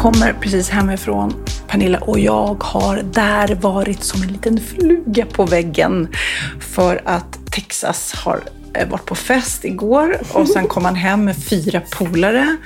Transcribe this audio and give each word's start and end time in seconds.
kommer 0.00 0.32
precis 0.32 0.70
hemifrån 0.70 1.44
Pernilla 1.68 1.98
och 1.98 2.18
jag 2.18 2.62
har 2.62 2.96
där 2.96 3.54
varit 3.54 4.04
som 4.04 4.22
en 4.22 4.28
liten 4.28 4.60
fluga 4.60 5.26
på 5.26 5.44
väggen 5.44 6.08
för 6.60 7.00
att 7.04 7.38
Texas 7.52 8.12
har 8.14 8.40
eh, 8.74 8.88
varit 8.88 9.06
på 9.06 9.14
fest 9.14 9.64
igår 9.64 10.16
och 10.32 10.48
sen 10.48 10.66
kom 10.68 10.84
han 10.84 10.94
hem 10.94 11.24
med 11.24 11.36
fyra 11.44 11.80
polare. 11.90 12.56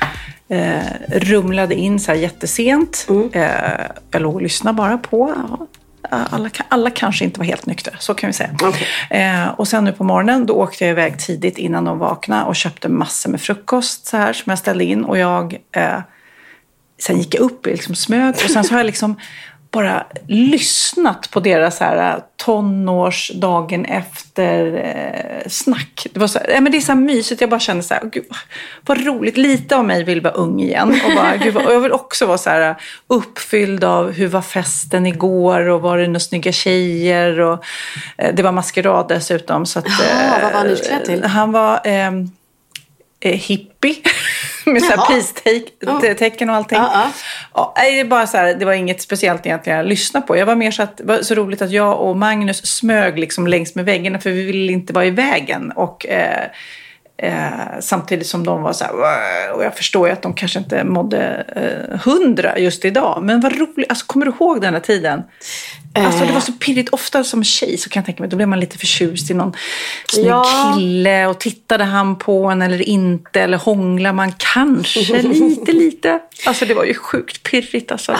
Eh, 0.49 0.83
rumlade 1.09 1.75
in 1.75 2.01
så 2.01 2.13
här 2.13 2.19
jättesent. 2.19 3.07
Eh, 3.33 3.43
jag 4.11 4.23
låg 4.23 4.35
och 4.35 4.43
lyssnade 4.43 4.77
bara 4.77 4.99
på. 4.99 5.35
Alla, 6.11 6.51
alla 6.69 6.91
kanske 6.91 7.25
inte 7.25 7.41
var 7.41 7.47
helt 7.47 7.67
nyktra, 7.67 7.95
så 7.99 8.15
kan 8.15 8.27
vi 8.27 8.33
säga. 8.33 8.51
Eh, 9.11 9.49
och 9.49 9.69
sen 9.69 9.85
nu 9.85 9.93
på 9.93 10.05
morgonen, 10.05 10.47
då 10.47 10.55
åkte 10.55 10.85
jag 10.85 10.91
iväg 10.91 11.19
tidigt 11.19 11.59
innan 11.59 11.85
de 11.85 11.99
vaknade 11.99 12.45
och 12.45 12.57
köpte 12.57 12.89
massor 12.89 13.31
med 13.31 13.41
frukost 13.41 14.07
så 14.07 14.17
här, 14.17 14.33
som 14.33 14.51
jag 14.51 14.59
ställde 14.59 14.85
in. 14.85 15.05
Och 15.05 15.19
jag 15.19 15.57
eh, 15.73 15.99
sen 16.99 17.19
gick 17.19 17.35
jag 17.35 17.41
upp 17.41 17.67
i 17.67 17.71
liksom 17.71 17.95
smög 17.95 18.35
och 18.35 18.51
sen 18.51 18.65
så 18.65 18.71
har 18.75 18.79
jag 18.79 18.87
liksom 18.87 19.17
bara 19.75 20.07
lyssnat 20.27 21.31
på 21.31 21.41
deras 21.41 21.81
här 21.81 22.21
tonårsdagen 22.37 23.85
efter 23.85 24.75
eh, 24.77 25.49
snack. 25.49 26.07
Det, 26.13 26.21
var 26.21 26.27
så, 26.27 26.39
ja, 26.49 26.61
men 26.61 26.73
det 26.73 26.79
är 26.79 26.81
så 26.81 26.95
mysigt. 26.95 27.41
Jag 27.41 27.51
bara 27.51 27.61
kände 27.61 27.83
så 27.83 27.95
här, 27.95 28.01
"Åh, 28.05 28.11
gud, 28.13 28.25
vad 28.87 29.07
roligt. 29.07 29.37
Lite 29.37 29.77
av 29.77 29.85
mig 29.85 30.05
vill 30.05 30.21
vara 30.21 30.35
ung 30.35 30.61
igen. 30.61 31.01
Och, 31.07 31.15
bara, 31.17 31.37
gud, 31.37 31.57
och 31.57 31.73
jag 31.73 31.81
vill 31.81 31.93
också 31.93 32.27
vara 32.27 32.39
så 32.39 32.51
här 32.51 32.75
uppfylld 33.07 33.85
av 33.85 34.13
hur 34.13 34.27
var 34.27 34.43
festen 34.43 35.07
igår 35.07 35.69
och 35.69 35.81
var 35.81 35.99
det 35.99 36.07
några 36.07 36.21
snygga 36.21 36.53
tjejer. 36.53 37.41
Och, 37.41 37.65
det 38.33 38.43
var 38.43 38.53
maskerad 38.53 39.09
dessutom. 39.09 39.67
Så 39.67 39.79
att, 39.79 39.87
Jaha, 39.89 40.39
vad 40.43 40.53
var 40.53 40.59
han 40.59 40.67
utklädd 40.67 41.05
till? 41.05 41.25
Han 41.25 41.53
var 41.53 41.81
ehm, 41.85 42.31
eh, 43.21 43.39
hippie. 43.39 43.97
Med 44.67 44.83
så 44.83 44.91
här 44.91 45.07
peace-tecken 45.07 46.51
och 46.51 46.57
allting. 46.57 46.79
Ja, 46.79 47.75
det, 47.77 48.01
är 48.01 48.05
bara 48.05 48.27
så 48.27 48.37
här, 48.37 48.55
det 48.55 48.65
var 48.65 48.73
inget 48.73 49.03
speciellt 49.03 49.47
egentligen 49.47 49.81
att 49.81 49.87
lyssna 49.87 50.21
på. 50.21 50.37
Jag 50.37 50.47
var 50.47 50.57
mer 50.57 50.71
så 50.71 50.83
att 50.83 50.97
det 50.97 51.05
var 51.05 51.23
så 51.23 51.35
roligt 51.35 51.63
att 51.63 51.71
jag 51.71 52.01
och 52.01 52.17
Magnus 52.17 52.67
smög 52.67 53.19
liksom 53.19 53.47
längs 53.47 53.75
med 53.75 53.85
väggarna 53.85 54.19
för 54.19 54.31
vi 54.31 54.45
ville 54.45 54.73
inte 54.73 54.93
vara 54.93 55.05
i 55.05 55.11
vägen. 55.11 55.73
Och, 55.73 56.07
eh, 56.07 56.51
eh, 57.17 57.81
samtidigt 57.81 58.27
som 58.27 58.45
de 58.45 58.63
var 58.63 58.73
så 58.73 58.85
här, 58.85 59.53
och 59.53 59.65
jag 59.65 59.77
förstår 59.77 60.07
ju 60.09 60.13
att 60.13 60.23
de 60.23 60.35
kanske 60.35 60.59
inte 60.59 60.85
mådde 60.85 61.45
eh, 61.57 61.99
hundra 62.01 62.59
just 62.59 62.85
idag. 62.85 63.23
Men 63.23 63.41
vad 63.41 63.53
roligt, 63.59 63.89
alltså, 63.89 64.07
kommer 64.07 64.27
du 64.27 64.33
ihåg 64.33 64.61
den 64.61 64.75
här 64.75 64.81
tiden? 64.81 65.23
Alltså 65.97 66.25
det 66.25 66.33
var 66.33 66.41
så 66.41 66.53
pirrigt. 66.53 66.89
Ofta 66.91 67.25
som 67.25 67.45
tjej 67.45 67.79
så 67.79 67.91
kan 67.91 68.01
jag 68.01 68.07
tänka 68.07 68.23
mig, 68.23 68.31
då 68.31 68.37
blev 68.37 68.49
man 68.49 68.61
lite 68.61 68.79
förtjust 68.79 69.31
i 69.31 69.35
någon 69.35 69.53
snygg 70.09 70.27
Ja. 70.27 70.75
kille. 70.77 71.27
Och 71.27 71.41
tittade 71.41 71.85
han 71.85 72.17
på 72.19 72.47
en 72.47 72.63
eller 72.63 72.83
inte? 72.89 73.41
Eller 73.41 73.59
hånglar 73.59 74.13
man 74.13 74.33
kanske 74.33 75.01
lite, 75.23 75.73
lite? 75.73 76.21
Alltså 76.47 76.65
det 76.65 76.75
var 76.75 76.85
ju 76.85 76.95
sjukt 76.95 77.43
pirrigt 77.43 77.93
alltså. 77.93 78.17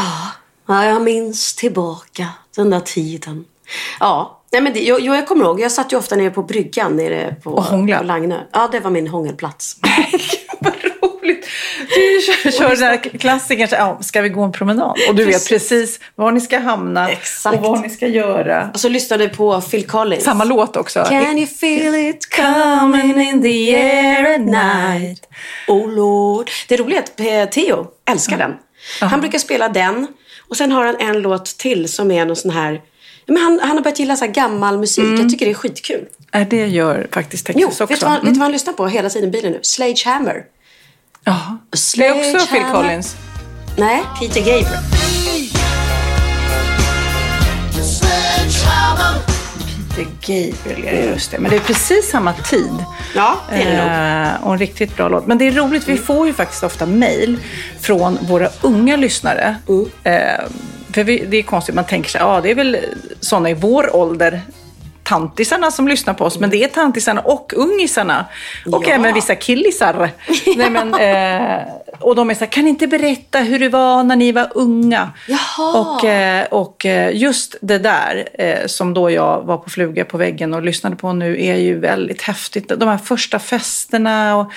Ja, 0.69 0.85
jag 0.85 1.03
minns 1.03 1.55
tillbaka 1.55 2.29
den 2.57 2.71
där 2.71 2.81
tiden. 2.81 3.45
Ja, 4.01 4.41
nej 4.55 4.63
men 4.63 4.73
det, 4.73 4.81
jag, 4.81 5.01
jag 5.01 5.27
kommer 5.27 5.45
ihåg. 5.45 5.61
Jag 5.61 5.73
satt 5.73 5.93
ju 5.93 5.97
ofta 5.97 6.17
nere 6.17 6.31
på 6.31 6.43
bryggan 6.43 6.97
nere 6.97 7.35
på, 7.43 7.51
Och 7.51 7.65
hånglade. 7.65 8.01
på 8.01 8.07
Lagnö. 8.07 8.41
Ja, 8.53 8.69
det 8.73 8.81
var 8.81 8.91
min 8.91 9.09
hångelplats. 9.09 9.77
Vad 10.61 10.73
roligt! 10.75 11.47
Du 11.95 12.21
kör, 12.21 12.51
kör 12.51 12.69
den 12.69 12.79
här 12.79 12.97
klassikern, 12.97 13.69
ja, 13.71 13.99
ska 14.03 14.21
vi 14.23 14.29
gå 14.29 14.43
en 14.43 14.53
promenad? 14.53 14.95
Och 15.09 15.15
du 15.15 15.25
vet 15.25 15.49
precis 15.49 16.01
var 16.15 16.33
ni 16.33 16.41
ska 16.41 16.59
hamna 16.59 17.11
Exakt. 17.11 17.57
och 17.57 17.63
vad 17.63 17.81
ni 17.83 17.91
ska 17.91 18.07
göra. 18.07 18.71
Och 18.75 18.81
så 18.81 18.89
lyssnade 18.89 19.29
på 19.29 19.61
Phil 19.61 19.87
Collins. 19.87 20.25
Samma 20.25 20.45
låt 20.45 20.77
också. 20.77 21.05
Can 21.05 21.39
you 21.39 21.47
feel 21.47 21.95
it 21.95 22.37
coming 22.37 23.21
in 23.29 23.43
the 23.43 23.77
air 23.77 24.35
at 24.35 24.41
night? 24.41 25.29
Oh 25.69 25.91
Lord. 25.93 26.51
Det 26.69 26.77
roliga 26.77 26.99
är 26.99 27.03
att 27.03 27.21
eh, 27.21 27.63
Theo 27.63 27.87
älskar 28.11 28.39
den. 28.39 28.53
Han 29.01 29.21
brukar 29.21 29.39
spela 29.39 29.69
den. 29.69 30.07
Och 30.49 30.57
sen 30.57 30.73
har 30.73 30.85
han 30.85 30.97
en 31.01 31.23
låt 31.23 31.45
till 31.45 31.89
som 31.89 32.11
är 32.11 32.25
någon 32.25 32.37
sån 32.37 32.51
här... 32.51 32.81
Men 33.27 33.37
han, 33.37 33.61
han 33.63 33.77
har 33.77 33.81
börjat 33.83 33.99
gilla 33.99 34.17
så 34.17 34.25
här 34.25 34.33
gammal 34.33 34.79
musik. 34.79 35.19
Jag 35.21 35.29
tycker 35.31 35.47
det 35.47 35.53
är 35.53 35.55
skitkul. 35.55 36.05
Nej, 36.35 36.47
det 36.51 36.67
gör 36.67 37.07
faktiskt 37.13 37.51
Jo, 37.55 37.69
Texas 37.69 37.81
också. 37.81 37.87
vet 37.87 38.01
du, 38.01 38.07
vad, 38.07 38.13
vet 38.15 38.21
du 38.23 38.27
Mm. 38.29 38.39
vad 38.39 38.45
han 38.45 38.53
lyssnar 38.53 38.73
på 38.73 38.87
hela 38.89 39.09
tiden 39.11 39.29
i 39.29 39.33
bilen 39.33 39.53
nu? 39.53 39.59
Sledgehammer. 39.63 40.45
Ja. 41.25 41.59
Det 41.97 42.07
är 42.07 42.35
också 42.37 42.47
Phil. 42.47 42.63
Collins. 42.73 43.17
Nej, 43.79 44.03
Peter 44.21 44.41
Gabriel. 44.41 44.67
Peter 49.97 50.07
Gabriel, 50.21 50.85
ja, 51.05 51.13
just 51.13 51.31
det. 51.31 51.39
Men 51.39 51.51
det 51.51 51.57
är 51.57 51.61
precis 51.61 52.11
samma 52.11 52.33
tid. 52.33 52.71
Ja, 53.15 53.37
det 53.51 53.55
är 53.57 53.65
det 53.71 53.77
nog. 53.77 54.35
Eh, 54.43 54.47
och 54.47 54.53
en 54.53 54.59
riktigt 54.59 54.97
bra 54.97 55.09
låt. 55.09 55.27
Men 55.27 55.39
det 55.39 55.47
är 55.47 55.53
roligt, 55.53 55.89
vi 55.89 55.97
får 55.97 56.27
ju 56.27 56.33
faktiskt 56.33 56.63
ofta 56.63 56.87
mejl 56.87 57.39
från 57.81 58.19
våra 58.23 58.49
unga 58.63 58.97
lyssnare. 58.97 59.57
Mm. 59.69 59.91
Eh, 60.05 60.45
för 60.93 61.05
vi, 61.05 61.25
det 61.29 61.37
är 61.37 61.43
konstigt, 61.43 61.75
man 61.75 61.85
tänker 61.87 62.11
sig, 62.11 62.21
ja 62.21 62.41
det 62.41 62.51
är 62.51 62.55
väl 62.55 62.77
sådana 63.25 63.51
i 63.51 63.55
vår 63.55 63.97
ålder, 63.97 64.41
tantisarna 65.03 65.71
som 65.71 65.89
lyssnar 65.89 66.15
på 66.15 66.25
oss. 66.25 66.39
Men 66.39 66.51
det 66.51 66.65
är 66.65 66.69
tantisarna 66.69 67.21
och 67.21 67.53
ungisarna. 67.57 68.25
Och 68.73 68.85
Ja. 68.87 68.93
även 68.95 69.15
vissa 69.15 69.35
killisar. 69.35 70.11
Nej, 70.57 70.71
men, 70.71 70.95
eh, 70.95 71.63
och 72.01 72.15
de 72.17 72.31
är 72.31 72.35
så 72.35 72.41
här, 72.41 72.47
kan 72.47 72.65
ni 72.65 72.71
inte 72.71 72.87
berätta 72.87 73.39
hur 73.39 73.59
det 73.59 73.69
var 73.69 74.03
när 74.03 74.17
ni 74.17 74.33
var 74.33 74.49
unga? 74.55 75.11
Jaha. 75.29 75.81
Och, 75.81 76.05
eh, 76.05 76.47
och 76.51 76.87
eh, 76.87 77.17
just 77.17 77.57
det 77.61 77.79
där 77.79 78.29
eh, 78.35 78.67
som 78.67 78.95
då 78.95 79.11
jag 79.11 79.43
var 79.43 79.57
på 79.57 79.71
fluga 79.71 80.05
på 80.05 80.19
väggen 80.19 80.55
och 80.55 80.63
lyssnade 80.63 80.97
på 80.97 81.13
nu 81.13 81.43
är 81.45 81.57
ju 81.57 81.79
väldigt 81.79 82.23
häftigt. 82.23 82.69
De 82.77 82.89
här 82.89 82.99
första 82.99 83.39
festerna 83.39 84.37
och 84.37 84.51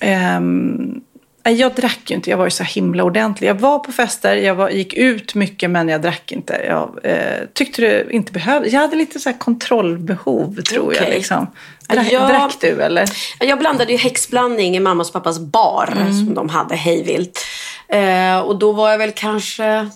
ehm, 0.00 1.00
jag 1.42 1.74
drack 1.74 2.00
ju 2.06 2.14
inte, 2.14 2.30
jag 2.30 2.36
var 2.36 2.44
ju 2.44 2.50
så 2.50 2.64
himla 2.64 3.04
ordentlig. 3.04 3.48
Jag 3.48 3.54
var 3.54 3.78
på 3.78 3.92
fester, 3.92 4.36
jag 4.36 4.54
var, 4.54 4.70
gick 4.70 4.94
ut 4.94 5.34
mycket 5.34 5.70
men 5.70 5.88
jag 5.88 6.02
drack 6.02 6.32
inte. 6.32 6.60
Jag 6.68 6.98
eh, 7.02 7.16
tyckte 7.52 7.82
det 7.82 8.12
inte 8.12 8.32
behövdes. 8.32 8.72
Jag 8.72 8.80
hade 8.80 8.96
lite 8.96 9.20
så 9.20 9.32
kontrollbehov 9.32 10.62
tror 10.62 10.94
jag. 10.94 11.02
Okej. 11.02 11.14
Liksom. 11.14 11.46
Drack, 11.88 12.06
Ja. 12.12 12.26
drack 12.28 12.56
du 12.60 12.82
eller? 12.82 13.08
Jag 13.40 13.58
blandade 13.58 13.92
ju 13.92 13.98
häxblandning 13.98 14.76
i 14.76 14.80
mammas 14.80 15.08
och 15.08 15.12
pappas 15.12 15.38
bar 15.38 15.88
Mm. 15.96 16.12
som 16.12 16.34
de 16.34 16.48
hade 16.48 16.76
hejvilt. 16.76 17.46
Eh, 17.88 18.38
och 18.38 18.58
då 18.58 18.72
var 18.72 18.90
jag 18.90 18.98
väl 18.98 19.12
kanske 19.12 19.88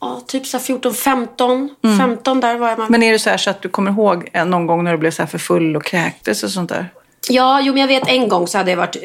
ja, 0.00 0.22
typ 0.26 0.46
så 0.46 0.56
här 0.56 0.64
14, 0.64 0.94
15. 0.94 1.70
15 1.98 2.40
där 2.40 2.56
var 2.56 2.68
jag. 2.68 2.78
med. 2.78 2.84
Mm. 2.88 2.92
Men 2.92 3.02
är 3.02 3.12
det 3.12 3.18
så 3.18 3.30
här 3.30 3.36
så 3.36 3.50
att 3.50 3.62
du 3.62 3.68
kommer 3.68 3.90
ihåg 3.90 4.30
någon 4.46 4.66
gång 4.66 4.84
när 4.84 4.92
du 4.92 4.98
blev 4.98 5.10
så 5.10 5.26
för 5.26 5.38
full 5.38 5.76
och 5.76 5.84
kräktes 5.84 6.42
och 6.42 6.50
sånt 6.50 6.68
där? 6.68 6.88
Ja, 7.28 7.60
jo, 7.60 7.72
men 7.72 7.80
jag 7.80 7.88
vet 7.88 8.08
en 8.08 8.28
gång 8.28 8.46
så 8.46 8.58
hade 8.58 8.70
jag 8.70 8.78
varit 8.78 8.96
eh, 8.96 9.02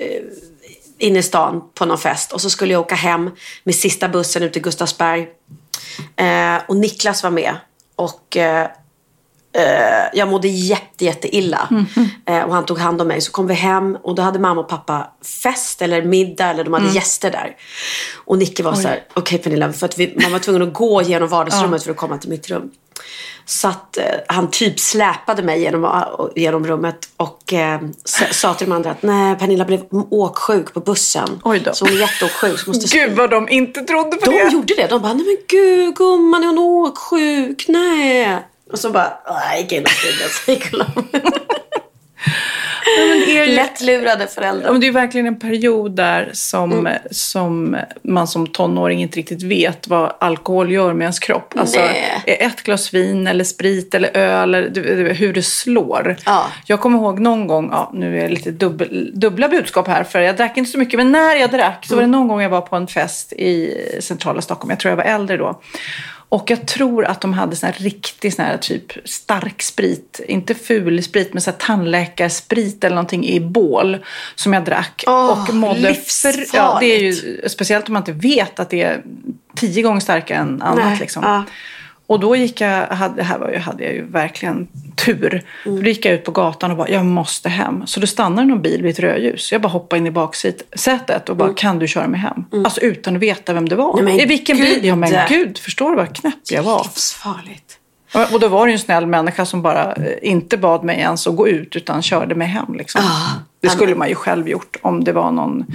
inne 0.98 1.20
i 1.20 1.24
stan 1.24 1.62
på 1.74 1.86
någon 1.86 1.98
fest 1.98 2.32
och 2.34 2.42
så 2.42 2.50
skulle 2.50 2.74
jag 2.74 2.82
åka 2.82 2.96
hem 2.96 3.30
med 3.64 3.76
sista 3.76 4.10
bussen 4.10 4.44
ut 4.44 4.54
till 4.54 4.62
Gustavsberg. 4.62 5.28
Eh, 6.16 6.62
och 6.68 6.78
Niklas 6.78 7.24
var 7.24 7.32
med. 7.32 7.56
Och 7.96 8.38
eh, 8.38 8.68
eh, 9.54 10.06
jag 10.14 10.28
mådde 10.28 10.48
jätte, 10.48 11.06
jätte 11.06 11.36
illa. 11.36 11.70
Eh, 12.26 12.42
och 12.42 12.54
han 12.54 12.66
tog 12.66 12.80
hand 12.80 13.02
om 13.02 13.08
mig. 13.08 13.22
Så 13.22 13.32
kom 13.32 13.48
vi 13.48 13.54
hem 13.54 13.98
och 14.04 14.16
då 14.16 14.22
hade 14.22 14.40
mamma 14.40 14.62
och 14.62 14.70
pappa 14.70 15.12
fest 15.44 15.82
eller 15.82 16.02
middag 16.02 16.46
eller 16.46 16.64
de 16.64 16.74
hade 16.74 16.94
gäster 16.94 17.32
där. 17.32 17.56
Och 18.16 18.38
Nicke 18.38 18.64
var 18.64 18.74
så 18.74 18.88
här, 18.88 19.04
okej 19.14 19.40
Pernilla, 19.40 19.74
för 19.74 19.86
att 19.86 20.00
vi, 20.00 20.18
man 20.22 20.32
var 20.32 20.40
tvungen 20.40 20.62
att 20.62 20.74
gå 20.74 21.02
genom 21.02 21.28
vardagsrummet 21.30 21.84
för 21.84 21.92
att 21.92 21.98
komma 21.98 22.18
till 22.18 22.30
mitt 22.30 22.50
rum. 22.50 22.72
Så 23.46 23.68
att 23.68 23.98
eh, 23.98 24.04
han 24.28 24.52
typ 24.52 24.80
släpade 24.80 25.44
mig 25.44 25.62
genom, 25.62 26.04
genom 26.36 26.68
rummet 26.68 27.10
och 27.18 27.54
eh, 27.54 27.82
sa 28.32 28.54
till 28.54 28.68
de 28.68 28.76
andra 28.76 28.92
att 28.92 29.04
nej, 29.04 29.36
Pernilla 29.36 29.66
blev 29.66 29.82
åksjuk 30.10 30.74
på 30.74 30.80
bussen. 30.80 31.42
Oj 31.44 31.60
då. 31.60 31.74
Så 31.74 31.86
hon 31.86 31.94
är 31.94 32.00
jätteåksjuk. 32.00 32.60
Så 32.60 32.70
måste 32.70 32.98
Gud 32.98 33.12
vad 33.18 33.30
de 33.30 33.50
inte 33.50 33.82
trodde 33.82 34.18
på 34.18 34.32
de 34.32 34.38
det. 34.38 34.52
gjorde 34.54 34.74
det. 34.76 34.88
De 34.88 35.02
bara, 35.02 35.14
nej 35.14 35.26
men 35.26 35.38
gud 35.48 35.96
gumman, 35.96 36.44
är 36.44 36.48
hon 36.48 36.58
åksjuk? 36.60 37.66
Nej. 37.68 38.40
Och 38.72 38.80
så 38.80 38.90
bara, 38.90 39.14
nej, 39.30 39.62
gick 39.62 39.72
in 39.72 39.84
och 40.48 40.50
gick 40.50 40.74
och 40.74 40.80
är 43.28 43.46
ju- 43.46 43.56
Lättlurade 43.56 44.28
föräldrar. 44.28 44.68
Ja, 44.74 44.80
det 44.80 44.88
är 44.88 44.92
verkligen 44.92 45.28
en 45.28 45.40
period 45.40 45.92
där 45.96 46.30
som, 46.34 46.72
Mm. 46.72 46.94
som 47.12 47.78
man 48.02 48.28
som 48.28 48.48
tonåring 48.48 49.02
inte 49.02 49.18
riktigt 49.18 49.44
vet 49.44 49.88
vad 49.88 50.14
alkohol 50.20 50.72
gör 50.72 50.94
med 50.94 51.06
ens 51.06 51.20
kropp. 51.20 51.54
Alltså, 51.58 51.80
Nej. 51.80 52.22
ett 52.26 52.64
glas 52.64 52.94
vin 52.94 53.28
eller 53.28 53.44
sprit 53.44 53.94
eller 53.96 54.18
öl, 54.18 54.56
eller 54.56 55.14
hur 55.14 55.34
det 55.34 55.44
slår. 55.44 56.16
Ja. 56.26 56.46
Jag 56.66 56.80
kommer 56.80 57.00
ihåg 57.00 57.20
någon 57.20 57.48
gång, 57.48 57.70
ja, 57.72 57.92
nu 57.94 58.18
är 58.20 58.22
det 58.22 58.30
lite 58.30 58.52
dubbel, 58.52 59.12
dubbla 59.14 59.48
budskap 59.50 59.88
här, 59.88 60.04
för 60.04 60.20
jag 60.20 60.36
drack 60.38 60.58
inte 60.58 60.72
så 60.72 60.78
mycket, 60.78 60.98
men 60.98 61.12
när 61.12 61.36
jag 61.36 61.52
drack 61.52 61.86
så 61.86 61.96
var 61.96 62.02
Mm. 62.04 62.12
det 62.12 62.18
någon 62.18 62.28
gång 62.28 62.42
jag 62.42 62.50
var 62.50 62.62
på 62.62 62.76
en 62.76 62.88
fest 62.88 63.34
i 63.34 63.74
centrala 64.00 64.42
Stockholm. 64.42 64.70
Jag 64.70 64.80
tror 64.80 64.90
jag 64.92 64.98
var 64.98 65.04
äldre 65.04 65.38
då. 65.38 65.62
Och 66.30 66.52
jag 66.52 66.68
tror 66.68 67.06
att 67.06 67.22
de 67.22 67.34
hade 67.34 67.56
sån 67.56 67.68
här 67.68 67.76
riktig 67.80 68.34
sån 68.34 68.46
här 68.46 68.58
typ 68.58 69.10
stark 69.10 69.62
sprit. 69.62 70.22
Inte 70.28 70.56
ful 70.56 71.04
sprit, 71.04 71.34
men 71.34 71.42
så 71.42 71.52
här 71.52 71.58
tandläkarsprit 71.58 72.84
eller 72.84 72.96
någonting 72.96 73.26
i 73.28 73.40
bål. 73.40 73.98
Som 74.36 74.54
jag 74.54 74.66
drack. 74.66 75.04
Åh, 75.08 75.50
och 75.50 75.56
mådde 75.56 75.80
livsfarligt. 75.80 76.54
ja, 76.54 76.78
Det 76.80 76.86
är 76.86 77.00
ju 77.00 77.40
speciellt 77.50 77.88
om 77.88 77.94
man 77.94 78.02
inte 78.02 78.28
vet 78.28 78.60
att 78.60 78.70
det 78.70 78.82
är 78.82 79.04
tio 79.56 79.82
gånger 79.82 80.00
starkare 80.00 80.38
än 80.38 80.62
annat. 80.62 80.86
Nej, 80.86 80.98
liksom. 81.00 81.24
ja. 81.24 81.44
Och 82.08 82.20
då 82.20 82.36
gick 82.36 82.62
jag, 82.62 82.88
hade, 82.88 83.24
här 83.24 83.38
var 83.38 83.50
ju, 83.50 83.58
hade 83.58 83.84
jag 83.84 83.94
ju 83.94 84.06
verkligen 84.06 84.68
tur. 84.96 85.44
Mm. 85.66 85.84
Då 85.84 85.90
gick 85.90 86.06
jag 86.06 86.14
ut 86.14 86.24
på 86.24 86.32
gatan 86.32 86.72
och 86.72 86.78
bara, 86.78 86.90
jag 86.90 87.06
måste 87.06 87.50
hem. 87.50 87.88
Så 87.88 88.00
då 88.00 88.08
stannade 88.08 88.48
någon 88.48 88.62
bil 88.62 88.82
vid 88.82 88.92
ett 88.92 89.00
rödljus. 89.00 89.52
Jag 89.52 89.62
bara 89.62 89.68
hoppade 89.68 89.98
in 90.00 90.08
i 90.08 90.12
baksätet 90.12 91.30
och 91.30 91.36
bara, 91.36 91.54
kan 91.54 91.80
du 91.80 91.88
köra 91.88 92.08
mig 92.08 92.20
hem? 92.20 92.46
Alltså 92.66 92.82
utan 92.82 93.16
att 93.16 93.22
veta 93.22 93.54
vem 93.54 93.70
det 93.70 93.76
var. 93.76 93.94
Mm. 94.00 94.06
Nej, 94.06 94.24
I 94.24 94.26
vilken 94.26 94.58
bil? 94.58 94.74
gud. 94.74 94.86
Ja 94.86 94.96
men 94.96 95.14
gud, 95.30 95.58
förstår 95.58 95.90
du 95.90 95.96
vad 95.98 96.16
knäpp 96.16 96.36
jag 96.52 96.64
var? 96.64 96.84
Livsfarligt. 96.84 97.77
Och 98.32 98.40
då 98.40 98.48
var 98.48 98.66
det 98.66 98.72
ju 98.72 98.74
en 98.74 98.80
snäll 98.80 99.06
människa 99.06 99.46
som 99.46 99.62
bara 99.62 99.94
eh, 99.94 100.06
inte 100.22 100.58
bad 100.58 100.84
mig 100.84 100.98
ens 101.00 101.28
att 101.28 101.36
gå 101.36 101.48
ut 101.48 101.76
utan 101.76 102.02
körde 102.02 102.36
mig 102.36 102.48
hem. 102.48 102.74
Liksom. 102.78 103.02
Ah, 103.04 103.30
det 103.62 103.70
skulle 103.70 103.96
man 103.96 104.10
ju 104.10 104.16
själv 104.16 104.48
gjort 104.50 104.76
om 104.82 105.04
det 105.04 105.12
var 105.12 105.32
någon, 105.32 105.66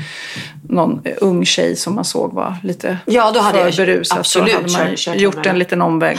någon 0.69 1.01
eh, 1.05 1.13
ung 1.21 1.45
tjej 1.45 1.77
som 1.77 1.95
man 1.95 2.05
såg 2.05 2.33
var 2.33 2.57
lite 2.63 2.99
Ja, 3.07 3.31
då 3.31 3.41
hade 3.41 3.73
för 3.73 3.87
berusad. 3.87 4.19
absolut 4.19 4.51
så 4.51 4.57
hade 4.57 4.69
man 4.89 4.97
kört- 4.97 4.99
kört 4.99 5.17
gjort 5.17 5.47
en 5.47 5.59
liten 5.59 5.83
omväg. 5.83 6.19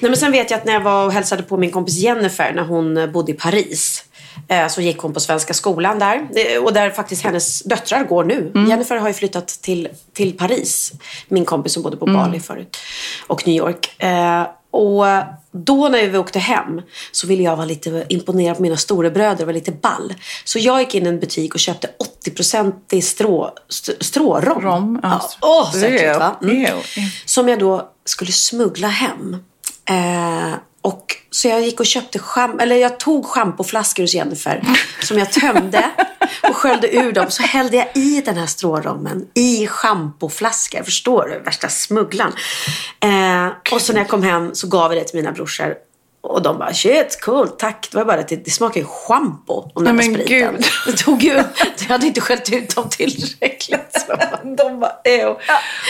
Nej, 0.00 0.10
men 0.10 0.16
sen 0.16 0.32
vet 0.32 0.50
jag 0.50 0.58
att 0.58 0.64
när 0.64 0.72
jag 0.72 0.80
var 0.80 1.04
och 1.06 1.12
hälsade 1.12 1.42
på 1.42 1.56
min 1.56 1.70
kompis 1.70 1.96
Jennifer 1.98 2.52
när 2.54 2.62
hon 2.64 2.96
eh, 2.96 3.06
bodde 3.06 3.32
i 3.32 3.34
Paris. 3.34 4.02
Så 4.70 4.80
gick 4.80 4.98
hon 4.98 5.12
på 5.12 5.20
Svenska 5.20 5.54
skolan 5.54 5.98
där. 5.98 6.26
Och 6.64 6.72
där 6.72 6.90
faktiskt 6.90 7.22
hennes 7.24 7.62
döttrar 7.62 8.04
går 8.04 8.24
nu. 8.24 8.52
Jennifer 8.68 8.96
har 8.96 9.08
ju 9.08 9.14
flyttat 9.14 9.46
till, 9.48 9.88
till 10.14 10.32
Paris. 10.36 10.92
Min 11.28 11.44
kompis 11.44 11.72
som 11.72 11.82
bodde 11.82 11.96
på 11.96 12.06
Bali 12.06 12.40
förut. 12.40 12.76
Och 13.26 13.46
New 13.46 13.56
York. 13.56 13.96
Och 14.70 15.04
då 15.64 15.88
när 15.88 16.06
vi 16.08 16.18
åkte 16.18 16.38
hem 16.38 16.80
så 17.12 17.26
ville 17.26 17.42
jag 17.42 17.56
vara 17.56 17.66
lite 17.66 18.06
imponerad 18.08 18.56
på 18.56 18.62
mina 18.62 18.76
storebröder 18.76 19.40
och 19.40 19.46
vara 19.46 19.54
lite 19.54 19.72
ball. 19.72 20.14
Så 20.44 20.58
jag 20.58 20.80
gick 20.80 20.94
in 20.94 21.06
i 21.06 21.08
en 21.08 21.20
butik 21.20 21.54
och 21.54 21.60
köpte 21.60 21.88
80-procentig 22.24 23.00
strå, 23.00 23.50
st- 23.68 24.04
strårom. 24.04 24.62
Rom, 24.62 25.00
ja. 25.02 25.30
Åh, 25.42 25.72
så 25.72 25.78
äckligt 25.86 26.18
va? 26.18 26.36
Mm. 26.42 26.80
Som 27.24 27.48
jag 27.48 27.58
då 27.58 27.88
skulle 28.04 28.32
smuggla 28.32 28.88
hem. 28.88 29.36
Eh, 29.88 30.54
och 30.86 31.16
så 31.30 31.48
jag 31.48 31.62
gick 31.62 31.80
och 31.80 31.86
köpte 31.86 32.18
scham- 32.18 32.60
eller 32.60 32.76
jag 32.76 33.00
tog 33.00 33.26
schampoflaskor 33.26 34.02
hos 34.02 34.14
Jennifer 34.14 34.62
som 35.02 35.18
jag 35.18 35.32
tömde 35.32 35.90
och 36.42 36.56
sköljde 36.56 36.96
ur 36.96 37.12
dem. 37.12 37.26
Så 37.28 37.42
hällde 37.42 37.76
jag 37.76 37.86
i 37.94 38.22
den 38.26 38.36
här 38.36 38.46
strårommen 38.46 39.26
i 39.34 39.66
schampoflaskor. 39.66 40.82
Förstår 40.82 41.28
du? 41.28 41.38
Värsta 41.44 41.68
smugglaren. 41.68 42.32
Eh, 43.00 43.74
och 43.74 43.80
så 43.80 43.92
när 43.92 44.00
jag 44.00 44.08
kom 44.08 44.22
hem 44.22 44.54
så 44.54 44.66
gav 44.66 44.94
jag 44.94 45.02
det 45.02 45.08
till 45.08 45.16
mina 45.16 45.32
brorsor. 45.32 45.74
Och 46.20 46.42
de 46.42 46.58
bara 46.58 46.74
shit, 46.74 47.20
cool, 47.22 47.48
tack. 47.48 47.88
Det 47.90 47.96
var 47.96 48.04
bara 48.04 48.20
att 48.20 48.28
det, 48.28 48.44
det 48.44 48.50
smakar 48.50 48.80
ju 48.80 48.86
schampo 48.86 49.70
om 49.74 49.84
den 49.84 49.98
här 49.98 50.04
spriten. 50.04 50.54
gud. 50.54 50.64
Det 50.86 50.92
tog 50.92 51.22
ju, 51.22 51.42
jag 51.78 51.88
hade 51.88 52.06
inte 52.06 52.20
skällt 52.20 52.52
ut 52.52 52.74
dem 52.74 52.88
tillräckligt. 52.90 53.85
De 54.56 54.80
bara, 54.80 54.92
ew. 55.04 55.34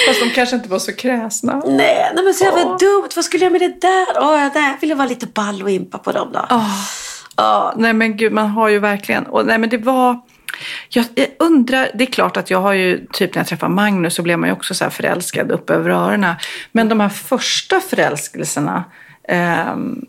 Fast 0.09 0.21
de 0.21 0.31
kanske 0.35 0.57
inte 0.57 0.69
var 0.69 0.79
så 0.79 0.93
kräsna. 0.93 1.63
Nej, 1.67 2.11
nej 2.15 2.25
men 2.25 2.35
så 2.35 2.45
jävla 2.45 2.65
Åh. 2.65 2.79
dumt. 2.79 3.09
Vad 3.17 3.25
skulle 3.25 3.45
jag 3.45 3.53
med 3.53 3.61
det 3.61 3.81
där? 3.81 4.07
Åh, 4.17 4.43
jag 4.43 4.53
där 4.53 4.81
ville 4.81 4.95
vara 4.95 5.09
lite 5.09 5.27
ball 5.27 5.63
och 5.63 5.71
impa 5.71 5.99
på 5.99 6.13
dem 6.13 6.29
då. 6.33 6.47
Ja, 7.37 7.75
nej 7.77 7.93
men 7.93 8.17
gud, 8.17 8.33
man 8.33 8.49
har 8.49 8.69
ju 8.69 8.79
verkligen... 8.79 9.27
Och, 9.27 9.47
nej 9.47 9.59
men 9.59 9.69
det 9.69 9.79
var... 9.79 10.21
Jag, 10.89 11.05
jag 11.15 11.27
undrar, 11.39 11.91
det 11.95 12.05
är 12.05 12.13
klart 12.13 12.37
att 12.37 12.51
jag 12.51 12.61
har 12.61 12.73
ju, 12.73 13.07
typ 13.13 13.35
när 13.35 13.41
jag 13.41 13.47
träffade 13.47 13.75
Magnus 13.75 14.15
så 14.15 14.23
blev 14.23 14.39
man 14.39 14.49
ju 14.49 14.53
också 14.53 14.75
så 14.75 14.85
här 14.85 14.91
förälskad 14.91 15.51
upp 15.53 15.71
över 15.71 15.91
öronen. 15.91 16.35
Men 16.73 16.89
de 16.89 17.01
här 17.01 17.09
första 17.09 17.81
förälskelserna, 17.81 18.85
ehm, 19.29 20.05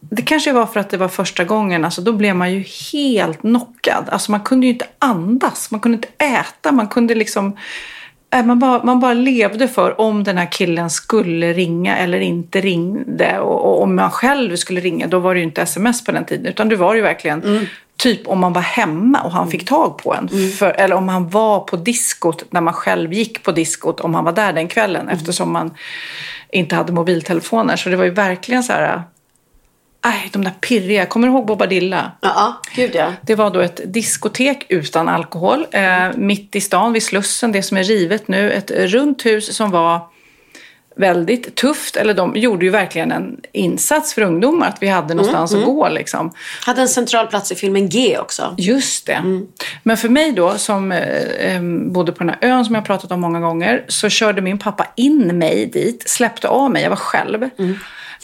det 0.00 0.22
kanske 0.22 0.52
var 0.52 0.66
för 0.66 0.80
att 0.80 0.90
det 0.90 0.96
var 0.96 1.08
första 1.08 1.44
gången, 1.44 1.84
alltså 1.84 2.02
då 2.02 2.12
blev 2.12 2.36
man 2.36 2.52
ju 2.52 2.64
helt 2.92 3.40
knockad. 3.40 4.08
Alltså 4.08 4.30
man 4.30 4.40
kunde 4.40 4.66
ju 4.66 4.72
inte 4.72 4.86
andas, 4.98 5.70
man 5.70 5.80
kunde 5.80 5.96
inte 5.96 6.24
äta, 6.24 6.72
man 6.72 6.88
kunde 6.88 7.14
liksom... 7.14 7.56
äh, 8.34 8.44
Man 8.44 8.58
bara, 8.58 8.84
man 8.84 9.00
bara 9.00 9.14
levde 9.14 9.68
för 9.68 10.00
om 10.00 10.24
den 10.24 10.38
här 10.38 10.52
killen 10.52 10.90
skulle 10.90 11.52
ringa 11.52 11.96
eller 11.96 12.20
inte 12.20 12.60
ringde. 12.60 13.38
Och, 13.38 13.64
och 13.64 13.82
om 13.82 13.96
man 13.96 14.10
själv 14.10 14.56
skulle 14.56 14.80
ringa, 14.80 15.06
då 15.06 15.18
var 15.18 15.34
det 15.34 15.40
ju 15.40 15.46
inte 15.46 15.62
sms 15.62 16.04
på 16.04 16.12
den 16.12 16.24
tiden. 16.24 16.46
Utan 16.46 16.68
det 16.68 16.76
var 16.76 16.94
ju 16.94 17.00
verkligen 17.00 17.66
typ 17.96 18.28
om 18.28 18.38
man 18.40 18.52
var 18.52 18.62
hemma 18.62 19.20
och 19.20 19.32
han 19.32 19.50
fick 19.50 19.68
tag 19.68 19.98
på 19.98 20.14
en. 20.14 20.28
För, 20.58 20.70
eller 20.70 20.96
om 20.96 21.08
han 21.08 21.28
var 21.28 21.60
på 21.60 21.76
diskot 21.76 22.44
när 22.50 22.60
man 22.60 22.74
själv 22.74 23.12
gick 23.12 23.42
på 23.42 23.52
diskot, 23.52 24.00
om 24.00 24.14
han 24.14 24.24
var 24.24 24.32
där 24.32 24.52
den 24.52 24.68
kvällen. 24.68 25.08
Eftersom 25.08 25.52
man 25.52 25.74
inte 26.52 26.74
hade 26.74 26.92
mobiltelefoner. 26.92 27.76
Så 27.76 27.88
det 27.88 27.96
var 27.96 28.04
ju 28.04 28.10
verkligen 28.10 28.62
så 28.62 28.72
här... 28.72 29.02
Aj, 30.02 30.28
de 30.32 30.44
där 30.44 30.52
pirriga. 30.60 31.06
Kommer 31.06 31.28
du 31.28 31.32
ihåg 31.34 31.46
Bobadilla? 31.46 32.12
Ja, 32.20 32.60
gud 32.74 32.90
ja. 32.94 33.12
Det 33.22 33.34
var 33.34 33.50
då 33.50 33.60
ett 33.60 33.80
diskotek 33.84 34.66
utan 34.68 35.08
alkohol. 35.08 35.66
Eh, 35.70 36.08
mitt 36.16 36.56
i 36.56 36.60
stan 36.60 36.92
vid 36.92 37.02
Slussen, 37.02 37.52
det 37.52 37.62
som 37.62 37.76
är 37.76 37.84
rivet 37.84 38.28
nu. 38.28 38.52
Ett 38.52 38.70
runt 38.70 39.26
hus 39.26 39.56
som 39.56 39.70
var 39.70 40.00
väldigt 40.96 41.54
tufft. 41.54 41.96
Eller 41.96 42.14
de 42.14 42.36
gjorde 42.36 42.64
ju 42.64 42.70
verkligen 42.70 43.12
en 43.12 43.40
insats 43.52 44.14
för 44.14 44.22
ungdomar. 44.22 44.68
Att 44.68 44.82
vi 44.82 44.88
hade 44.88 45.14
någonstans 45.14 45.54
att 45.54 45.64
gå 45.64 45.88
liksom. 45.88 46.32
Hade 46.66 46.80
en 46.80 46.88
central 46.88 47.26
plats 47.26 47.52
i 47.52 47.54
filmen 47.54 47.88
G 47.88 48.18
också. 48.18 48.54
Just 48.58 49.06
det. 49.06 49.46
Men 49.82 49.96
för 49.96 50.08
mig 50.08 50.32
då, 50.32 50.58
som 50.58 50.92
eh, 50.92 51.54
eh, 51.54 51.62
bodde 51.92 52.12
på 52.12 52.24
den 52.24 52.28
här 52.28 52.50
ön 52.50 52.64
som 52.64 52.74
jag 52.74 52.84
pratat 52.84 53.10
om 53.12 53.20
många 53.20 53.40
gånger, 53.40 53.84
så 53.88 54.08
körde 54.08 54.42
min 54.42 54.58
pappa 54.58 54.86
in 54.96 55.38
mig 55.38 55.66
dit, 55.66 56.08
släppte 56.08 56.48
av 56.48 56.70
mig, 56.70 56.82
jag 56.82 56.90
var 56.90 56.96
själv. 56.96 57.50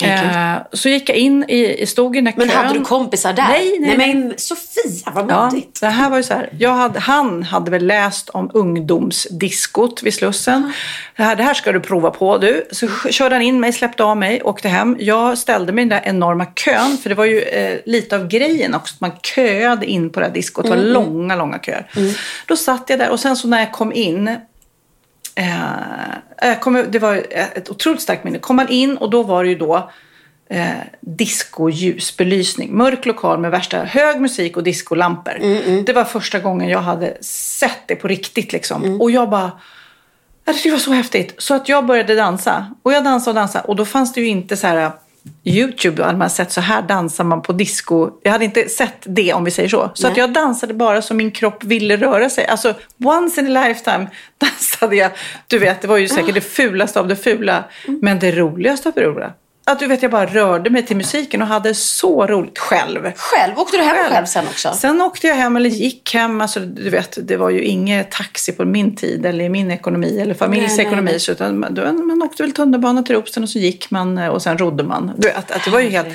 Eh, 0.03 0.57
så 0.73 0.89
gick 0.89 1.09
jag 1.09 1.17
in, 1.17 1.45
i, 1.51 1.87
stod 1.87 2.17
i 2.17 2.19
den 2.19 2.27
här 2.27 2.35
Men 2.37 2.49
kön. 2.49 2.57
hade 2.67 2.79
du 2.79 2.85
kompisar 2.85 3.33
där? 3.33 3.49
Nej, 3.49 3.77
nej, 3.81 3.97
nej. 3.97 4.15
men 4.15 4.35
Sofia, 4.37 5.13
vad 5.15 5.31
Ja, 5.31 5.45
modigt. 5.45 5.81
det 5.81 5.87
här 5.87 6.11
var 6.11 6.17
ju 6.17 6.23
så 6.23 6.35
här. 6.35 6.51
Jag 6.59 6.75
hade, 6.75 6.99
han 7.01 7.43
hade 7.43 7.71
väl 7.71 7.87
läst 7.87 8.29
om 8.31 8.51
ungdomsdiskot 8.55 10.03
vid 10.03 10.15
Slussen. 10.15 10.73
Det 11.17 11.23
här, 11.23 11.37
det 11.37 11.43
här 11.43 11.55
ska 11.55 11.73
du 11.73 11.81
prova 11.81 12.11
på 12.11 12.39
du. 12.39 12.69
Så 12.71 12.89
körde 13.11 13.35
han 13.35 13.43
in 13.43 13.61
mig, 13.61 13.73
släppte 13.73 14.05
av 14.05 14.17
mig, 14.17 14.43
åkte 14.43 14.69
hem. 14.69 14.97
Jag 15.01 15.39
ställde 15.39 15.73
mig 15.73 15.85
i 15.85 15.89
den 15.89 15.99
där 16.03 16.09
enorma 16.11 16.45
kön. 16.47 16.99
För 17.03 17.09
det 17.09 17.15
var 17.15 17.25
ju 17.25 17.41
eh, 17.41 17.79
lite 17.87 18.17
av 18.17 18.29
grejen 18.29 18.75
också. 18.75 18.95
att 18.95 19.01
Man 19.01 19.13
köade 19.23 19.87
in 19.87 20.11
på 20.11 20.21
det 20.21 20.27
här 20.27 20.33
diskot. 20.35 20.65
Det 20.65 20.71
var 20.71 20.77
långa, 20.77 21.37
långa 21.37 21.59
köer. 21.59 21.87
Då 22.47 22.57
satt 22.57 22.91
jag 22.91 22.99
där 22.99 23.11
och 23.11 23.21
sen 23.21 23.37
så 23.37 23.49
när 23.49 23.59
jag 23.59 23.73
kom 23.73 23.93
in 23.93 24.37
Eh, 25.37 26.49
jag 26.49 26.61
kommer, 26.61 26.83
det 26.83 26.99
var 26.99 27.27
ett 27.31 27.71
otroligt 27.71 28.03
starkt 28.03 28.25
minne. 28.25 28.39
Kom 28.39 28.57
man 28.57 28.69
in 28.69 28.97
och 28.97 29.11
då 29.11 29.23
var 29.23 29.45
det 29.45 29.51
ju 29.51 29.59
då 29.59 29.91
eh, 30.49 30.69
disco-ljusbelysning. 31.01 32.77
Mörk 32.77 33.07
lokal 33.07 33.39
med 33.39 33.51
värsta 33.51 33.79
hög 33.79 34.21
musik 34.21 34.57
och 34.57 34.63
discolampor. 34.63 35.39
Det 35.87 35.93
var 35.93 36.05
första 36.05 36.39
gången 36.39 36.69
jag 36.69 36.81
hade 36.81 37.17
sett 37.25 37.81
det 37.87 37.97
på 37.97 38.09
riktigt 38.09 38.53
liksom. 38.53 39.01
Och 39.01 39.11
jag 39.11 39.31
bara... 39.31 39.51
Det 40.45 40.71
var 40.71 40.79
så 40.79 40.93
häftigt. 40.93 41.35
Så 41.39 41.55
att 41.55 41.69
jag 41.69 41.87
började 41.87 42.15
dansa. 42.15 42.75
Och 42.83 42.93
jag 42.93 43.05
dansade 43.05 43.31
och 43.31 43.35
dansade. 43.35 43.65
Och 43.65 43.77
då 43.77 43.85
fanns 43.85 44.13
det 44.13 44.21
ju 44.21 44.27
inte 44.27 44.57
så 44.57 44.67
här... 44.67 44.91
YouTube, 45.45 46.05
hade 46.05 46.19
man 46.19 46.31
sett 46.31 46.53
så 46.53 46.61
här 46.61 46.83
dansar 46.83 47.25
man 47.25 47.43
på 47.43 47.53
disco. 47.53 48.11
Jag 48.23 48.33
hade 48.33 48.45
inte 48.45 48.69
sett 48.69 48.97
det 49.03 49.33
om 49.33 49.45
vi 49.45 49.51
säger 49.51 49.69
så. 49.69 49.91
Så 49.95 50.09
att 50.09 50.17
jag 50.17 50.33
dansade 50.33 50.75
bara 50.75 51.03
som 51.03 51.17
min 51.17 51.31
kropp 51.31 51.65
ville 51.65 51.97
röra 51.97 52.31
sig. 52.31 52.47
Alltså 52.47 52.75
once 53.05 53.41
in 53.41 53.57
a 53.57 53.67
lifetime 53.67 54.07
dansade 54.39 54.97
jag. 54.97 55.11
Du 55.47 55.59
vet, 55.59 55.81
det 55.83 55.89
var 55.89 55.97
ju 55.97 56.09
säkert 56.09 56.35
det 56.35 56.41
fulaste 56.41 57.01
av 57.01 57.09
det 57.09 57.17
fula. 57.17 57.65
Men 58.03 58.19
det 58.19 58.33
roligaste 58.33 58.89
av 58.89 58.95
det 58.95 59.03
roliga. 59.03 59.33
Att 59.71 59.79
du 59.79 59.87
vet, 59.87 60.03
jag 60.03 60.11
bara 60.11 60.27
rörde 60.27 60.71
mig 60.71 60.87
till 60.87 60.97
musiken 60.97 61.43
och 61.43 61.49
hade 61.49 61.75
så 61.75 62.27
roligt 62.27 62.59
själv. 62.59 63.13
Själv? 63.17 63.59
Åkte 63.59 63.77
du 63.77 63.83
hem 63.83 63.97
själv, 63.97 64.15
själv 64.15 64.27
sen 64.27 64.47
också? 64.47 64.73
Sen 64.73 65.01
åkte 65.01 65.27
jag 65.27 65.35
hem, 65.35 65.57
eller 65.57 65.71
gick 65.71 66.15
hem. 66.15 66.41
Alltså, 66.41 66.61
du 66.61 66.91
vet, 66.91 67.19
det 67.23 67.37
var 67.37 67.51
ju 67.51 67.63
inget 67.63 68.11
taxi 68.11 68.53
på 68.53 68.65
min 68.65 68.97
tid, 68.97 69.27
eller 69.27 69.45
i 69.45 69.49
min 69.49 69.71
ekonomi, 69.71 70.21
eller 70.21 70.35
familjens 70.35 70.79
ekonomi. 70.79 71.11
Nej. 71.11 71.31
utan 71.31 71.59
man, 71.59 72.07
man 72.07 72.23
åkte 72.23 72.43
väl 72.43 72.53
tunnelbana 72.53 73.03
till 73.03 73.15
Ropsten 73.15 73.43
och 73.43 73.49
så 73.49 73.59
gick 73.59 73.91
man 73.91 74.19
och 74.19 74.43
sen 74.43 74.59
rodde 74.59 74.85
man. 74.85 75.13
Du, 75.17 75.31
att, 75.31 75.51
att 75.51 75.65
det 75.65 75.71
var 75.71 75.81
ju 75.81 75.89
helt... 75.89 76.09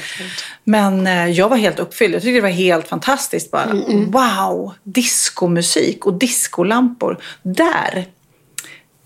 Men 0.63 1.07
eh, 1.07 1.29
jag 1.29 1.49
var 1.49 1.57
helt 1.57 1.79
uppfylld. 1.79 2.15
Jag 2.15 2.21
tyckte 2.21 2.37
det 2.37 2.41
var 2.41 2.49
helt 2.49 2.87
fantastiskt. 2.87 3.51
Bara, 3.51 3.63
mm, 3.63 3.83
mm. 3.83 4.11
Wow! 4.11 4.73
Diskomusik 4.83 6.05
och 6.05 6.13
diskolampor. 6.13 7.17
Där 7.43 8.05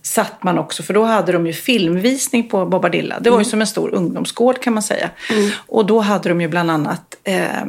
satt 0.05 0.43
man 0.43 0.57
också, 0.57 0.83
för 0.83 0.93
då 0.93 1.03
hade 1.03 1.31
de 1.31 1.47
ju 1.47 1.53
filmvisning 1.53 2.49
på 2.49 2.65
Bobadilla. 2.65 3.19
Det 3.19 3.29
var 3.29 3.37
mm. 3.37 3.43
ju 3.43 3.49
som 3.49 3.61
en 3.61 3.67
stor 3.67 3.95
ungdomsgård 3.95 4.61
kan 4.61 4.73
man 4.73 4.83
säga. 4.83 5.09
Mm. 5.31 5.51
Och 5.67 5.85
då 5.85 5.99
hade 5.99 6.29
de 6.29 6.41
ju 6.41 6.47
bland 6.47 6.71
annat 6.71 7.15
eh, 7.23 7.65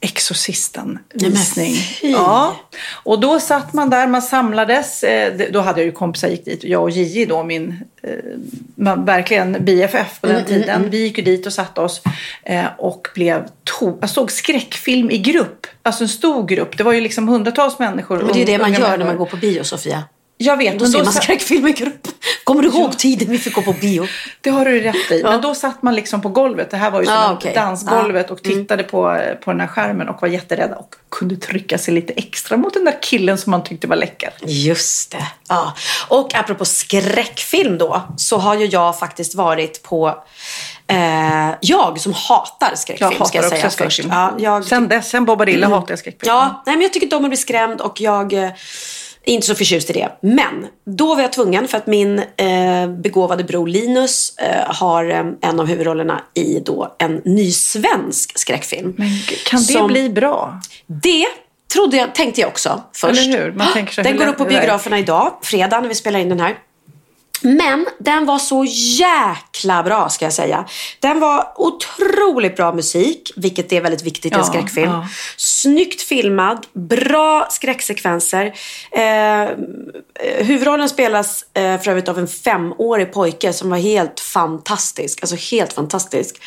Exorcisten-visning. 0.00 1.74
Ja, 2.02 2.56
och 3.02 3.20
då 3.20 3.40
satt 3.40 3.72
man 3.72 3.90
där, 3.90 4.06
man 4.06 4.22
samlades. 4.22 5.02
Eh, 5.02 5.50
då 5.52 5.60
hade 5.60 5.80
jag 5.80 5.86
ju 5.86 5.92
kompisar 5.92 6.28
gick 6.28 6.44
dit, 6.44 6.64
jag 6.64 6.82
och 6.82 6.90
Gigi 6.90 7.24
då, 7.24 7.42
min 7.42 7.80
eh, 8.02 8.96
verkligen 8.96 9.56
BFF 9.60 10.20
på 10.20 10.26
den 10.26 10.36
mm, 10.36 10.46
mm 10.46 10.60
tiden. 10.60 10.76
Mm, 10.76 10.90
vi 10.90 10.98
gick 10.98 11.18
ju 11.18 11.24
dit 11.24 11.46
och 11.46 11.52
satte 11.52 11.80
oss 11.80 12.02
eh, 12.42 12.64
och 12.78 13.08
blev 13.14 13.46
to- 13.80 13.98
Jag 14.00 14.10
såg 14.10 14.32
skräckfilm 14.32 15.10
i 15.10 15.18
grupp, 15.18 15.66
alltså 15.82 16.04
en 16.04 16.08
stor 16.08 16.46
grupp. 16.46 16.78
Det 16.78 16.84
var 16.84 16.92
ju 16.92 17.00
liksom 17.00 17.28
hundratals 17.28 17.78
människor. 17.78 18.16
Men 18.16 18.26
det 18.26 18.32
är 18.32 18.38
ju 18.38 18.44
det 18.44 18.58
man 18.58 18.72
gör 18.72 18.80
människor. 18.80 18.98
när 18.98 19.06
man 19.06 19.16
går 19.16 19.26
på 19.26 19.36
bio, 19.36 19.64
Sofia. 19.64 20.04
Jag 20.38 20.56
vet. 20.56 20.78
Då 20.78 20.84
men 20.84 20.92
ser 20.92 20.98
då 20.98 21.04
man 21.04 21.12
skräckfilm 21.12 21.66
i 21.66 21.72
grupp. 21.72 22.08
Kommer 22.44 22.62
du 22.62 22.68
ihåg 22.68 22.98
tiden 22.98 23.30
vi 23.30 23.38
fick 23.38 23.54
gå 23.54 23.62
på 23.62 23.72
bio? 23.72 24.06
Det 24.40 24.50
har 24.50 24.64
du 24.64 24.80
rätt 24.80 25.10
i. 25.10 25.20
Ja. 25.20 25.30
Men 25.30 25.40
då 25.40 25.54
satt 25.54 25.82
man 25.82 25.94
liksom 25.94 26.22
på 26.22 26.28
golvet. 26.28 26.70
Det 26.70 26.76
här 26.76 26.90
var 26.90 27.00
ju 27.00 27.06
som 27.06 27.14
ah, 27.14 27.32
okay. 27.32 27.54
dansgolvet. 27.54 28.30
Ah. 28.30 28.34
Och 28.34 28.46
mm. 28.46 28.58
tittade 28.58 28.82
mm. 28.82 28.90
på, 28.90 29.20
på 29.44 29.50
den 29.50 29.60
här 29.60 29.66
skärmen 29.66 30.08
och 30.08 30.22
var 30.22 30.28
jätterädda. 30.28 30.76
Och 30.76 30.94
kunde 31.10 31.36
trycka 31.36 31.78
sig 31.78 31.94
lite 31.94 32.12
extra 32.12 32.56
mot 32.56 32.74
den 32.74 32.84
där 32.84 33.02
killen 33.02 33.38
som 33.38 33.50
man 33.50 33.64
tyckte 33.64 33.86
var 33.86 33.96
läcker. 33.96 34.32
Just 34.46 35.10
det. 35.10 35.26
Ja. 35.48 35.74
Och 36.08 36.34
apropå 36.34 36.64
skräckfilm 36.64 37.78
då. 37.78 38.02
Så 38.16 38.38
har 38.38 38.54
ju 38.54 38.66
jag 38.66 38.98
faktiskt 38.98 39.34
varit 39.34 39.82
på 39.82 40.24
Eh, 40.88 41.54
jag 41.60 42.00
som 42.00 42.12
hatar 42.12 42.74
skräckfilm 42.74 43.10
jag 43.10 43.18
hatar 43.18 43.24
ska 43.24 43.38
jag 43.38 43.50
säga 43.50 43.70
först. 43.70 44.04
Ja, 44.10 44.34
jag... 44.38 44.64
Sen 44.64 44.88
dess, 44.88 45.10
sen 45.10 45.24
Bobadilla 45.24 45.66
mm. 45.66 45.78
hatar 45.78 45.92
jag 45.92 45.98
skräckfilm. 45.98 46.34
Ja, 46.34 46.62
nej, 46.66 46.76
men 46.76 46.82
jag 46.82 46.92
tycker 46.92 47.06
inte 47.06 47.16
om 47.16 47.24
att 47.24 47.30
bli 47.30 47.36
skrämd 47.36 47.80
och 47.80 48.00
jag 48.00 48.32
eh, 48.32 48.50
inte 49.26 49.46
så 49.46 49.54
förtjust 49.54 49.90
i 49.90 49.92
det. 49.92 50.08
Men 50.20 50.66
då 50.84 51.14
var 51.14 51.22
jag 51.22 51.32
tvungen 51.32 51.68
för 51.68 51.78
att 51.78 51.86
min 51.86 52.18
eh, 52.18 52.88
begåvade 52.88 53.44
bror 53.44 53.66
Linus 53.66 54.38
eh, 54.38 54.74
har 54.74 55.10
eh, 55.10 55.24
en 55.50 55.60
av 55.60 55.66
huvudrollerna 55.66 56.20
i 56.34 56.60
då 56.60 56.96
en 56.98 57.22
ny 57.24 57.52
svensk 57.52 58.38
skräckfilm. 58.38 58.94
Men 58.98 59.08
kan 59.46 59.60
det 59.60 59.72
som, 59.72 59.86
bli 59.86 60.10
bra? 60.10 60.60
Det 60.86 61.26
trodde 61.72 61.96
jag, 61.96 62.14
tänkte 62.14 62.40
jag 62.40 62.48
också 62.48 62.82
först. 62.94 63.20
Eller 63.20 63.38
hur? 63.38 63.52
Man 63.52 63.72
tänker 63.72 63.92
så 63.92 64.02
den 64.02 64.16
går 64.16 64.26
upp 64.26 64.38
på 64.38 64.44
biograferna 64.44 64.98
idag, 64.98 65.32
fredag 65.42 65.80
när 65.80 65.88
vi 65.88 65.94
spelar 65.94 66.20
in 66.20 66.28
den 66.28 66.40
här. 66.40 66.56
Men 67.42 67.86
den 67.98 68.26
var 68.26 68.38
så 68.38 68.64
jäkla 68.98 69.82
bra 69.82 70.08
ska 70.08 70.24
jag 70.24 70.32
säga. 70.32 70.64
Den 71.00 71.20
var 71.20 71.52
otroligt 71.56 72.56
bra 72.56 72.72
musik, 72.72 73.32
vilket 73.36 73.72
är 73.72 73.80
väldigt 73.80 74.02
viktigt 74.02 74.32
i 74.32 74.34
en 74.34 74.44
skräckfilm. 74.44 74.90
Ja. 74.90 75.08
Snyggt 75.36 76.02
filmad, 76.02 76.66
bra 76.72 77.46
skräcksekvenser. 77.50 78.54
Eh, 78.90 79.48
huvudrollen 80.44 80.88
spelas 80.88 81.44
eh, 81.54 81.80
för 81.80 81.90
övrigt 81.90 82.08
av 82.08 82.18
en 82.18 82.28
femårig 82.28 83.12
pojke 83.12 83.52
som 83.52 83.70
var 83.70 83.78
helt 83.78 84.20
fantastisk. 84.20 85.22
Alltså 85.22 85.36
helt 85.54 85.72
fantastisk. 85.72 86.42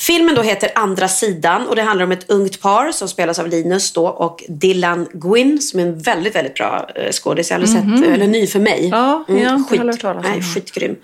Filmen 0.00 0.34
då 0.34 0.42
heter 0.42 0.70
Andra 0.74 1.08
sidan 1.08 1.66
och 1.66 1.76
det 1.76 1.82
handlar 1.82 2.04
om 2.04 2.12
ett 2.12 2.30
ungt 2.30 2.60
par 2.60 2.92
som 2.92 3.08
spelas 3.08 3.38
av 3.38 3.48
Linus 3.48 3.92
då 3.92 4.06
och 4.06 4.44
Dylan 4.48 5.08
Gwyn 5.12 5.60
som 5.60 5.80
är 5.80 5.84
en 5.84 5.98
väldigt, 5.98 6.34
väldigt 6.34 6.54
bra 6.54 6.88
eh, 6.94 7.12
skådis. 7.12 7.50
Jag 7.50 7.58
har 7.58 7.62
aldrig 7.62 7.82
mm 7.82 7.96
-hmm. 7.96 8.04
sett, 8.04 8.14
eller 8.14 8.26
ny 8.26 8.46
för 8.46 8.60
mig. 8.60 8.88
Ja, 8.92 9.24
mm, 9.28 9.42
ja, 9.42 9.62
skit. 9.68 9.80
Nej, 10.30 10.42
skitgrym. 10.42 10.96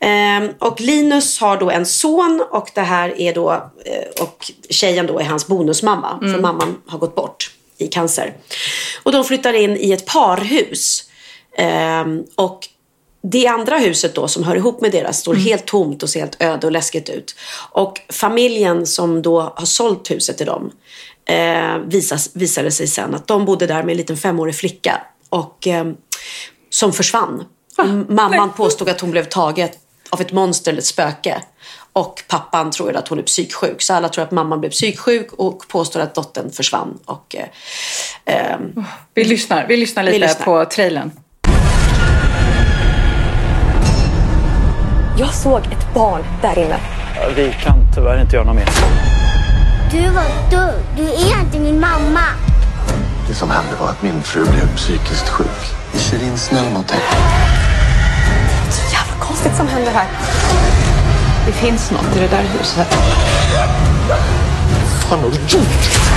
Ehm, 0.00 0.48
och 0.58 0.80
Linus 0.80 1.40
har 1.40 1.56
då 1.56 1.70
en 1.70 1.86
son 1.86 2.44
och 2.50 2.70
det 2.74 2.80
här 2.80 3.20
är 3.20 3.34
då, 3.34 3.52
eh, 3.84 4.22
och 4.22 4.50
tjejen 4.70 5.06
då 5.06 5.18
är 5.18 5.24
hans 5.24 5.46
bonusmamma. 5.46 6.18
Mm. 6.22 6.34
För 6.34 6.40
mamman 6.40 6.76
har 6.86 6.98
gått 6.98 7.14
bort 7.14 7.50
i 7.78 7.86
cancer. 7.86 8.34
Och 9.02 9.12
de 9.12 9.24
flyttar 9.24 9.52
in 9.52 9.76
i 9.76 9.92
ett 9.92 10.06
parhus. 10.06 11.04
Ehm, 11.56 12.24
och 12.34 12.68
det 13.22 13.46
andra 13.46 13.78
huset 13.78 14.14
då 14.14 14.28
som 14.28 14.44
hör 14.44 14.56
ihop 14.56 14.80
med 14.80 14.92
deras 14.92 15.18
står 15.18 15.32
mm. 15.32 15.44
helt 15.44 15.66
tomt 15.66 16.02
och 16.02 16.10
ser 16.10 16.20
helt 16.20 16.42
öde 16.42 16.66
och 16.66 16.72
läskigt 16.72 17.08
ut. 17.08 17.34
Och 17.70 18.00
familjen 18.08 18.86
som 18.86 19.22
då 19.22 19.40
har 19.56 19.66
sålt 19.66 20.10
huset 20.10 20.36
till 20.36 20.46
dem 20.46 20.70
eh, 21.28 21.78
visas, 21.86 22.30
visade 22.32 22.70
sig 22.70 22.86
sen 22.86 23.14
att 23.14 23.26
de 23.26 23.44
bodde 23.44 23.66
där 23.66 23.82
med 23.82 23.90
en 23.90 23.96
liten 23.96 24.16
femårig 24.16 24.54
flicka. 24.54 25.00
Och 25.28 25.66
eh, 25.66 25.86
som 26.70 26.92
försvann 26.92 27.44
Mamman 28.08 28.52
påstod 28.52 28.88
att 28.88 29.00
hon 29.00 29.10
blev 29.10 29.24
tagen 29.24 29.68
av 30.10 30.20
ett 30.20 30.32
monster 30.32 30.70
eller 30.70 30.80
ett 30.80 30.86
spöke. 30.86 31.42
Och 31.92 32.22
pappan 32.28 32.70
tror 32.70 32.96
att 32.96 33.08
hon 33.08 33.18
är 33.18 33.22
psyksjuk. 33.22 33.82
Så 33.82 33.94
alla 33.94 34.08
tror 34.08 34.24
att 34.24 34.30
mamman 34.30 34.60
blev 34.60 34.70
psyksjuk 34.70 35.32
och 35.32 35.68
påstår 35.68 36.00
att 36.00 36.14
dottern 36.14 36.50
försvann. 36.50 36.98
Och, 37.04 37.36
eh, 37.36 38.44
eh, 38.50 38.58
vi, 39.14 39.24
lyssnar, 39.24 39.66
vi 39.68 39.76
lyssnar 39.76 40.02
lite 40.02 40.12
vi 40.12 40.18
lyssnar. 40.18 40.44
på 40.44 40.64
trailern. 40.64 41.10
Jag 45.18 45.34
såg 45.34 45.58
ett 45.58 45.94
barn 45.94 46.24
där 46.42 46.58
inne. 46.58 46.80
Vi 47.36 47.56
kan 47.62 47.76
tyvärr 47.94 48.20
inte 48.20 48.36
göra 48.36 48.46
något 48.46 48.56
mer. 48.56 48.68
Du 49.90 50.00
var 50.10 50.50
dum. 50.50 50.80
Du 50.96 51.02
är 51.02 51.40
inte 51.40 51.58
min 51.58 51.80
mamma. 51.80 52.24
Det 53.28 53.34
som 53.34 53.50
hände 53.50 53.76
var 53.80 53.88
att 53.88 54.02
min 54.02 54.22
fru 54.22 54.44
blev 54.44 54.76
psykiskt 54.76 55.28
sjuk. 55.28 55.46
Vi 55.92 55.98
kör 55.98 56.22
in 56.22 56.38
snäll 56.38 56.72
mot 56.72 56.88
dig 56.88 56.98
som 59.58 59.68
händer 59.68 59.92
här. 59.92 60.06
Det 61.46 61.52
finns 61.52 61.90
något 61.90 62.16
i 62.16 62.20
det 62.20 62.28
där 62.28 62.42
huset. 62.58 62.96
Vad 64.08 65.02
fan 65.08 65.18
har 65.18 65.30
du 65.30 65.36
gjort? 65.36 66.08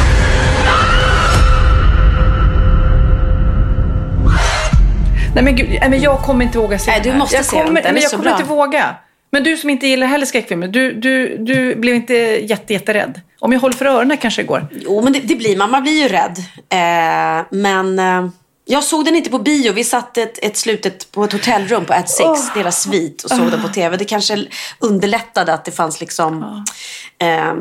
Nej 5.36 5.44
men 5.44 5.56
gud, 5.56 5.80
men 5.90 6.02
jag 6.02 6.20
kommer 6.20 6.46
inte 6.46 6.58
våga 6.58 6.80
se 6.80 6.92
Nej, 6.92 7.02
du 7.04 7.14
måste 7.14 7.36
jag 7.36 7.46
se 7.46 7.58
kommer, 7.64 7.82
den. 7.82 7.94
men 7.94 8.02
jag 8.04 8.12
kommer 8.12 8.24
bra. 8.24 8.32
inte 8.32 8.44
våga. 8.44 8.96
Men 9.32 9.44
du 9.44 9.58
som 9.58 9.70
inte 9.70 9.88
gillar 9.88 10.08
heller 10.08 10.26
skräckfilmer, 10.26 10.68
du, 10.68 10.94
du, 10.94 11.38
du 11.38 11.76
blev 11.76 11.96
inte 11.96 12.14
jätte, 12.14 12.74
jätterädd? 12.74 13.22
Om 13.40 13.54
jag 13.54 13.60
håller 13.60 13.76
för 13.76 13.86
öronen 13.86 14.18
kanske 14.18 14.42
det 14.42 14.48
går? 14.48 14.68
Jo, 14.72 15.02
men 15.02 15.14
det, 15.14 15.20
det 15.20 15.36
blir 15.36 15.58
man. 15.58 15.72
Man 15.72 15.84
blir 15.84 16.02
ju 16.02 16.08
rädd. 16.08 16.38
Eh, 16.70 17.46
men... 17.52 18.00
Eh... 18.00 18.30
Jag 18.66 18.84
såg 18.84 19.06
den 19.06 19.16
inte 19.16 19.30
på 19.30 19.40
bio. 19.40 19.74
Vi 19.74 19.84
satt 19.84 20.18
ett, 20.18 20.40
ett 20.42 20.58
slutet 20.58 21.12
på 21.12 21.24
ett 21.24 21.34
hotellrum 21.34 21.86
på 21.86 21.94
At 21.94 22.10
Six, 22.10 22.30
oh. 22.30 22.54
deras 22.56 22.82
svit 22.82 23.24
och 23.24 23.30
såg 23.30 23.40
oh. 23.40 23.52
den 23.52 23.62
på 23.62 23.68
tv. 23.68 23.98
Det 23.98 24.06
kanske 24.06 24.48
underlättade 24.80 25.54
att 25.54 25.66
det 25.66 25.72
fanns 25.72 26.00
liksom... 26.00 26.44
Oh. 26.44 27.28
Eh, 27.28 27.54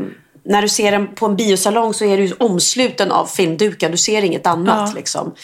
när 0.45 0.63
du 0.63 0.69
ser 0.69 0.93
den 0.93 1.15
på 1.15 1.27
en 1.27 1.37
biosalong 1.37 1.95
så 1.95 2.05
är 2.05 2.17
du 2.17 2.33
omsluten 2.39 3.13
av 3.13 3.27
filmdukar. 3.27 3.91
Du 3.91 3.97
ser 3.97 4.23
inget 4.23 4.47
annat. 4.47 4.89
Ja. 4.89 4.95
Liksom. 4.97 5.35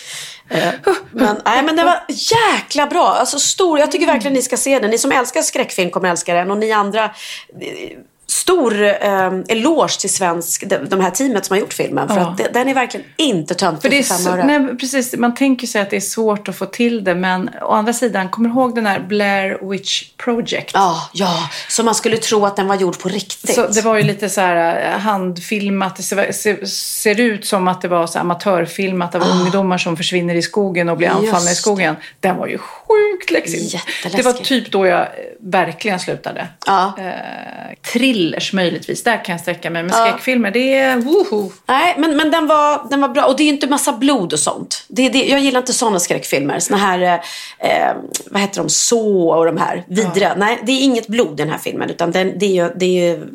Eh, 0.49 0.69
men, 1.13 1.37
nej, 1.45 1.63
men 1.63 1.77
det 1.77 1.85
var 1.85 2.05
jäkla 2.09 2.87
bra. 2.87 3.07
Alltså, 3.09 3.39
stor. 3.39 3.79
Jag 3.79 3.93
tycker 3.93 4.07
verkligen 4.07 4.35
ni 4.35 4.43
ska 4.43 4.57
se 4.57 4.79
den. 4.79 4.91
Ni 4.91 4.99
som 4.99 5.13
älskar 5.13 5.43
skräckfilm 5.43 5.91
kommer 5.91 6.09
älska 6.09 6.35
den. 6.35 6.51
Och 6.51 6.59
ni 6.59 6.73
andra 6.73 7.05
eh, 7.05 7.99
stor 8.27 8.83
eh, 8.83 9.33
eloge 9.49 10.01
till 10.01 10.11
svensk, 10.11 10.69
de, 10.69 10.77
de 10.77 11.01
här 11.01 11.11
teamet 11.11 11.47
som 11.47 11.55
har 11.55 11.61
gjort 11.61 11.73
filmen. 11.73 12.09
För 12.09 12.17
ja. 12.17 12.31
att 12.31 12.39
det, 12.39 12.49
den 12.53 12.69
är 12.69 12.75
verkligen 12.75 13.07
inte 13.17 13.55
töntig 13.55 14.07
för, 14.07 14.19
fem 14.19 14.33
öre. 14.33 14.45
Nej, 14.45 14.77
precis. 14.77 15.17
Man 15.17 15.35
tänker 15.35 15.67
sig 15.67 15.83
att 15.83 15.91
det 15.91 15.97
är 15.97 16.01
svårt 16.01 16.49
att 16.49 16.57
få 16.57 16.67
till 16.67 17.05
det. 17.05 17.15
Men 17.15 17.51
å 17.63 17.73
andra 17.73 17.93
sidan, 17.93 18.29
kommer 18.29 18.49
du 18.49 18.55
ihåg 18.55 18.75
den 18.75 18.87
här 18.87 19.01
Blair 19.01 19.71
Witch 19.71 20.05
Project? 20.17 20.71
Ja, 20.75 21.11
ja. 21.13 21.51
Så 21.69 21.83
man 21.83 21.95
skulle 21.95 22.17
tro 22.17 22.47
att 22.47 22.57
den 22.57 22.67
var 22.67 22.75
gjord 22.75 22.99
på 22.99 23.09
riktigt. 23.09 23.55
Så 23.55 23.67
det 23.67 23.83
var 23.83 23.97
ju 23.97 24.03
lite 24.03 24.29
så 24.29 24.41
här 24.41 24.93
eh, 24.93 24.99
handfilmat. 24.99 25.97
Det 25.97 26.03
ser, 26.03 26.33
ser, 26.33 26.65
ser 26.67 27.21
ut 27.21 27.47
som 27.47 27.69
att 27.69 27.83
det 27.83 27.89
var 27.89 28.07
så 28.07 28.19
amatörfilmat 28.19 29.15
av 29.15 29.23
oh. 29.23 29.41
ungdomar 29.41 29.79
som 29.79 29.97
försvinner 29.97 30.35
i 30.35 30.43
skogen 30.43 30.89
och 30.89 30.97
blir 30.97 31.09
anfallna 31.09 31.51
i 31.51 31.55
skogen. 31.55 31.97
Den 32.21 32.37
var 32.37 32.47
ju 32.47 32.59
sjukt 32.59 33.31
läskig. 33.31 33.81
Det 34.13 34.23
var 34.23 34.33
typ 34.33 34.71
då 34.71 34.87
jag 34.87 35.09
verkligen 35.41 36.01
slutade. 36.01 36.49
Ja. 36.67 36.95
Eh, 36.99 37.75
thrillers 38.17 38.53
möjligtvis. 38.53 39.03
Där 39.03 39.25
kan 39.25 39.33
jag 39.33 39.41
sträcka 39.41 39.71
mig. 39.71 39.83
Men 39.83 39.93
skräckfilmer, 39.93 40.51
det 40.51 40.75
är 40.75 40.97
woho. 40.97 41.51
Nej, 41.67 41.95
men, 41.99 42.17
men 42.17 42.31
den, 42.31 42.47
var, 42.47 42.91
den 42.91 43.01
var 43.01 43.09
bra. 43.09 43.25
Och 43.25 43.37
det 43.37 43.43
är 43.43 43.49
inte 43.49 43.67
massa 43.67 43.93
blod 43.93 44.33
och 44.33 44.39
sånt. 44.39 44.85
Det, 44.89 45.09
det, 45.09 45.25
jag 45.25 45.41
gillar 45.41 45.61
inte 45.61 45.73
sådana 45.73 46.01
skräckfilmer. 46.01 46.59
Såna 46.59 46.79
här, 46.79 47.21
eh, 47.59 47.97
vad 48.31 48.41
heter 48.41 48.63
de, 48.63 48.69
så 48.69 49.29
och 49.31 49.47
de 49.47 49.57
här 49.57 49.85
vidriga. 49.89 50.29
Ja. 50.29 50.35
Nej, 50.37 50.59
det 50.63 50.73
är 50.73 50.81
inget 50.81 51.07
blod 51.07 51.41
i 51.41 51.43
den 51.43 51.51
här 51.51 51.59
filmen. 51.59 51.91
Utan 51.91 52.13
den, 52.13 52.39
det 52.39 52.47
är 52.47 52.65
ju, 52.65 52.71
det 52.77 52.85
är 52.85 53.11
ju 53.11 53.27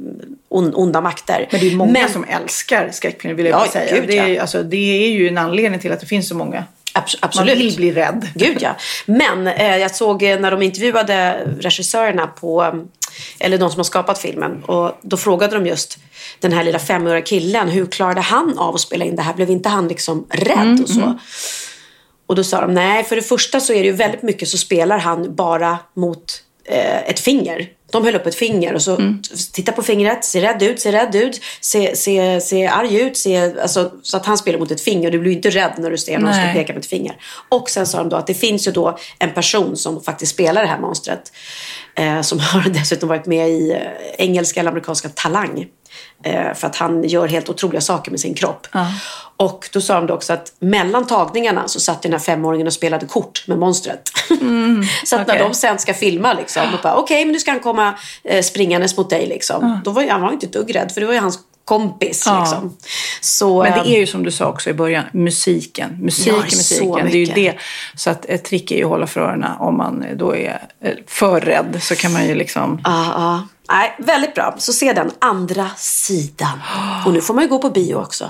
on, 0.49 0.73
onda 0.75 1.01
makter. 1.01 1.47
Men 1.51 1.59
det 1.59 1.71
är 1.71 1.75
många 1.75 1.91
men, 1.91 2.09
som 2.09 2.23
älskar 2.23 2.89
skräckfilmer 2.91 3.35
vill 3.35 3.45
jag 3.45 3.65
ja, 3.65 3.71
säga. 3.71 3.95
Gud, 3.95 4.07
det, 4.07 4.17
är, 4.17 4.27
ja. 4.27 4.41
alltså, 4.41 4.63
det 4.63 5.05
är 5.05 5.09
ju 5.09 5.27
en 5.27 5.37
anledning 5.37 5.79
till 5.79 5.91
att 5.91 5.99
det 5.99 6.05
finns 6.05 6.29
så 6.29 6.35
många. 6.35 6.63
Absolut. 6.93 7.35
Man 7.35 7.45
vill 7.45 7.75
bli 7.75 7.91
rädd. 7.91 8.27
Gud 8.35 8.57
ja. 8.61 8.75
Men 9.05 9.47
eh, 9.47 9.77
jag 9.77 9.95
såg 9.95 10.23
eh, 10.23 10.39
när 10.39 10.51
de 10.51 10.61
intervjuade 10.61 11.47
regissörerna 11.59 12.27
på 12.27 12.85
eller 13.39 13.57
de 13.57 13.69
som 13.69 13.79
har 13.79 13.83
skapat 13.83 14.19
filmen. 14.19 14.63
Och 14.63 14.91
då 15.01 15.17
frågade 15.17 15.55
de 15.55 15.65
just 15.65 15.97
den 16.39 16.51
här 16.51 16.63
lilla 16.63 16.79
femåriga 16.79 17.21
killen, 17.21 17.69
hur 17.69 17.85
klarade 17.85 18.21
han 18.21 18.57
av 18.57 18.75
att 18.75 18.81
spela 18.81 19.05
in 19.05 19.15
det 19.15 19.21
här? 19.21 19.33
Blev 19.33 19.49
inte 19.49 19.69
han 19.69 19.87
liksom 19.87 20.27
rädd 20.29 20.61
Mm, 20.61 20.83
och 20.83 20.89
så? 20.89 21.19
Och 22.27 22.35
då 22.35 22.43
sa 22.43 22.61
de, 22.61 22.73
nej, 22.73 23.03
för 23.03 23.15
det 23.15 23.21
första 23.21 23.59
så 23.59 23.73
är 23.73 23.79
det 23.79 23.85
ju 23.85 23.91
väldigt 23.91 24.21
mycket 24.21 24.49
så 24.49 24.57
spelar 24.57 24.97
han 24.97 25.35
bara 25.35 25.77
mot 25.95 26.43
eh, 26.65 27.09
ett 27.09 27.19
finger. 27.19 27.69
De 27.91 28.05
höll 28.05 28.15
upp 28.15 28.25
ett 28.25 28.35
finger 28.35 28.73
och 28.73 28.81
så 28.81 28.95
Mm. 28.95 29.21
titta 29.53 29.71
på 29.71 29.83
fingret, 29.83 30.25
se 30.25 30.41
rädd 30.41 30.63
ut, 30.63 30.79
se 30.79 30.91
rädd 30.91 31.15
ut, 31.15 31.41
se, 31.61 31.95
se, 31.95 32.41
se 32.41 32.67
arg 32.67 32.99
ut, 33.01 33.17
se, 33.17 33.59
alltså, 33.61 33.91
så 34.03 34.17
att 34.17 34.25
han 34.25 34.37
spelar 34.37 34.59
mot 34.59 34.71
ett 34.71 34.81
finger. 34.81 35.11
Du 35.11 35.19
blir 35.19 35.31
inte 35.31 35.49
rädd 35.49 35.73
när 35.77 35.91
du 35.91 35.97
ser 35.97 36.19
någon 36.19 36.33
som 36.33 36.43
pekar 36.53 36.73
med 36.73 36.81
ett 36.81 36.89
finger. 36.89 37.15
Och 37.49 37.69
sen 37.69 37.87
sa 37.87 37.97
de 37.97 38.09
då 38.09 38.15
att 38.15 38.27
det 38.27 38.33
finns 38.33 38.67
ju 38.67 38.71
då 38.71 38.97
en 39.19 39.33
person 39.33 39.77
som 39.77 40.03
faktiskt 40.03 40.31
spelar 40.33 40.61
det 40.61 40.67
här 40.67 40.79
monstret. 40.79 41.31
Eh, 41.95 42.21
som 42.21 42.39
har 42.53 42.69
dessutom 42.69 43.09
varit 43.09 43.25
med 43.25 43.49
i 43.49 43.71
eh, 43.71 43.77
engelska 44.17 44.59
eller 44.59 44.69
amerikanska 44.71 45.09
Talang. 45.09 45.65
Eh, 46.23 46.53
för 46.53 46.67
att 46.67 46.75
han 46.75 47.03
gör 47.03 47.27
helt 47.27 47.49
otroliga 47.49 47.81
saker 47.81 48.11
med 48.11 48.19
sin 48.19 48.33
kropp. 48.33 48.67
Och 49.37 49.69
då 49.73 49.81
sa 49.81 50.01
de 50.01 50.13
också 50.13 50.33
att 50.33 50.53
mellan 50.59 51.07
tagningarna 51.07 51.67
så 51.67 51.79
satt 51.79 52.01
den 52.01 52.11
här 52.11 52.19
femåringen 52.19 52.67
och 52.67 52.73
spelade 52.73 53.05
kort 53.05 53.43
med 53.47 53.57
monstret. 53.57 54.01
så 55.05 55.15
att 55.15 55.27
när 55.27 55.35
okej. 55.35 55.47
de 55.47 55.53
sen 55.53 55.79
ska 55.79 55.93
filma 55.93 56.33
liksom, 56.33 56.63
och 56.73 56.79
bara, 56.83 56.95
okej 56.95 57.25
men 57.25 57.33
nu 57.33 57.39
ska 57.39 57.51
han 57.51 57.59
komma 57.59 57.93
eh, 58.23 58.41
springandes 58.41 58.97
mot 58.97 59.09
dig 59.09 59.27
liksom. 59.27 59.81
Då 59.85 59.91
var 59.91 60.07
han 60.07 60.21
var 60.21 60.31
inte 60.31 60.45
ett 60.45 60.53
dugg 60.53 60.75
rädd 60.75 60.91
för 60.91 61.01
det 61.01 61.07
var 61.07 61.13
ju 61.13 61.19
hans 61.19 61.39
kompis 61.65 62.23
Ja. 62.25 62.39
liksom. 62.39 62.77
Så, 63.21 63.63
Men 63.63 63.71
det 63.71 63.79
eh, 63.79 63.93
är 63.93 63.99
ju 63.99 64.07
som 64.07 64.23
du 64.23 64.31
sa 64.31 64.45
också 64.45 64.69
i 64.69 64.73
början, 64.73 65.03
musiken. 65.11 65.97
Musik 66.01 66.27
Ja, 66.27 66.41
musiken. 66.43 67.09
Det 67.11 67.17
är 67.17 67.25
ju 67.25 67.33
det. 67.33 67.53
Så 67.95 68.09
att 68.09 68.25
ett 68.25 68.43
trick 68.43 68.71
är 68.71 68.75
ju 68.75 68.83
att 68.83 68.89
hålla 68.89 69.07
för 69.07 69.21
öronen. 69.21 69.51
Om 69.59 69.77
man 69.77 70.05
då 70.15 70.35
är 70.35 70.67
eh, 70.83 70.91
för 71.07 71.41
rädd 71.41 71.79
så 71.81 71.95
kan 71.95 72.13
man 72.13 72.27
ju 72.27 72.35
liksom... 72.35 72.81
Ja. 72.83 73.47
Nej, 73.71 73.95
väldigt 73.97 74.33
bra. 74.33 74.55
Så 74.57 74.73
se 74.73 74.93
den 74.93 75.11
andra 75.19 75.69
sidan. 75.77 76.61
Och 77.05 77.13
nu 77.13 77.21
får 77.21 77.33
man 77.33 77.43
ju 77.43 77.49
gå 77.49 77.59
på 77.59 77.69
bio 77.69 77.95
också. 77.95 78.29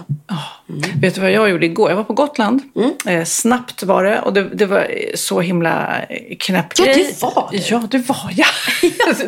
Vet 1.01 1.15
du 1.15 1.21
vad 1.21 1.31
jag 1.31 1.49
gjorde 1.49 1.65
igår? 1.65 1.89
Jag 1.89 1.97
var 1.97 2.03
på 2.03 2.13
Gotland. 2.13 2.61
Mm. 2.75 3.19
Eh, 3.19 3.25
snabbt 3.25 3.83
var 3.83 4.03
det. 4.03 4.21
Och 4.21 4.33
det, 4.33 4.43
det 4.43 4.65
var 4.65 4.87
så 5.15 5.41
himla 5.41 6.01
knäpp 6.39 6.65
Ja, 6.79 6.85
det 6.85 7.21
var 7.21 7.51
det. 7.51 7.57
Ja, 7.57 7.83
det 7.91 7.97
var 7.97 8.31
jag. 8.35 8.47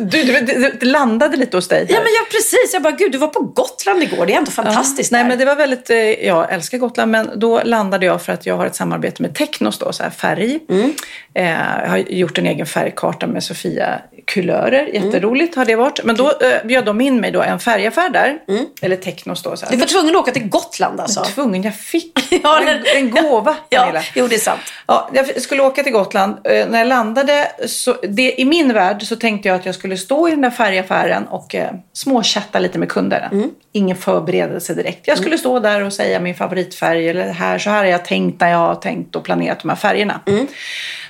du, 0.10 0.22
du, 0.22 0.40
det, 0.40 0.80
det 0.80 0.86
landade 0.86 1.36
lite 1.36 1.56
hos 1.56 1.68
dig. 1.68 1.86
Ja, 1.88 1.96
där. 1.96 2.04
men 2.04 2.12
jag 2.12 2.30
precis. 2.30 2.70
Jag 2.72 2.82
bara, 2.82 2.92
gud, 2.92 3.12
du 3.12 3.18
var 3.18 3.28
på 3.28 3.40
Gotland 3.40 4.02
igår. 4.02 4.26
Det 4.26 4.32
är 4.32 4.38
ändå 4.38 4.50
fantastiskt 4.50 5.12
Nej, 5.12 5.22
där. 5.22 5.28
men 5.28 5.38
det 5.38 5.44
var 5.44 5.56
väldigt, 5.56 5.90
eh, 5.90 5.96
jag 5.96 6.52
älskar 6.52 6.78
Gotland, 6.78 7.10
men 7.10 7.30
då 7.36 7.62
landade 7.64 8.06
jag 8.06 8.22
för 8.22 8.32
att 8.32 8.46
jag 8.46 8.56
har 8.56 8.66
ett 8.66 8.76
samarbete 8.76 9.22
med 9.22 9.34
Technos 9.34 9.78
då, 9.78 9.92
så 9.92 10.02
här 10.02 10.10
färg. 10.10 10.58
Mm. 10.68 10.92
Eh, 11.34 11.82
jag 11.82 11.88
har 11.88 11.96
gjort 11.96 12.38
en 12.38 12.46
egen 12.46 12.66
färgkarta 12.66 13.26
med 13.26 13.44
Sofia 13.44 14.00
Kulörer, 14.26 14.88
Mm. 14.94 15.04
jätteroligt 15.04 15.54
har 15.56 15.64
det 15.64 15.76
varit. 15.76 16.04
Men 16.04 16.16
då 16.16 16.26
eh, 16.28 16.64
bjöd 16.66 16.84
de 16.84 17.00
in 17.00 17.20
mig 17.20 17.30
då 17.30 17.42
en 17.42 17.58
färgaffär 17.60 18.08
där, 18.10 18.38
eller 18.82 18.96
Technos 18.96 19.42
då. 19.42 19.56
Så 19.56 19.66
här. 19.66 19.72
Du 19.72 19.78
var 19.78 19.86
tvungen 19.86 20.16
att 20.16 20.20
åka 20.22 20.32
till 20.32 20.48
Gotland 20.48 21.00
alltså. 21.00 21.24
tvungen, 21.24 21.62
jag 21.62 21.76
fick 21.76 22.18
Ja, 22.42 22.60
en, 22.60 22.82
en 22.96 23.10
gåva. 23.10 23.56
Ja, 23.68 23.80
Pernilla. 23.80 24.02
jo, 24.14 24.26
det 24.26 24.34
är 24.34 24.38
sant. 24.38 24.60
Ja, 24.86 25.10
jag 25.12 25.42
skulle 25.42 25.62
åka 25.62 25.82
till 25.82 25.92
Gotland. 25.92 26.34
Eh, 26.46 26.66
när 26.68 26.78
jag 26.78 26.88
landade, 26.88 27.48
så, 27.66 27.96
det, 28.08 28.40
i 28.40 28.44
min 28.44 28.72
värld 28.72 29.02
så 29.02 29.16
tänkte 29.16 29.48
jag 29.48 29.56
att 29.56 29.66
jag 29.66 29.74
skulle 29.74 29.96
stå 29.96 30.28
i 30.28 30.30
den 30.30 30.40
där 30.40 30.50
färgaffären 30.50 31.26
och 31.26 31.54
eh, 31.54 31.70
småchatta 31.92 32.58
lite 32.58 32.78
med 32.78 32.88
kunderna. 32.88 33.26
Mm. 33.32 33.50
Ingen 33.72 33.96
förberedelse 33.96 34.74
direkt. 34.74 35.08
Jag 35.08 35.18
skulle 35.18 35.38
stå 35.38 35.58
där 35.60 35.84
och 35.84 35.92
säga 35.92 36.20
min 36.20 36.34
favoritfärg 36.34 37.08
eller 37.08 37.32
här, 37.32 37.58
så 37.58 37.70
här 37.70 37.76
har 37.78 37.84
jag 37.84 38.04
tänkt 38.04 38.40
när 38.40 38.50
jag 38.50 38.58
har 38.58 38.74
tänkt 38.74 39.16
och 39.16 39.24
planerat 39.24 39.60
de 39.60 39.68
här 39.68 39.76
färgerna. 39.76 40.20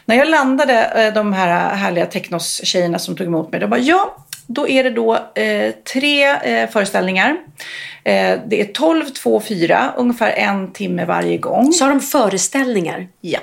När 0.06 0.16
jag 0.16 0.28
landade, 0.28 0.84
eh, 0.84 1.14
de 1.14 1.32
här 1.32 1.74
härliga 1.74 2.06
Technos-tjejerna 2.06 2.98
som 2.98 3.16
tog 3.16 3.26
emot 3.26 3.52
mig, 3.52 3.60
de 3.60 3.70
bara 3.70 3.80
ja, 3.80 4.16
då 4.46 4.68
är 4.68 4.84
det 4.84 4.90
då 4.90 5.14
eh, 5.34 5.74
tre 5.92 6.24
eh, 6.24 6.70
föreställningar. 6.70 7.36
Eh, 8.04 8.38
det 8.46 8.60
är 8.60 8.72
12, 8.72 9.04
2, 9.04 9.40
4, 9.40 9.92
ungefär 9.96 10.30
en 10.30 10.72
timme 10.72 11.04
varje 11.04 11.36
gång. 11.36 11.72
Så 11.72 11.84
har 11.84 11.90
de 11.90 12.00
föreställningar. 12.00 13.08
Ja. 13.20 13.40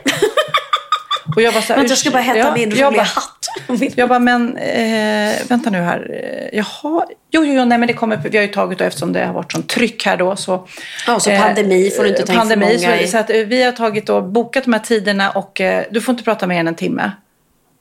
Och 1.35 1.41
jag 1.41 1.51
var 1.51 1.61
så 1.61 1.67
här, 1.67 1.75
Vänta, 1.75 1.91
jag 1.91 1.97
ska 1.97 2.11
bara 2.11 2.21
hämta 2.21 2.39
ja, 2.39 2.53
min 2.53 2.71
roliga 2.71 3.03
hatt. 3.03 3.40
Jag 3.95 4.09
bara, 4.09 4.19
men 4.19 4.57
eh, 4.57 5.33
vänta 5.47 5.69
nu 5.69 5.77
här. 5.77 6.09
Eh, 6.51 6.57
Jaha, 6.57 7.05
jo, 7.31 7.45
jo, 7.45 7.65
nej 7.65 7.77
men 7.77 7.87
det 7.87 7.93
kommer, 7.93 8.17
vi 8.17 8.37
har 8.37 8.43
ju 8.45 8.51
tagit 8.51 8.79
då 8.79 8.85
eftersom 8.85 9.13
det 9.13 9.25
har 9.25 9.33
varit 9.33 9.51
sån 9.51 9.63
tryck 9.63 10.05
här 10.05 10.17
då. 10.17 10.35
Så, 10.35 10.67
Ja, 11.07 11.19
så 11.19 11.29
pandemi 11.31 11.89
får 11.97 12.03
du 12.03 12.09
inte 12.09 12.25
ta 12.25 12.33
in 12.33 12.39
för 12.39 12.47
pandemi, 12.49 12.77
många 12.81 12.99
i. 13.01 13.05
så, 13.05 13.11
så 13.11 13.17
att 13.17 13.29
eh, 13.29 13.35
vi 13.37 13.63
har 13.63 13.71
tagit 13.71 14.09
och 14.09 14.23
bokat 14.23 14.63
de 14.63 14.73
här 14.73 14.79
tiderna 14.79 15.29
och 15.31 15.61
eh, 15.61 15.83
du 15.91 16.01
får 16.01 16.11
inte 16.13 16.23
prata 16.23 16.47
mer 16.47 16.59
än 16.59 16.67
en 16.67 16.75
timme. 16.75 17.11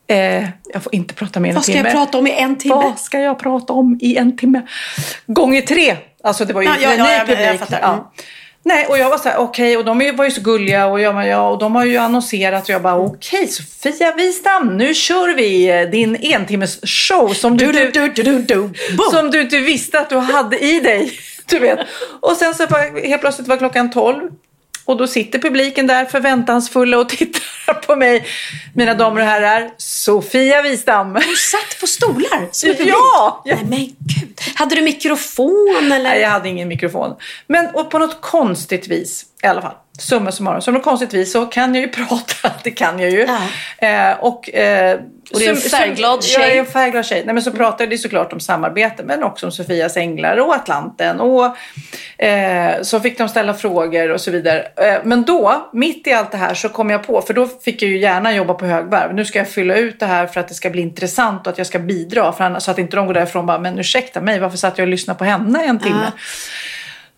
Eh, 0.06 0.44
jag 0.72 0.82
får 0.82 0.94
inte 0.94 1.14
prata 1.14 1.40
mer 1.40 1.48
än 1.48 1.50
en 1.50 1.54
Vad 1.54 1.64
ska 1.64 1.72
timme. 1.72 1.88
jag 1.88 1.94
prata 1.96 2.18
om 2.18 2.26
i 2.26 2.32
en 2.40 2.58
timme? 2.58 2.74
Vad 2.74 2.98
ska 2.98 3.18
jag 3.20 3.38
prata 3.38 3.72
om 3.72 3.98
i 4.02 4.16
en 4.16 4.36
timme? 4.36 4.62
Gånger 5.26 5.62
tre. 5.62 5.96
Alltså 6.24 6.44
det 6.44 6.52
var 6.52 6.62
ju 6.62 6.68
Ja, 6.68 6.74
ja, 6.80 6.92
en 6.92 6.98
ja, 6.98 7.04
ny 7.04 7.10
jag- 7.34 7.70
jag 7.82 8.04
Nej, 8.62 8.86
och 8.86 8.98
jag 8.98 9.10
var 9.10 9.18
så 9.18 9.28
här, 9.28 9.38
okej, 9.38 9.76
och 9.76 9.84
de 9.84 10.16
var 10.16 10.24
ju 10.24 10.30
så 10.30 10.40
gulliga 10.40 10.86
och 10.86 11.00
jag 11.00 11.28
ja, 11.28 11.48
och 11.48 11.58
de 11.58 11.74
har 11.74 11.84
ju 11.84 11.96
annonserat 11.96 12.64
och 12.64 12.70
jag 12.70 12.82
bara, 12.82 12.96
okej, 12.98 13.48
Sofia 13.48 14.12
Wistam, 14.16 14.76
nu 14.76 14.94
kör 14.94 15.34
vi 15.34 15.70
eh, 15.70 15.90
din 15.90 16.16
entimmes 16.16 16.80
show 16.82 17.34
som 17.34 17.56
du, 17.56 17.72
Du, 17.72 17.90
du, 17.90 18.08
du, 18.08 18.22
du, 18.22 18.38
du. 18.42 18.70
Som 19.10 19.30
du 19.30 19.40
inte 19.40 19.58
visste 19.58 20.00
att 20.00 20.08
du 20.08 20.16
hade 20.16 20.58
i 20.58 20.80
dig. 20.80 21.12
Du 21.46 21.58
vet. 21.58 21.78
Och 22.20 22.36
sen 22.36 22.54
så 22.54 22.66
bara, 22.66 22.80
helt 22.80 23.20
plötsligt 23.20 23.48
var 23.48 23.56
klockan 23.56 23.90
12 23.90 24.30
och 24.84 24.96
då 24.96 25.06
sitter 25.06 25.38
publiken 25.38 25.86
där 25.86 26.04
förväntansfulla 26.04 26.98
och 26.98 27.08
tittar 27.18 27.74
på 27.74 27.96
mig. 27.96 28.26
Mina 28.74 28.94
damer 28.94 29.20
och 29.20 29.26
herrar, 29.26 29.70
Sofia 29.76 30.62
Wistam. 30.62 31.14
Du 31.14 31.36
satt 31.36 31.80
på 31.80 31.86
stolar 31.86 32.48
som. 32.52 32.74
Ja! 32.78 33.42
Nej 33.46 33.66
men 33.68 33.78
gud. 33.98 34.40
Hade 34.54 34.74
du 34.74 34.82
mikrofon 34.82 35.92
eller? 35.92 36.10
Nej, 36.10 36.20
jag 36.20 36.28
hade 36.28 36.48
ingen 36.48 36.68
mikrofon. 36.68 37.16
Men 37.46 37.66
och 37.74 37.90
på 37.90 37.98
något 37.98 38.20
konstigt 38.20 38.88
vis, 38.88 39.26
i 39.42 39.46
alla 39.46 39.62
fall, 39.62 39.74
summa 39.98 40.32
summarum, 40.32 40.60
så 40.60 40.72
på 40.72 40.78
något 40.78 40.84
konstigt 40.84 41.14
vis 41.14 41.32
så 41.32 41.46
kan 41.46 41.74
jag 41.74 41.82
ju 41.82 41.88
prata, 42.06 42.50
det 42.64 42.70
kan 42.70 42.98
jag 42.98 43.10
ju. 43.10 43.22
Eh, 43.78 44.12
och, 44.20 44.54
eh, 44.54 45.00
Och 45.32 45.38
du 45.38 45.44
är 45.44 45.50
en 45.50 45.56
färgglad 45.56 46.24
tjej. 46.24 46.42
Jag 46.42 46.56
är 46.56 46.60
en 46.60 46.66
färgglad 46.66 47.06
tjej. 47.06 47.22
Nej, 47.24 47.34
men 47.34 47.42
så 47.42 47.50
pratade 47.50 47.90
det 47.90 47.98
såklart 47.98 48.32
om 48.32 48.40
samarbete, 48.40 49.02
men 49.02 49.22
också 49.22 49.46
om 49.46 49.52
Sofias 49.52 49.96
Änglar 49.96 50.36
och 50.36 50.54
Atlanten. 50.54 51.20
Och 51.20 51.56
eh, 52.24 52.82
så 52.82 53.00
fick 53.00 53.18
de 53.18 53.28
ställa 53.28 53.54
frågor 53.54 54.10
och 54.10 54.20
så 54.20 54.30
vidare. 54.30 54.68
Eh, 54.76 54.98
men 55.04 55.22
då, 55.24 55.68
mitt 55.72 56.06
i 56.06 56.12
allt 56.12 56.30
det 56.30 56.38
här, 56.38 56.54
så 56.54 56.68
kom 56.68 56.90
jag 56.90 57.06
på, 57.06 57.22
för 57.22 57.34
då 57.34 57.46
fick 57.46 57.82
jag 57.82 57.90
ju 57.90 57.98
gärna 57.98 58.32
jobba 58.32 58.54
på 58.54 58.66
högvarv. 58.66 59.14
Nu 59.14 59.24
ska 59.24 59.38
jag 59.38 59.48
fylla 59.48 59.74
ut 59.74 60.00
det 60.00 60.06
här 60.06 60.26
för 60.26 60.40
att 60.40 60.48
det 60.48 60.54
ska 60.54 60.70
bli 60.70 60.82
intressant 60.82 61.46
och 61.46 61.52
att 61.52 61.58
jag 61.58 61.66
ska 61.66 61.78
bidra. 61.78 62.32
För 62.32 62.44
annars, 62.44 62.62
så 62.62 62.70
att 62.70 62.78
inte 62.78 62.96
de 62.96 63.06
går 63.06 63.14
därifrån 63.14 63.40
och 63.40 63.46
bara, 63.46 63.58
men 63.58 63.78
ursäkta 63.78 64.20
mig, 64.20 64.38
varför 64.40 64.56
satt 64.56 64.78
jag 64.78 64.84
och 64.84 64.90
lyssnade 64.90 65.18
på 65.18 65.24
henne 65.24 65.64
en 65.64 65.78
timme? 65.78 66.06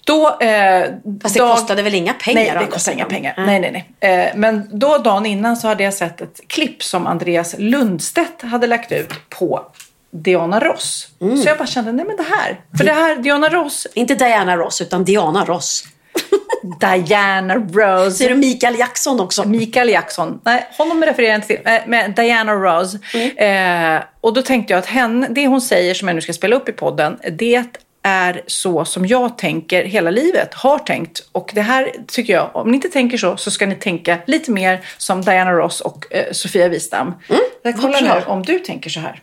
Då, 0.05 0.29
eh, 0.41 0.85
Fast 1.23 1.35
det 1.35 1.41
dag- 1.41 1.51
kostade 1.57 1.83
väl 1.83 1.95
inga 1.95 2.13
pengar? 2.15 2.35
Nej, 2.41 2.51
det 2.51 2.59
andra 2.59 2.71
kostar 2.71 2.93
inga 2.93 3.05
pengar. 3.05 3.35
Mm. 3.37 3.47
Nej, 3.47 3.73
nej, 3.73 3.87
nej. 4.01 4.25
Eh, 4.29 4.37
men 4.37 4.69
då 4.73 4.99
dagen 4.99 5.27
innan 5.27 5.57
så 5.57 5.69
hade 5.69 5.85
jag 5.85 5.95
sett 5.95 6.21
ett 6.21 6.41
klipp 6.47 6.83
som 6.83 7.07
Andreas 7.07 7.55
Lundstedt 7.59 8.43
hade 8.43 8.67
lagt 8.67 8.93
ut 8.93 9.13
på 9.29 9.63
Diana 10.11 10.61
Ross. 10.61 11.09
Mm. 11.21 11.37
Så 11.37 11.49
jag 11.49 11.59
bara 11.59 11.67
kände, 11.67 11.93
nej 11.93 12.05
men 12.07 12.17
det 12.17 12.23
här. 12.37 12.61
För 12.79 12.85
det 12.85 12.93
här, 12.93 13.17
Diana 13.17 13.49
Ross, 13.49 13.87
Inte 13.95 14.15
Diana 14.15 14.57
Ross, 14.57 14.81
utan 14.81 15.05
Diana 15.05 15.45
Ross. 15.45 15.85
Diana 16.81 17.55
Ross. 17.57 18.19
Ser 18.19 18.29
du 18.29 18.35
Mikael 18.35 18.79
Jackson 18.79 19.21
också? 19.21 19.49
Mikael 19.49 19.89
Jackson. 19.89 20.41
Nej, 20.45 20.67
honom 20.79 21.03
refererar 21.05 21.31
jag 21.31 21.37
inte 21.39 21.47
till. 21.47 21.61
Eh, 21.65 21.81
Men 21.87 22.13
Diana 22.15 22.53
Ross. 22.55 22.95
Mm. 23.15 23.97
Eh, 23.97 24.03
och 24.21 24.33
då 24.35 24.43
tänkte 24.43 24.73
jag 24.73 24.79
att 24.79 24.87
henne, 24.87 25.27
det 25.31 25.47
hon 25.47 25.61
säger 25.61 25.95
som 25.95 26.09
jag 26.09 26.15
nu 26.15 26.21
ska 26.21 26.33
spela 26.33 26.57
upp 26.57 26.69
i 26.69 26.73
podden, 26.73 27.19
det 27.39 27.65
är 28.03 28.43
så 28.47 28.85
som 28.85 29.07
jag 29.07 29.39
tänker 29.39 29.85
hela 29.85 30.11
livet, 30.11 30.55
har 30.55 30.79
tänkt. 30.79 31.29
Och 31.33 31.51
det 31.55 31.61
här 31.63 31.93
tycker 32.07 32.33
jag, 32.33 32.51
om 32.57 32.69
ni 32.69 32.75
inte 32.75 32.89
tänker 32.89 33.19
så, 33.19 33.37
så 33.37 33.51
ska 33.51 33.67
ni 33.67 33.75
tänka 33.75 34.19
lite 34.27 34.51
mer 34.51 34.81
som 34.99 35.21
Diana 35.21 35.53
Ross 35.53 35.81
och 35.81 36.07
eh, 36.15 36.33
Sofia 36.33 36.69
Wistam. 36.69 37.15
Jag 37.63 37.77
kollar 37.77 38.01
nu 38.01 38.11
om 38.27 38.43
du 38.43 38.59
tänker 38.59 38.91
så 38.91 39.01
här. 39.01 39.23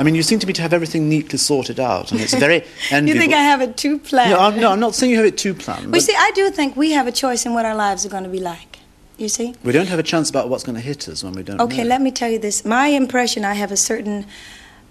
I 0.00 0.02
mean, 0.04 0.14
you 0.16 0.22
seem 0.22 0.40
to 0.40 0.46
me 0.46 0.52
to 0.52 0.62
have 0.62 0.76
everything 0.76 1.08
neatly 1.08 1.38
sorted 1.38 1.78
out, 1.80 2.12
and 2.12 2.20
it's 2.20 2.38
very 2.40 2.54
You 2.90 2.96
enviable. 2.98 3.20
think 3.20 3.32
I 3.32 3.36
have 3.50 3.64
it 3.64 3.76
too 3.76 3.98
planned? 3.98 4.30
No, 4.30 4.38
I'm, 4.38 4.60
no, 4.60 4.68
I'm 4.72 4.80
not 4.80 4.94
saying 4.94 5.12
you 5.12 5.18
have 5.18 5.28
it 5.28 5.36
too 5.36 5.54
planned. 5.54 5.82
Well, 5.82 5.90
But 5.92 6.02
see, 6.02 6.14
I 6.16 6.32
do 6.34 6.50
think 6.50 6.76
we 6.76 6.92
have 6.94 7.06
a 7.08 7.12
choice 7.12 7.44
in 7.48 7.54
what 7.54 7.64
our 7.66 7.74
lives 7.90 8.06
are 8.06 8.08
going 8.10 8.24
to 8.24 8.30
be 8.30 8.40
like. 8.40 8.78
You 9.18 9.28
see? 9.28 9.54
we 9.64 9.72
don't 9.72 9.88
have 9.88 9.98
a 9.98 10.02
chance 10.02 10.30
about 10.30 10.48
what's 10.48 10.64
going 10.64 10.76
to 10.80 10.86
hit 10.86 11.06
us 11.08 11.22
when 11.22 11.34
we 11.34 11.42
don't 11.42 11.60
Okay, 11.60 11.82
know. 11.82 11.88
let 11.88 12.00
me 12.00 12.10
tell 12.10 12.30
you 12.30 12.38
this. 12.40 12.64
My 12.64 12.86
impression, 12.96 13.44
I 13.44 13.52
have 13.54 13.70
a 13.72 13.76
certain, 13.76 14.24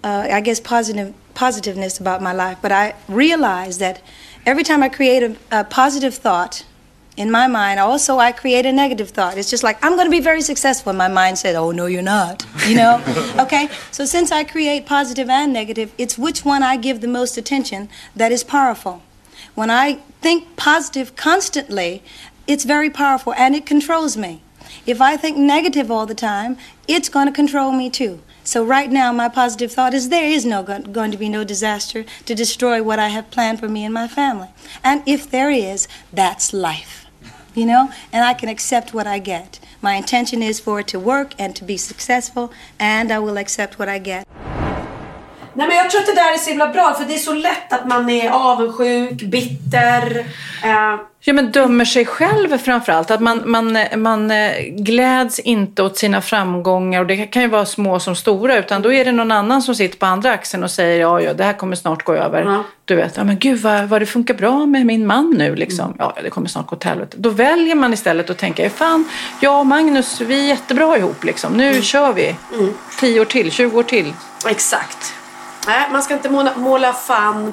uh, 0.02 0.28
I 0.30 0.40
guess, 0.40 0.60
positive 0.60 1.14
positiveness 1.34 1.98
about 1.98 2.20
my 2.20 2.32
life, 2.32 2.58
but 2.60 2.72
I 2.72 2.94
realize 3.08 3.78
that 3.78 4.02
every 4.44 4.62
time 4.62 4.82
I 4.82 4.88
create 4.88 5.22
a, 5.22 5.60
a 5.60 5.64
positive 5.64 6.14
thought 6.14 6.64
in 7.16 7.30
my 7.30 7.46
mind, 7.46 7.80
also 7.80 8.18
I 8.18 8.32
create 8.32 8.66
a 8.66 8.72
negative 8.72 9.10
thought. 9.10 9.36
It's 9.36 9.50
just 9.50 9.62
like 9.62 9.82
I'm 9.84 9.94
going 9.94 10.06
to 10.06 10.10
be 10.10 10.20
very 10.20 10.40
successful. 10.40 10.90
And 10.90 10.98
my 10.98 11.08
mind 11.08 11.38
said, 11.38 11.54
"Oh 11.54 11.70
no, 11.70 11.86
you're 11.86 12.02
not." 12.02 12.46
You 12.66 12.76
know? 12.76 13.02
okay. 13.38 13.68
So 13.90 14.04
since 14.04 14.32
I 14.32 14.44
create 14.44 14.86
positive 14.86 15.28
and 15.28 15.52
negative, 15.52 15.92
it's 15.98 16.16
which 16.16 16.44
one 16.44 16.62
I 16.62 16.76
give 16.76 17.00
the 17.00 17.08
most 17.08 17.36
attention 17.36 17.88
that 18.16 18.32
is 18.32 18.44
powerful. 18.44 19.02
When 19.54 19.70
I 19.70 19.94
think 20.20 20.56
positive 20.56 21.16
constantly, 21.16 22.02
it's 22.46 22.64
very 22.64 22.90
powerful 22.90 23.34
and 23.34 23.54
it 23.54 23.66
controls 23.66 24.16
me. 24.16 24.42
If 24.86 25.00
I 25.00 25.16
think 25.16 25.36
negative 25.36 25.90
all 25.90 26.06
the 26.06 26.14
time, 26.14 26.56
it's 26.88 27.08
going 27.08 27.26
to 27.26 27.32
control 27.32 27.72
me 27.72 27.90
too. 27.90 28.22
So 28.42 28.64
right 28.64 28.90
now, 28.90 29.12
my 29.12 29.28
positive 29.28 29.72
thought 29.72 29.94
is 29.94 30.08
there 30.08 30.24
is 30.28 30.44
no 30.44 30.62
go- 30.62 30.80
going 30.80 31.10
to 31.10 31.18
be 31.18 31.28
no 31.28 31.44
disaster 31.44 32.04
to 32.26 32.34
destroy 32.34 32.82
what 32.82 32.98
I 32.98 33.08
have 33.08 33.30
planned 33.30 33.60
for 33.60 33.68
me 33.68 33.84
and 33.84 33.94
my 33.94 34.08
family. 34.08 34.48
And 34.82 35.02
if 35.06 35.30
there 35.30 35.50
is, 35.50 35.86
that's 36.12 36.52
life, 36.52 37.06
you 37.54 37.66
know. 37.66 37.90
And 38.12 38.24
I 38.24 38.34
can 38.34 38.48
accept 38.48 38.94
what 38.94 39.06
I 39.06 39.18
get. 39.18 39.60
My 39.82 39.94
intention 39.94 40.42
is 40.42 40.60
for 40.60 40.80
it 40.80 40.88
to 40.88 40.98
work 40.98 41.34
and 41.38 41.54
to 41.56 41.64
be 41.64 41.76
successful, 41.76 42.52
and 42.78 43.12
I 43.12 43.18
will 43.18 43.38
accept 43.38 43.78
what 43.78 43.88
I 43.88 43.98
get. 43.98 44.26
Nej 45.60 45.68
men 45.68 45.76
jag 45.76 45.90
tror 45.90 46.00
att 46.00 46.06
det 46.06 46.14
där 46.14 46.34
är 46.34 46.38
så 46.38 46.50
himla 46.50 46.68
bra 46.68 46.94
för 46.94 47.04
det 47.04 47.14
är 47.14 47.18
så 47.18 47.32
lätt 47.34 47.72
att 47.72 47.86
man 47.86 48.10
är 48.10 48.30
avundsjuk, 48.30 49.22
bitter. 49.22 50.18
Eh, 50.64 50.96
Ja, 51.22 51.32
men 51.32 51.50
dömer 51.52 51.84
sig 51.84 52.06
själv 52.06 52.58
framförallt. 52.58 53.10
Att 53.10 53.20
man, 53.20 53.42
man, 53.44 53.78
man 53.96 54.30
eh, 54.30 54.52
gläds 54.68 55.38
inte 55.38 55.82
åt 55.82 55.98
sina 55.98 56.20
framgångar 56.22 57.00
och 57.00 57.06
det 57.06 57.26
kan 57.26 57.42
ju 57.42 57.48
vara 57.48 57.66
små 57.66 58.00
som 58.00 58.16
stora 58.16 58.58
utan 58.58 58.82
då 58.82 58.92
är 58.92 59.04
det 59.04 59.12
någon 59.12 59.32
annan 59.32 59.62
som 59.62 59.74
sitter 59.74 59.98
på 59.98 60.06
andra 60.06 60.32
axeln 60.32 60.64
och 60.64 60.70
säger 60.70 61.00
ja, 61.00 61.20
ja, 61.20 61.34
det 61.34 61.44
här 61.44 61.52
kommer 61.52 61.76
snart 61.76 62.02
gå 62.04 62.14
över. 62.14 62.42
Ja. 62.42 62.64
Du 62.84 62.96
vet, 62.96 63.16
ja 63.16 63.24
men 63.24 63.38
gud 63.38 63.60
vad, 63.60 63.84
vad 63.88 64.02
det 64.02 64.06
funkar 64.06 64.34
bra 64.34 64.66
med 64.66 64.86
min 64.86 65.06
man 65.06 65.30
nu 65.38 65.54
liksom. 65.56 65.84
Mm. 65.84 65.96
Ja, 65.98 66.14
det 66.22 66.30
kommer 66.30 66.48
snart 66.48 66.66
gå 66.66 66.76
åt 66.76 66.84
helvete. 66.84 67.16
Då 67.20 67.30
väljer 67.30 67.74
man 67.74 67.92
istället 67.92 68.30
att 68.30 68.38
tänka, 68.38 68.70
fan, 68.70 69.04
jag 69.40 69.58
och 69.60 69.66
Magnus, 69.66 70.20
vi 70.20 70.40
är 70.40 70.48
jättebra 70.48 70.96
ihop 70.96 71.24
liksom. 71.24 71.52
Nu 71.52 71.68
Mm. 71.70 71.82
kör 71.82 72.12
vi. 72.12 72.34
10 73.00 73.20
år 73.20 73.24
till, 73.24 73.50
20 73.50 73.78
år 73.78 73.82
till. 73.82 74.12
exakt. 74.48 75.14
Nej, 75.66 75.88
man 75.92 76.02
ska 76.02 76.14
inte 76.14 76.28
måla, 76.28 76.52
måla 76.56 76.92
fan 76.92 77.52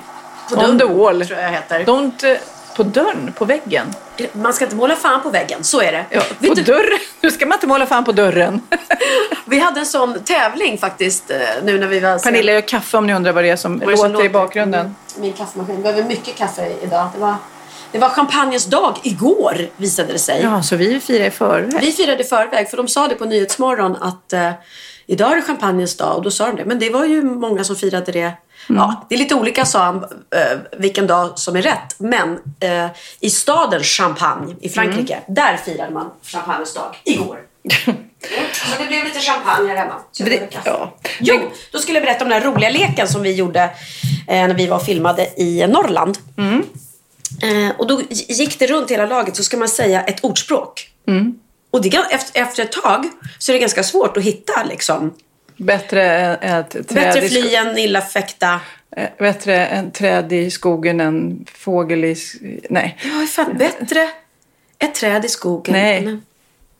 på 0.50 0.56
On 0.56 0.62
dörren, 0.62 0.80
the 0.80 0.86
wall. 0.86 1.26
tror 1.26 1.40
jag 1.40 1.50
heter. 1.52 1.80
Don't, 1.86 2.32
eh, 2.32 2.38
på 2.76 2.84
dörren, 2.84 3.34
på 3.38 3.46
väggen. 3.46 3.88
Man 4.34 4.54
ska 4.54 4.66
inte 4.66 4.76
måla 4.76 4.96
fan 4.96 5.22
på 5.22 5.30
väggen, 5.30 5.64
så 5.64 5.82
är 5.82 5.92
det. 5.92 6.06
Ja, 6.10 6.22
på 6.48 6.54
du, 6.54 6.64
dörren. 6.64 7.00
Nu 7.22 7.32
ska 7.32 7.46
man 7.46 7.56
inte 7.56 7.68
måla 7.68 7.86
fan 7.86 8.04
på 8.06 8.12
dörren. 8.12 8.62
vi 9.46 9.60
hade 9.60 9.80
en 9.80 9.86
sån 9.86 10.20
tävling 10.24 10.78
faktiskt 10.78 11.32
eh, 11.32 11.38
nu 11.64 11.80
när 11.80 11.88
vi 11.88 12.00
var... 12.00 12.20
Pernilla 12.20 12.52
gör 12.52 12.62
kaffe 12.62 12.98
om 12.98 13.08
ni 13.08 13.14
undrar 13.14 13.32
vad 13.34 13.44
det 13.44 13.50
är 13.50 13.56
som 13.56 13.80
det 13.80 13.86
som 13.86 13.92
låter 13.92 14.10
i 14.10 14.12
låter? 14.14 14.30
bakgrunden. 14.30 14.80
Mm, 14.82 14.96
Min 15.18 15.34
kaffemaskin. 15.34 15.76
Vi 15.76 15.82
behöver 15.84 16.04
mycket 16.04 16.36
kaffe 16.36 16.74
idag. 16.82 17.08
Det 17.14 17.20
var, 17.20 17.36
det 17.92 18.00
var 18.00 18.10
champagnens 18.10 18.66
dag 18.66 18.98
igår 19.04 19.68
visade 19.78 20.14
det 20.14 20.20
sig. 20.20 20.42
Ja, 20.44 20.64
så 20.64 20.76
vi 20.76 21.00
firar 21.00 21.26
i 21.26 21.32
förväg. 21.32 21.82
Vi 21.82 21.92
firade 21.92 22.24
i 22.24 22.26
förväg 22.26 22.70
för 22.70 22.78
de 22.78 22.88
sa 22.88 23.08
det 23.08 23.16
på 23.16 23.26
Nyhetsmorgon 23.26 23.96
att 24.02 24.34
eh, 24.34 24.52
idag 25.08 25.32
är 25.32 25.36
det 25.36 25.42
champagnens 25.42 25.98
dag 25.98 26.16
och 26.18 26.24
då 26.24 26.32
sa 26.32 26.48
de 26.48 26.56
det. 26.56 26.66
Men 26.66 26.80
det 26.80 26.90
var 26.90 27.06
ju 27.06 27.24
många 27.24 27.64
som 27.64 27.76
firade 27.76 28.12
det. 28.12 28.32
Ja, 28.70 29.06
det 29.10 29.16
är 29.16 29.20
lite 29.20 29.36
olika 29.36 29.66
sa 29.66 29.84
han 29.84 30.04
eh, 30.04 30.58
vilken 30.80 31.08
dag 31.08 31.40
som 31.40 31.56
är 31.56 31.62
rätt. 31.62 31.96
Men 31.98 32.40
eh, 32.60 32.88
i 33.20 33.30
staden 33.30 33.84
Champagne 33.84 34.56
i 34.62 34.70
Frankrike, 34.70 35.20
där 35.28 35.58
firade 35.58 35.94
man 35.94 36.10
champagnens 36.24 36.74
dag 36.74 36.96
igår. 37.04 37.38
Mm, 37.86 37.98
Så 38.54 38.82
det 38.82 38.88
blev 38.88 39.04
lite 39.04 39.20
champagne 39.20 39.68
här 39.70 39.76
hemma. 39.76 39.94
Det- 40.18 40.50
ja. 40.66 40.98
Jo, 41.20 41.40
då 41.72 41.80
skulle 41.80 41.98
jag 41.98 42.06
berätta 42.06 42.24
om 42.24 42.30
den 42.30 42.42
här 42.42 42.50
roliga 42.52 42.70
leken 42.70 43.08
som 43.08 43.22
vi 43.22 43.34
gjorde 43.34 43.62
eh, 44.28 44.48
när 44.48 44.54
vi 44.54 44.68
var 44.68 44.78
och 44.78 44.84
filmade 44.84 45.42
i 45.42 45.68
Norrland. 45.68 46.18
Eh, 47.44 47.76
och 47.78 47.88
då 47.88 48.02
gick 48.10 48.60
det 48.60 48.68
runt 48.68 48.92
hela 48.92 49.06
laget 49.06 49.36
så 49.36 49.44
ska 49.44 49.58
man 49.58 49.70
säga 49.70 50.02
ett 50.04 50.24
ordspråk. 50.24 50.90
Och 51.72 51.82
det, 51.82 51.98
efter, 52.34 52.64
ett 52.64 52.72
tag 52.72 53.10
så 53.40 53.52
är 53.52 53.54
det 53.54 53.60
ganska 53.60 53.84
svårt 53.84 54.18
att 54.18 54.24
hitta 54.24 54.64
liksom. 54.64 55.14
Bättre 55.58 56.04
ett 56.36 56.70
träd 56.72 56.86
Bättre 56.88 57.22
fly 57.22 57.56
än 57.56 57.78
illa 57.78 58.02
fäkta. 58.02 58.60
eh, 58.98 59.10
Bättre 59.20 59.66
en 59.66 59.92
träd 59.92 60.34
i 60.34 60.52
skogen 60.52 61.02
än 61.02 61.46
fågel 61.54 62.06
i... 62.06 62.16
Nej. 62.70 62.98
Ja, 63.04 63.28
fan, 63.28 63.58
bättre 63.58 64.10
ett 64.80 64.96
träd 64.96 65.26
i 65.26 65.30
skogen. 65.30 65.74
Nej. 65.74 66.20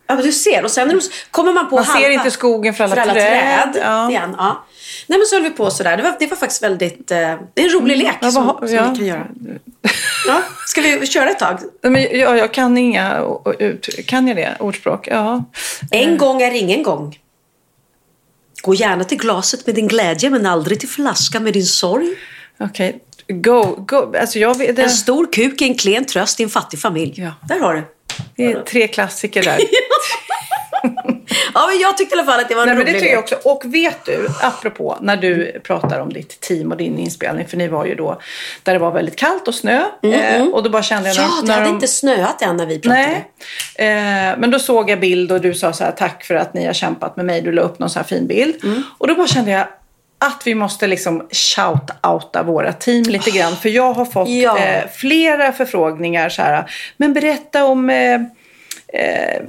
Ja, 0.08 0.16
men 0.16 0.26
du 0.26 0.32
ser. 0.32 0.64
Och 0.64 0.72
sen 0.72 1.02
kommer 1.32 1.54
man 1.54 1.70
på 1.70 1.76
Man 1.76 1.86
ser 1.86 1.94
halva, 1.94 2.10
inte 2.10 2.32
skogen 2.32 2.74
för 2.74 2.84
alla 2.84 2.96
för 2.96 3.02
alla 3.02 3.14
träd. 3.14 3.74
träd. 3.74 3.84
Ja. 3.84 4.10
Igen, 4.10 4.36
ja. 4.38 4.66
Nej, 5.08 5.20
men 5.20 5.26
så 5.28 5.36
höll 5.36 5.44
vi 5.44 5.50
på 5.50 5.72
sådär. 5.72 5.98
Det 5.98 6.04
var, 6.04 6.16
det 6.20 6.28
var 6.28 6.38
faktiskt 6.38 6.64
väldigt... 6.64 7.12
Eh, 7.12 7.18
det 7.54 7.62
är 7.62 7.66
en 7.66 7.70
rolig 7.82 7.98
lek 7.98 8.16
Ja, 8.22 8.32
som, 8.32 8.46
vad- 8.46 8.70
som 8.70 8.78
ja. 8.78 8.90
vi 8.92 8.98
kan 8.98 9.06
göra. 9.08 9.28
Ja. 10.28 10.42
Ska 10.68 10.82
vi 10.82 11.08
köra 11.08 11.30
ett 11.30 11.40
tag? 11.40 11.60
Nej, 11.84 11.92
Men 11.92 12.20
jag, 12.20 12.38
jag 12.38 12.54
kan 12.54 12.78
inga... 12.78 13.24
Kan 14.06 14.28
jag 14.28 14.38
det? 14.38 14.56
Ordspråk? 14.60 15.08
Ja. 15.12 15.44
En 15.92 16.18
gång 16.18 16.42
är 16.42 16.52
ingen 16.52 16.84
gång. 16.84 17.20
Gå 18.62 18.74
gärna 18.74 19.04
till 19.04 19.18
glaset 19.18 19.66
med 19.66 19.76
din 19.76 19.88
glädje 19.88 20.30
men 20.30 20.46
aldrig 20.46 20.80
till 20.80 20.90
flaskan 20.90 21.44
med 21.44 21.54
din 21.54 21.66
sorg. 21.66 22.16
Okej. 22.60 23.00
Go, 23.28 23.76
go. 23.78 24.14
Alltså 24.22 24.40
jag 24.40 24.58
vet, 24.58 24.70
En 24.70 24.76
det, 24.76 24.90
stor 24.90 25.34
kuk 25.34 25.62
är 25.62 25.66
en 25.66 25.76
klen 25.76 26.06
tröst 26.06 26.40
i 26.40 26.44
en 26.44 26.50
fattig 26.50 26.80
familj. 26.80 27.14
Ja. 27.18 27.32
Där 27.48 27.60
har 27.60 27.74
du. 27.76 27.84
det 28.36 28.52
är 28.52 28.62
tre 28.62 28.88
klassiker 28.88 29.44
där. 29.44 29.60
Ja, 31.54 31.68
men 31.68 31.80
jag 31.80 31.98
tyckte 31.98 32.16
i 32.16 32.20
alla 32.20 32.32
fall 32.32 32.40
att 32.40 32.50
det 32.50 32.56
var 32.56 32.62
en 32.62 32.68
Nej, 32.68 32.76
men 32.78 32.86
rolig 32.86 32.96
det 32.96 33.00
tycker 33.00 33.14
jag 33.14 33.20
också. 33.24 33.36
Och 33.44 33.62
vet 33.66 34.06
du, 34.06 34.28
apropå 34.42 34.98
när 35.02 35.18
du 35.18 35.60
pratar 35.64 36.00
om 36.00 36.14
ditt 36.14 36.40
team 36.42 36.72
och 36.72 36.78
din 36.78 37.00
inspelning, 37.00 37.48
för 37.48 37.58
ni 37.58 37.68
var 37.68 37.86
ju 37.86 37.96
då 37.96 38.22
där 38.64 38.74
det 38.74 38.80
var 38.80 38.92
väldigt 38.92 39.16
kallt 39.16 39.48
och 39.48 39.56
snö. 39.56 39.84
eh, 40.04 40.44
och 40.44 40.64
då 40.64 40.70
bara 40.70 40.84
kände 40.84 41.10
jag 41.10 41.18
Mm, 41.18 41.30
Ja, 41.30 41.36
när, 41.36 41.42
det 41.42 41.48
när 41.48 41.54
hade 41.54 41.66
de, 41.70 41.74
inte 41.74 41.88
snöat 41.88 42.42
än 42.42 42.58
när 42.58 42.66
vi 42.66 42.80
pratade. 42.80 43.22
Nej, 43.80 44.30
eh, 44.30 44.38
men 44.38 44.52
då 44.52 44.60
såg 44.60 44.90
jag 44.90 45.00
bild 45.00 45.32
och 45.32 45.42
du 45.42 45.54
sa 45.54 45.74
så 45.74 45.84
här 45.84 45.92
tack 45.92 46.24
för 46.24 46.36
att 46.36 46.54
ni 46.54 46.66
har 46.66 46.74
kämpat 46.74 47.16
med 47.18 47.26
mig. 47.26 47.42
Du 47.42 47.52
la 47.52 47.62
upp 47.62 47.80
någon 47.80 47.90
så 47.90 48.00
här 48.00 48.06
fin 48.06 48.28
bild. 48.28 48.64
Mm. 48.64 48.84
Och 48.98 49.08
då 49.08 49.16
bara 49.16 49.28
kände 49.28 49.52
jag 49.52 49.68
att 50.20 50.42
vi 50.46 50.56
måste 50.56 50.88
liksom 50.88 51.28
shout-outa 51.32 52.44
våra 52.44 52.74
team 52.74 53.04
lite 53.04 53.32
grann. 53.32 53.56
För 53.56 53.70
jag 53.70 53.94
har 53.94 54.06
fått 54.06 54.30
Ja. 54.30 54.58
eh, 54.58 54.84
flera 54.96 55.52
förfrågningar 55.52 56.30
så 56.30 56.42
här. 56.42 56.72
Men 56.98 57.14
berätta 57.14 57.66
om 57.66 57.90
eh, 57.90 58.20
eh, 58.94 59.42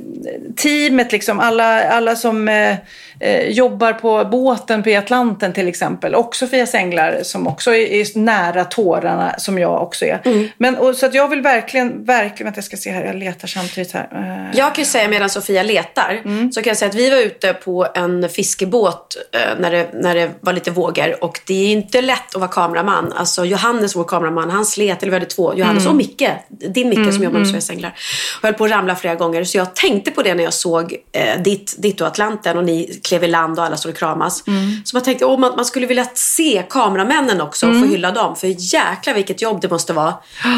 teamet, 0.56 1.12
liksom, 1.12 1.40
alla, 1.40 1.88
alla 1.88 2.16
som 2.16 2.48
eh, 2.48 2.76
eh, 3.20 3.48
jobbar 3.48 3.92
på 3.92 4.24
båten 4.24 4.82
på 4.82 4.90
Atlanten 4.90 5.52
till 5.52 5.68
exempel. 5.68 6.14
Och 6.14 6.36
Sofias 6.36 6.74
Änglar 6.74 7.18
som 7.22 7.46
också 7.46 7.70
är, 7.74 7.86
är 7.86 8.18
nära 8.18 8.64
tårarna 8.64 9.34
som 9.38 9.58
jag 9.58 9.82
också 9.82 10.04
är. 10.04 10.20
Mm. 10.24 10.48
Men, 10.58 10.76
och, 10.76 10.94
så 10.94 11.06
att 11.06 11.14
jag 11.14 11.28
vill 11.28 11.40
verkligen, 11.40 12.04
verkligen, 12.04 12.44
vänta 12.44 12.58
jag 12.58 12.64
ska 12.64 12.76
se 12.76 12.90
här, 12.90 13.04
jag 13.04 13.16
letar 13.16 13.48
samtidigt 13.48 13.92
här. 13.92 14.08
Eh, 14.52 14.58
Jag 14.58 14.74
kan 14.74 14.82
ju 14.84 14.90
säga 14.90 15.08
medan 15.08 15.30
Sofia 15.30 15.62
letar 15.62 16.22
Mm. 16.24 16.52
så 16.52 16.62
kan 16.62 16.70
jag 16.70 16.76
säga 16.76 16.88
att 16.88 16.94
vi 16.94 17.10
var 17.10 17.16
ute 17.18 17.52
på 17.52 17.86
en 17.94 18.28
fiskebåt 18.28 19.16
eh, 19.32 19.40
när, 19.60 19.70
det, 19.70 19.88
när 19.92 20.14
det 20.14 20.30
var 20.40 20.52
lite 20.52 20.70
vågor 20.70 21.24
och 21.24 21.40
det 21.46 21.54
är 21.54 21.72
inte 21.72 22.00
lätt 22.02 22.34
att 22.34 22.40
vara 22.40 22.50
kameraman. 22.50 23.12
Alltså 23.16 23.44
Johannes, 23.44 23.96
vår 23.96 24.04
kameraman, 24.04 24.50
han 24.50 24.64
slet, 24.66 25.02
eller 25.02 25.10
vi 25.10 25.16
hade 25.16 25.26
två, 25.26 25.54
Johannes 25.54 25.82
Mm. 25.82 25.90
och 25.90 25.96
Micke, 25.96 26.28
din 26.48 26.88
Micke 26.88 27.14
som 27.14 27.24
jobbar 27.24 27.38
med 27.38 27.48
Sveriges 27.48 27.70
Änglar, 27.70 27.94
höll 28.42 28.54
på 28.54 28.64
att 28.64 28.70
ramla 28.70 28.96
flera 28.96 29.14
gånger. 29.14 29.44
Så 29.44 29.58
jag 29.58 29.74
tänkte 29.74 30.10
på 30.10 30.22
det 30.22 30.34
när 30.34 30.44
jag 30.44 30.52
såg 30.54 30.94
eh, 31.12 31.42
ditt, 31.42 31.74
ditt 31.78 32.00
och 32.00 32.06
Atlanten 32.06 32.58
och 32.58 32.64
ni 32.64 33.00
klev 33.08 33.24
i 33.24 33.28
land 33.28 33.58
och 33.58 33.64
alla 33.64 33.76
stod 33.76 33.92
och 33.92 33.98
kramas. 33.98 34.44
Mm. 34.46 34.70
Så 34.84 34.96
man 34.96 35.02
tänkte, 35.02 35.24
oh, 35.24 35.38
man, 35.38 35.52
man 35.56 35.64
skulle 35.64 35.86
vilja 35.86 36.06
se 36.14 36.62
kameramännen 36.70 37.40
också 37.40 37.66
och 37.66 37.72
Mm. 37.72 37.88
få 37.88 37.94
hylla 37.94 38.10
dem. 38.10 38.36
För 38.36 38.74
jäkla 38.74 39.12
vilket 39.12 39.42
jobb 39.42 39.60
det 39.60 39.70
måste 39.70 39.92
vara 39.92 40.14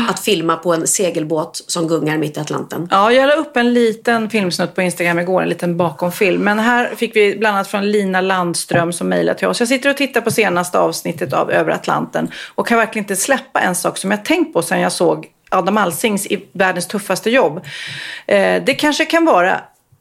att 0.08 0.20
filma 0.20 0.56
på 0.56 0.74
en 0.74 0.86
segelbåt 0.86 1.64
som 1.66 1.88
gungar 1.88 2.18
mitt 2.18 2.36
i 2.36 2.40
Atlanten. 2.40 2.88
Ja, 2.90 3.12
jag 3.12 3.28
la 3.28 3.34
upp 3.34 3.56
en 3.56 3.74
liten 3.74 4.30
filmsnutt 4.30 4.74
på 4.74 4.82
Instagram 4.82 5.18
igår, 5.18 5.42
en 5.42 5.48
liten 5.48 5.76
bakomfilm. 5.76 6.42
Men 6.42 6.58
här 6.58 6.94
fick 6.96 7.16
vi 7.16 7.36
bland 7.38 7.56
annat 7.56 7.68
från 7.68 7.90
Lina 7.90 8.20
Landström 8.20 8.92
som 8.92 9.08
mejlade 9.08 9.38
till 9.38 9.48
oss. 9.48 9.60
Jag 9.60 9.68
sitter 9.68 9.90
och 9.90 9.96
tittar 9.96 10.20
på 10.20 10.30
senaste 10.30 10.78
avsnittet 10.78 11.32
av 11.32 11.50
Över 11.50 11.72
Atlanten 11.72 12.30
och 12.54 12.66
kan 12.66 12.78
verkligen 12.78 13.04
inte 13.04 13.16
släppa 13.16 13.60
en 13.60 13.74
sak 13.74 13.98
som 13.98 14.10
jag 14.10 14.24
tänkt 14.24 14.52
på 14.52 14.62
sedan 14.62 14.80
jag 14.80 14.92
såg 14.92 15.26
Adam 15.52 15.76
Alsings 15.78 16.26
i 16.26 16.48
Världens 16.52 16.86
tuffaste 16.86 17.30
jobb. 17.30 17.60
Eh, 18.26 18.62
det 18.64 18.74
kanske 18.74 19.04
kan 19.04 19.24
vara 19.24 19.60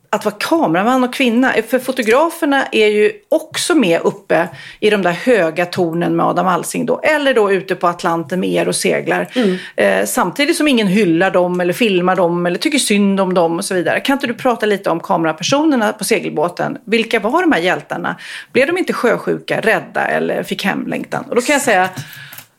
att 0.10 0.26
vara 0.26 0.36
kameraman 0.40 1.04
och 1.04 1.14
kvinna. 1.14 1.54
För 1.68 1.80
fotograferna 1.80 2.66
är 2.72 2.88
ju 2.88 3.12
också 3.30 3.76
med 3.76 4.02
uppe 4.02 4.48
i 4.80 4.90
de 4.90 5.02
där 5.02 5.12
höga 5.12 5.66
tornen 5.66 6.16
med 6.16 6.26
Adam 6.26 6.48
Alsing 6.48 6.86
då. 6.86 7.00
Eller 7.04 7.34
då 7.34 7.52
ute 7.52 7.76
på 7.76 7.88
Atlanten 7.88 8.40
med 8.40 8.50
er 8.50 8.68
och 8.68 8.76
seglar. 8.76 9.28
Eh, 9.76 10.06
samtidigt 10.06 10.58
som 10.58 10.68
ingen 10.68 10.88
hyllar 10.88 11.32
dem 11.32 11.62
eller 11.62 11.74
filmar 11.74 12.16
dem 12.16 12.46
eller 12.46 12.58
tycker 12.58 12.80
synd 12.80 13.20
om 13.20 13.34
dem 13.34 13.58
och 13.58 13.66
så 13.66 13.74
vidare. 13.74 14.00
Kan 14.00 14.14
inte 14.14 14.28
du 14.28 14.34
prata 14.34 14.66
lite 14.66 14.90
om 14.90 15.00
kamerapersonerna 15.00 15.94
på 15.94 16.04
segelbåten? 16.04 16.78
Vilka 16.86 17.20
var 17.20 17.42
de 17.42 17.52
här 17.52 17.62
hjältarna? 17.62 18.16
Blev 18.52 18.68
de 18.68 18.78
inte 18.78 18.94
sjösjuka, 18.94 19.62
rädda 19.62 20.06
eller 20.06 20.44
fick 20.44 20.66
hemlängtan? 20.66 21.24
Och 21.30 21.36
då 21.36 21.42
kan 21.42 21.54
jag 21.54 21.62
säga 21.62 21.90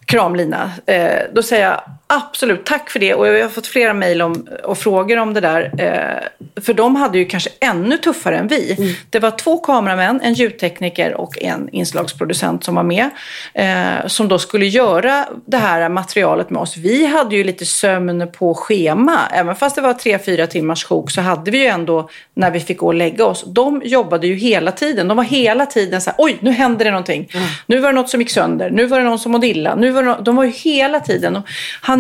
Kram 0.05 0.37
Lina. 0.37 0.71
Eh, 0.87 1.19
då 1.33 1.43
säger 1.43 1.67
jag 1.71 1.81
absolut 2.11 2.65
tack 2.65 2.91
för 2.91 2.99
det. 2.99 3.15
Och 3.15 3.29
jag 3.29 3.43
har 3.43 3.49
fått 3.49 3.67
flera 3.67 3.95
mejl 3.95 4.23
om, 4.23 4.47
och 4.65 4.79
frågor 4.79 5.17
om 5.17 5.35
det 5.35 5.41
där. 5.41 5.73
Eh, 5.79 6.63
för 6.63 6.73
de 6.75 6.97
hade 6.97 7.19
ju 7.19 7.25
kanske 7.25 7.51
ännu 7.61 7.97
tuffare 7.97 8.39
än 8.39 8.49
vi. 8.49 8.97
Det 9.11 9.19
var 9.19 9.31
två 9.31 9.59
kameramän, 9.59 10.21
en 10.23 10.33
ljudtekniker 10.35 11.15
och 11.15 11.43
en 11.43 11.69
inslagsproducent 11.73 12.65
som 12.65 12.75
var 12.75 12.83
med. 12.83 13.11
Eh, 13.55 14.07
som 14.07 14.29
då 14.29 14.39
skulle 14.39 14.67
göra 14.67 15.27
det 15.47 15.57
här 15.57 15.89
materialet 15.89 16.51
med 16.51 16.63
oss. 16.63 16.77
Vi 16.77 17.07
hade 17.07 17.37
ju 17.37 17.45
lite 17.45 17.67
sömn 17.67 18.29
på 18.33 18.55
schema. 18.55 19.19
Även 19.33 19.57
fast 19.57 19.77
det 19.77 19.83
var 19.83 19.95
tre, 19.95 20.19
fyra 20.19 20.47
timmars 20.47 20.85
sjok 20.85 21.11
så 21.11 21.21
hade 21.21 21.51
vi 21.51 21.59
ju 21.59 21.67
ändå 21.67 22.11
när 22.35 22.51
vi 22.51 22.61
fick 22.61 22.79
gå 22.79 22.87
och 22.87 22.95
lägga 22.95 23.25
oss. 23.27 23.45
De 23.47 23.83
jobbade 23.85 24.27
ju 24.27 24.35
hela 24.35 24.73
tiden. 24.73 25.09
De 25.09 25.17
var 25.17 25.25
hela 25.25 25.67
tiden 25.67 26.01
så 26.01 26.11
här, 26.11 26.15
oj 26.19 26.37
nu 26.41 26.51
händer 26.51 26.85
det 26.85 26.91
någonting. 26.91 27.29
Nu 27.67 27.79
var 27.79 27.89
det 27.89 27.95
något 27.95 28.11
som 28.11 28.21
gick 28.21 28.31
sönder. 28.31 28.71
Nu 28.71 28.87
var 28.87 28.99
det 28.99 29.05
någon 29.05 29.19
som 29.19 29.33
mådde 29.33 29.47
illa. 29.47 29.75
Nu 29.75 29.91
var 29.91 30.03
det 30.03 30.09
nå- 30.09 30.21
de 30.21 30.37
var 30.37 30.45
ju 30.45 30.51
hela 30.51 31.01
tiden. 31.01 31.33
De 31.33 31.43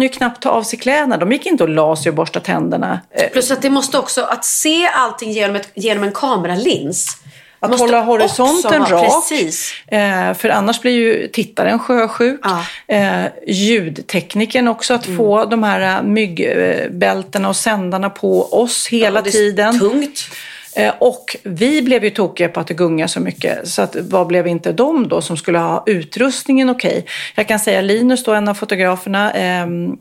hann 0.00 0.02
ju 0.02 0.08
knappt 0.08 0.42
ta 0.42 0.50
av 0.50 0.62
sig 0.62 0.78
kläderna. 0.78 1.16
De 1.16 1.32
gick 1.32 1.46
inte 1.46 1.62
och 1.62 1.68
la 1.68 1.96
sig 1.96 2.10
och 2.10 2.16
borstade 2.16 2.44
tänderna. 2.46 3.00
Eh, 3.14 3.28
Plus 3.28 3.50
att 3.50 3.62
det 3.62 3.70
måste 3.70 3.98
också, 3.98 4.22
att 4.22 4.44
se 4.44 4.86
allting 4.86 5.30
genom, 5.32 5.56
ett, 5.56 5.70
genom 5.74 6.04
en 6.04 6.12
kameralins. 6.12 7.16
Att 7.62 7.78
hålla 7.78 8.00
horisonten 8.00 8.82
också 8.82 8.94
rak. 8.94 9.06
precis. 9.28 9.72
Eh, 9.88 10.34
för 10.34 10.48
annars 10.48 10.80
blir 10.80 10.92
ju 10.92 11.28
tittaren 11.28 11.78
sjösjuk. 11.78 12.40
Eh, 12.88 13.24
ljudtekniken 13.46 14.68
också, 14.68 14.92
Mm. 14.92 15.00
att 15.00 15.16
få 15.16 15.44
de 15.44 15.62
här 15.62 16.02
myggbältena 16.02 17.48
och 17.48 17.56
sändarna 17.56 18.10
på 18.10 18.54
oss 18.62 18.86
hela 18.88 19.22
det 19.22 19.30
är 19.30 19.32
tiden. 19.32 19.78
tungt. 19.78 20.20
Eh, 20.76 20.94
och 20.98 21.36
vi 21.42 21.82
blev 21.82 22.04
ju 22.04 22.10
tokiga 22.10 22.48
på 22.48 22.60
att 22.60 22.66
det 22.66 22.74
gungar 22.74 23.06
så 23.06 23.20
mycket. 23.20 23.68
Så 23.68 23.82
att, 23.82 23.96
vad 23.96 24.26
blev 24.26 24.46
inte 24.46 24.72
de 24.72 25.08
då 25.08 25.20
som 25.20 25.36
skulle 25.36 25.58
ha 25.58 25.82
utrustningen 25.86 26.70
okej? 26.70 27.06
Jag 27.34 27.48
kan 27.48 27.58
säga 27.58 27.80
Linus 27.80 28.24
då, 28.24 28.34
en 28.34 28.48
av 28.48 28.54
fotograferna, 28.54 29.32
ehm, 29.32 29.96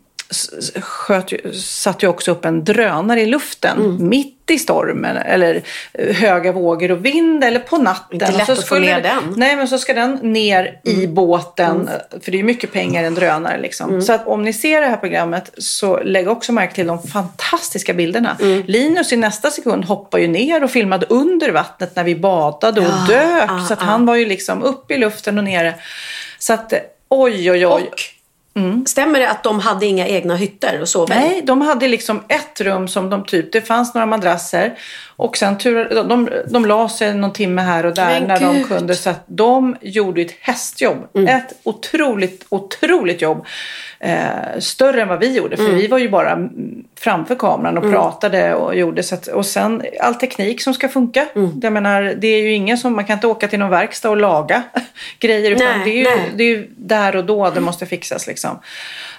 sköt, 0.81 1.33
satte 1.55 2.05
ju 2.05 2.09
också 2.09 2.31
upp 2.31 2.45
en 2.45 2.63
drönare 2.63 3.21
i 3.21 3.25
luften 3.25 3.77
Mm. 3.77 4.09
mitt 4.09 4.35
i 4.51 4.59
stormen 4.59 5.17
eller 5.17 5.61
eh, 5.93 6.15
höga 6.15 6.51
vågor 6.51 6.91
och 6.91 7.05
vind 7.05 7.43
eller 7.43 7.59
på 7.59 7.77
natten. 7.77 8.13
Inte 8.21 8.31
lätt 8.31 8.45
så 8.45 8.51
att 8.51 8.67
få 8.67 8.79
ner 8.79 9.01
den. 9.01 9.17
Mm. 9.17 9.33
Nej, 9.37 9.55
men 9.55 9.67
så 9.67 9.77
ska 9.77 9.93
den 9.93 10.19
ner 10.21 10.79
i 10.83 11.07
båten, 11.07 11.87
eh, 11.87 12.19
för 12.21 12.31
det 12.31 12.39
är 12.39 12.43
mycket 12.43 12.71
pengar 12.73 13.03
en 13.03 13.15
drönare. 13.15 13.61
Liksom. 13.61 14.01
Så 14.01 14.13
att 14.13 14.27
om 14.27 14.43
ni 14.43 14.53
ser 14.53 14.81
det 14.81 14.87
här 14.87 14.97
programmet 14.97 15.51
så 15.57 15.99
lägg 16.03 16.27
också 16.27 16.51
märke 16.51 16.73
till 16.75 16.87
de 16.87 17.03
fantastiska 17.03 17.93
bilderna. 17.93 18.37
Mm. 18.41 18.63
Linus 18.67 19.13
i 19.13 19.17
nästa 19.17 19.51
sekund 19.51 19.85
hoppar 19.85 20.17
ju 20.19 20.27
ner 20.27 20.63
och 20.63 20.71
filmade 20.71 21.05
under 21.09 21.51
vattnet 21.51 21.95
när 21.95 22.03
vi 22.03 22.15
badade 22.15 22.81
och 22.81 22.87
Ja, 22.87 23.05
dök. 23.07 23.49
ah, 23.51 23.65
så 23.67 23.73
att 23.73 23.81
ah. 23.81 23.85
han 23.85 24.05
var 24.05 24.15
ju 24.15 24.25
liksom 24.25 24.63
uppe 24.63 24.93
i 24.93 24.97
luften 24.97 25.37
och 25.37 25.43
nere. 25.43 25.75
Så 26.39 26.53
att 26.53 26.73
eh, 26.73 26.79
oj, 27.09 27.51
oj, 27.51 27.67
oj. 27.67 27.89
Och 27.91 28.01
stämmer 28.85 29.19
det 29.19 29.29
att 29.29 29.43
de 29.43 29.59
hade 29.59 29.85
inga 29.85 30.07
egna 30.07 30.35
hytter 30.35 30.81
att 30.81 30.89
sova 30.89 31.15
i? 31.15 31.19
Nej, 31.19 31.41
de 31.43 31.61
hade 31.61 31.87
liksom 31.87 32.23
ett 32.27 32.61
rum 32.61 32.87
som 32.87 33.09
de 33.09 33.25
typ, 33.25 33.51
det 33.51 33.61
fanns 33.61 33.93
några 33.93 34.05
madrasser 34.05 34.77
och 35.19 35.37
sen 35.37 35.57
tur, 35.57 35.89
de, 35.89 36.07
de, 36.07 36.29
de 36.47 36.65
la 36.65 36.89
sig 36.89 37.13
någon 37.13 37.33
timme 37.33 37.61
här 37.61 37.85
och 37.85 37.95
där 37.95 38.19
Men 38.19 38.23
när 38.27 38.39
de 38.39 38.53
gud. 38.57 38.67
kunde. 38.67 38.95
Så 38.95 39.09
att 39.09 39.23
de 39.25 39.75
gjorde 39.81 40.21
ett 40.21 40.35
hästjobb. 40.41 40.97
Mm. 41.15 41.35
Ett 41.35 41.53
otroligt, 41.63 42.45
otroligt 42.49 43.21
jobb. 43.21 43.45
Eh, 43.99 44.19
större 44.59 45.01
än 45.01 45.07
vad 45.07 45.19
vi 45.19 45.33
gjorde, 45.37 45.57
för 45.57 45.63
Mm. 45.63 45.77
vi 45.77 45.87
var 45.87 45.97
ju 45.97 46.09
bara 46.09 46.39
framför 46.99 47.35
kameran 47.35 47.77
och 47.77 47.83
Mm. 47.83 47.95
pratade 47.95 48.53
och 48.55 48.75
gjorde. 48.75 49.03
Så 49.03 49.15
att, 49.15 49.27
och 49.27 49.45
sen 49.45 49.83
all 50.01 50.15
teknik 50.15 50.61
som 50.61 50.73
ska 50.73 50.89
funka. 50.89 51.25
Mm. 51.35 51.59
Jag 51.63 51.73
menar, 51.73 52.01
det 52.17 52.27
är 52.27 52.41
ju 52.41 52.51
ingen 52.53 52.77
som, 52.77 52.95
man 52.95 53.05
kan 53.05 53.13
inte 53.13 53.27
åka 53.27 53.47
till 53.47 53.59
någon 53.59 53.69
verkstad 53.69 54.09
och 54.09 54.17
laga 54.17 54.63
grejer. 55.19 55.51
Utan 55.51 55.67
Nej, 55.67 55.81
det, 55.85 55.91
är 55.91 55.97
ju, 55.97 56.03
nej. 56.03 56.31
det 56.35 56.43
är 56.43 56.47
ju 56.47 56.67
där 56.77 57.15
och 57.15 57.25
då 57.25 57.49
det 57.49 57.61
måste 57.61 57.85
fixas 57.85 58.27
liksom. 58.27 58.59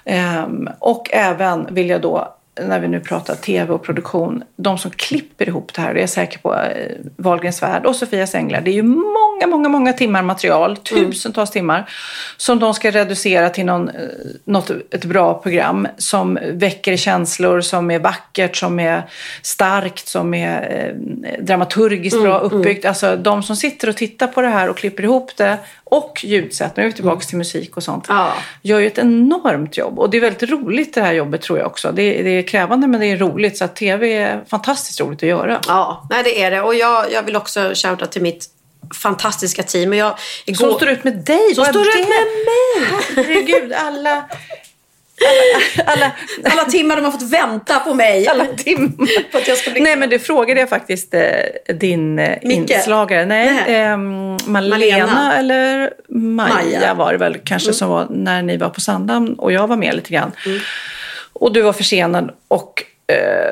Ehm, 0.05 0.69
och 0.79 1.09
även 1.13 1.75
vill 1.75 1.89
jag 1.91 2.01
då, 2.01 2.37
när 2.61 2.81
vi 2.81 2.89
nu 2.89 3.01
pratar 3.01 3.35
tv 3.35 3.73
och 3.73 3.83
produktion, 3.83 4.45
de 4.57 4.79
som 4.79 4.91
klipper 4.91 5.49
ihop 5.49 5.75
det 5.75 5.81
här, 5.83 5.95
det 5.95 6.01
är 6.01 6.03
jag 6.03 6.11
säker 6.11 6.39
på, 6.39 6.55
eh, 6.55 6.97
Wahlgrens 7.17 7.63
värld 7.63 7.87
och 7.87 7.97
Sofias 7.97 8.35
änglar, 8.35 8.61
det 8.61 8.71
är 8.71 8.75
ju 8.75 8.83
många, 8.83 9.30
många, 9.47 9.69
många 9.69 9.93
timmar 9.93 10.23
material, 10.23 10.77
tusentals 10.77 11.51
timmar, 11.51 11.91
som 12.37 12.59
de 12.59 12.75
ska 12.75 12.91
reducera 12.91 13.51
till 13.51 13.65
någon, 13.67 13.89
eh, 13.89 13.95
något, 14.45 14.71
ett 14.91 15.05
bra 15.05 15.35
program 15.43 15.89
som 15.99 16.39
väcker 16.53 16.97
känslor, 16.97 17.61
som 17.61 17.91
är 17.91 17.99
vackert, 17.99 18.57
som 18.57 18.81
är 18.81 19.03
starkt, 19.43 20.09
som 20.09 20.35
är 20.35 20.93
eh, 21.25 21.45
dramaturgiskt 21.45 22.23
bra 22.23 22.39
uppbyggt. 22.39 22.85
Alltså 22.85 23.17
de 23.17 23.43
som 23.43 23.57
sitter 23.57 23.89
och 23.89 23.97
tittar 23.97 24.27
på 24.27 24.43
det 24.43 24.49
här 24.49 24.69
och 24.69 24.77
klipper 24.77 25.03
ihop 25.03 25.37
det 25.37 25.59
och 25.85 26.21
ljudsätt, 26.25 26.77
nu 26.77 26.83
är 26.83 26.87
vi 26.87 26.93
tillbaka 26.93 27.21
till 27.21 27.39
musik 27.39 27.77
och 27.77 27.83
sånt, 27.83 28.05
Ja. 28.09 28.33
gör 28.63 28.79
ju 28.79 28.87
ett 28.87 28.99
enormt 28.99 29.77
jobb. 29.77 29.99
Och 29.99 30.11
det 30.11 30.17
är 30.17 30.21
väldigt 30.21 30.51
roligt 30.51 30.95
det 30.95 31.01
här 31.01 31.13
jobbet 31.13 31.43
tror 31.43 31.59
jag 31.59 31.67
också. 31.67 31.93
Det 31.93 32.03
är, 32.21 32.25
det 32.25 32.31
är 32.31 32.43
krävande 32.43 32.87
men 32.87 33.01
det 33.01 33.07
är 33.07 33.17
roligt. 33.17 33.57
Så 33.59 33.65
att 33.65 33.77
tv 33.77 34.13
är 34.13 34.41
fantastiskt 34.49 35.01
roligt 35.01 35.23
att 35.23 35.29
göra. 35.29 35.61
Ja, 35.69 36.07
nej 36.11 36.23
det 36.25 36.43
är 36.43 36.51
det. 36.51 36.61
Och 36.61 36.75
jag, 36.75 37.13
jag 37.13 37.23
vill 37.23 37.37
också 37.37 37.73
shouta 37.75 38.07
till 38.07 38.23
mitt 38.23 38.47
fantastiska 39.03 39.63
team. 39.63 39.91
Och 39.91 39.97
jag, 39.97 40.19
igår... 40.45 40.67
Som 40.67 40.75
står 40.77 40.89
ut 40.89 41.05
med 41.05 41.17
dig. 41.17 41.55
Som 41.55 41.65
står 41.65 41.89
ut 41.89 41.95
med 41.95 42.05
mig! 42.07 43.01
Herregud, 43.17 43.73
alla... 43.73 44.25
Alla, 45.85 45.93
alla, 45.93 46.13
Alla 46.45 46.65
timmar 46.65 46.97
de 46.97 47.05
har 47.05 47.13
fått 47.13 47.23
vänta 47.33 47.81
på 47.81 47.95
mig. 47.95 48.29
alla 48.29 48.47
timmar. 48.47 49.31
För 49.33 49.39
att 49.39 49.49
jag 49.49 49.59
ska 49.59 49.71
bli... 49.71 49.81
Nej, 49.81 49.97
men 49.97 50.11
det 50.11 50.19
frågade 50.19 50.61
jag 50.61 50.69
faktiskt 50.69 51.15
eh, 51.15 51.23
din 51.75 52.19
eh, 52.19 52.39
Micke? 52.43 52.71
inslagare. 52.71 53.25
Nej, 53.27 53.55
Nej. 53.55 53.75
ehm, 53.75 54.37
Malena, 54.47 54.69
Malena. 54.77 55.37
eller 55.37 55.93
Maja, 56.09 56.55
Maja. 56.55 56.95
var 56.95 57.13
det 57.13 57.19
väl 57.19 57.37
kanske 57.45 57.73
som 57.73 57.89
var 57.89 58.07
när 58.11 58.43
ni 58.43 58.57
var 58.57 58.69
på 58.69 58.81
Sandhamn 58.81 59.35
och 59.35 59.53
jag 59.53 59.67
var 59.67 59.77
med 59.77 59.95
lite 59.95 60.11
grann. 60.11 60.33
Mm. 60.47 60.59
Och 61.33 61.53
du 61.53 61.63
var 61.63 61.73
försenad 61.73 62.31
och 62.49 62.83
eh, 62.83 62.90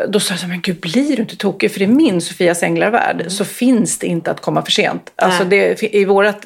då 0.09 0.21
sa 0.21 0.33
jag 0.33 0.40
så 0.40 0.47
men 0.47 0.61
gud 0.61 0.81
blir 0.81 1.16
du 1.16 1.23
inte 1.23 1.37
tokig? 1.37 1.73
För 1.73 1.83
i 1.83 1.87
min 1.87 2.21
Sofias 2.21 2.62
änglarvärld 2.62 3.25
så 3.29 3.44
finns 3.44 3.99
det 3.99 4.07
inte 4.07 4.31
att 4.31 4.40
komma 4.40 4.62
för 4.62 4.73
sent. 4.73 5.12
Alltså 5.16 5.44
det, 5.44 5.83
I 5.83 6.05
vårt 6.05 6.44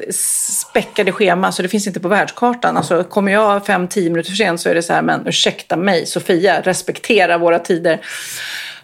späckade 0.71 1.13
schema, 1.13 1.53
så 1.53 1.63
det 1.63 1.69
finns 1.69 1.87
inte 1.87 2.01
på 2.01 2.09
världskartan. 2.09 2.77
Alltså 2.77 3.05
kommer 3.05 3.33
jag 3.33 3.67
fem, 3.67 3.89
tio 3.89 4.11
minuter 4.11 4.31
för 4.31 4.37
sent 4.37 4.61
så 4.61 4.69
är 4.69 4.75
det 4.75 4.83
så 4.83 4.93
här, 4.93 5.03
men 5.03 5.27
ursäkta 5.27 5.77
mig 5.77 6.07
Sofia, 6.07 6.61
respektera 6.61 7.39
våra 7.39 7.59
tider. 7.59 8.01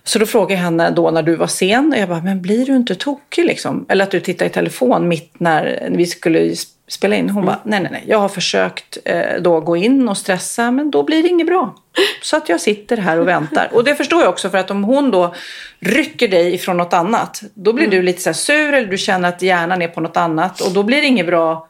Så 0.09 0.19
då 0.19 0.27
frågade 0.27 0.55
jag 0.55 0.61
henne 0.61 0.91
då 0.91 1.11
när 1.11 1.23
du 1.23 1.35
var 1.35 1.47
sen, 1.47 1.93
och 1.93 1.99
jag 1.99 2.09
bara, 2.09 2.23
men 2.23 2.43
blir 2.43 2.67
du 2.67 2.77
inte 2.77 2.95
tokig 2.95 3.45
liksom? 3.45 3.87
Eller 3.89 4.05
att 4.05 4.11
du 4.11 4.21
tittar 4.21 4.47
i 4.47 4.49
telefon 4.49 5.09
mitt 5.09 5.41
när 5.41 5.89
vi 5.91 6.07
skulle 6.07 6.55
spela 6.89 7.17
in. 7.17 7.31
Hon 7.31 7.47
bara, 7.47 7.59
nej, 7.65 7.81
nej, 7.81 7.89
nej, 7.93 8.05
jag 8.07 8.19
har 8.19 8.29
försökt 8.29 8.99
eh, 9.05 9.41
då 9.41 9.61
gå 9.61 9.77
in 9.77 10.09
och 10.09 10.17
stressa, 10.17 10.71
men 10.71 10.91
då 10.91 11.03
blir 11.03 11.23
det 11.23 11.29
inget 11.29 11.47
bra. 11.47 11.75
Så 12.23 12.37
att 12.37 12.49
jag 12.49 12.61
sitter 12.61 12.97
här 12.97 13.21
och 13.21 13.29
väntar. 13.29 13.69
Och 13.73 13.85
det 13.85 13.95
förstår 13.95 14.21
jag 14.21 14.29
också, 14.29 14.51
för 14.51 14.59
att 14.59 14.71
om 14.71 14.85
hon 14.85 15.11
då 15.11 15.35
rycker 15.81 16.29
dig 16.29 16.55
ifrån 16.55 16.77
något 16.77 16.93
annat, 16.93 17.43
då 17.55 17.73
blir 17.73 17.89
du 17.89 18.03
lite 18.03 18.21
så 18.21 18.29
här 18.29 18.35
sur 18.35 18.75
eller 18.75 18.87
du 18.87 18.99
känner 18.99 19.29
att 19.29 19.43
hjärnan 19.43 19.83
är 19.83 19.89
på 19.89 20.01
något 20.01 20.17
annat 20.17 20.61
och 20.61 20.73
då 20.73 20.83
blir 20.83 21.01
det 21.01 21.07
inget 21.07 21.27
bra 21.27 21.69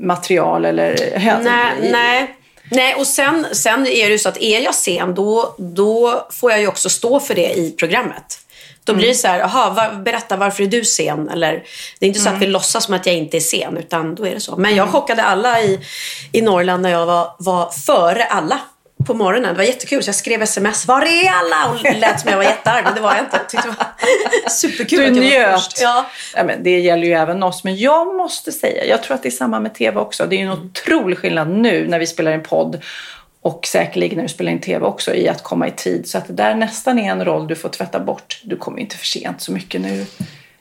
material 0.00 0.64
eller... 0.64 0.96
Nej, 1.44 1.90
nej. 1.92 2.37
Nej, 2.70 2.94
och 2.94 3.06
sen, 3.06 3.46
sen 3.52 3.86
är 3.86 4.06
det 4.06 4.12
ju 4.12 4.18
så 4.18 4.28
att 4.28 4.42
är 4.42 4.60
jag 4.60 4.74
sen 4.74 5.14
då, 5.14 5.54
då 5.58 6.26
får 6.30 6.50
jag 6.50 6.60
ju 6.60 6.68
också 6.68 6.88
stå 6.88 7.20
för 7.20 7.34
det 7.34 7.54
i 7.54 7.70
programmet. 7.78 8.40
Då 8.84 8.94
blir 8.94 9.08
det 9.08 9.14
så 9.14 9.28
här, 9.28 9.40
aha, 9.40 9.70
var, 9.70 10.02
berätta 10.02 10.36
varför 10.36 10.62
är 10.62 10.66
du 10.66 10.84
sen? 10.84 11.28
Eller, 11.28 11.52
det 11.98 12.06
är 12.06 12.08
inte 12.08 12.20
så 12.20 12.28
att 12.28 12.42
vi 12.42 12.46
låtsas 12.46 12.84
som 12.84 12.94
att 12.94 13.06
jag 13.06 13.14
inte 13.14 13.36
är 13.36 13.40
sen, 13.40 13.76
utan 13.76 14.14
då 14.14 14.26
är 14.26 14.34
det 14.34 14.40
så. 14.40 14.56
Men 14.56 14.76
jag 14.76 14.88
chockade 14.88 15.22
alla 15.22 15.62
i, 15.62 15.80
i 16.32 16.42
Norrland 16.42 16.82
när 16.82 16.90
jag 16.90 17.06
var, 17.06 17.34
var 17.38 17.70
före 17.70 18.24
alla 18.24 18.60
på 19.06 19.14
morgonen. 19.14 19.52
Det 19.54 19.58
var 19.58 19.64
jättekul, 19.64 20.02
så 20.02 20.08
jag 20.08 20.14
skrev 20.14 20.42
sms. 20.42 20.86
Var 20.86 21.02
är 21.02 21.30
alla? 21.30 21.70
Och 21.72 21.82
lät 22.00 22.20
som 22.20 22.30
jag 22.30 22.36
var 22.36 22.44
jättearg, 22.44 22.84
men 22.84 22.94
det 22.94 23.00
var 23.00 23.14
jag 23.14 23.24
inte. 23.24 23.36
Jag 23.36 23.48
tyckte 23.48 23.68
det 23.68 23.74
var 23.78 24.50
superkul 24.50 24.98
Du 24.98 25.04
att 25.04 25.16
jag 25.16 25.22
var 25.22 25.30
njöt. 25.50 25.62
först. 25.62 25.80
Ja. 25.80 26.06
Ja, 26.36 26.44
men 26.44 26.62
det 26.62 26.78
gäller 26.80 27.06
ju 27.06 27.12
även 27.12 27.42
oss. 27.42 27.64
Men 27.64 27.76
jag 27.76 28.16
måste 28.16 28.52
säga, 28.52 28.84
jag 28.84 29.02
tror 29.02 29.14
att 29.14 29.22
det 29.22 29.28
är 29.28 29.30
samma 29.30 29.60
med 29.60 29.74
tv 29.74 30.00
också. 30.00 30.26
Det 30.26 30.36
är 30.36 30.38
ju 30.38 30.46
en 30.46 30.52
otrolig 30.52 31.18
skillnad 31.18 31.48
nu 31.50 31.88
när 31.88 31.98
vi 31.98 32.06
spelar 32.06 32.32
en 32.32 32.42
podd 32.42 32.82
och 33.42 33.66
säkerligen 33.66 34.16
när 34.16 34.22
du 34.22 34.28
spelar 34.28 34.52
in 34.52 34.60
tv 34.60 34.86
också 34.86 35.14
i 35.14 35.28
att 35.28 35.42
komma 35.42 35.68
i 35.68 35.70
tid. 35.70 36.08
Så 36.08 36.18
att 36.18 36.26
det 36.26 36.32
där 36.32 36.54
nästan 36.54 36.98
är 36.98 37.10
en 37.10 37.24
roll 37.24 37.46
du 37.46 37.54
får 37.56 37.68
tvätta 37.68 38.00
bort. 38.00 38.40
Du 38.44 38.56
kommer 38.56 38.78
ju 38.78 38.82
inte 38.84 38.96
för 38.96 39.06
sent 39.06 39.40
så 39.42 39.52
mycket 39.52 39.80
nu. 39.80 40.06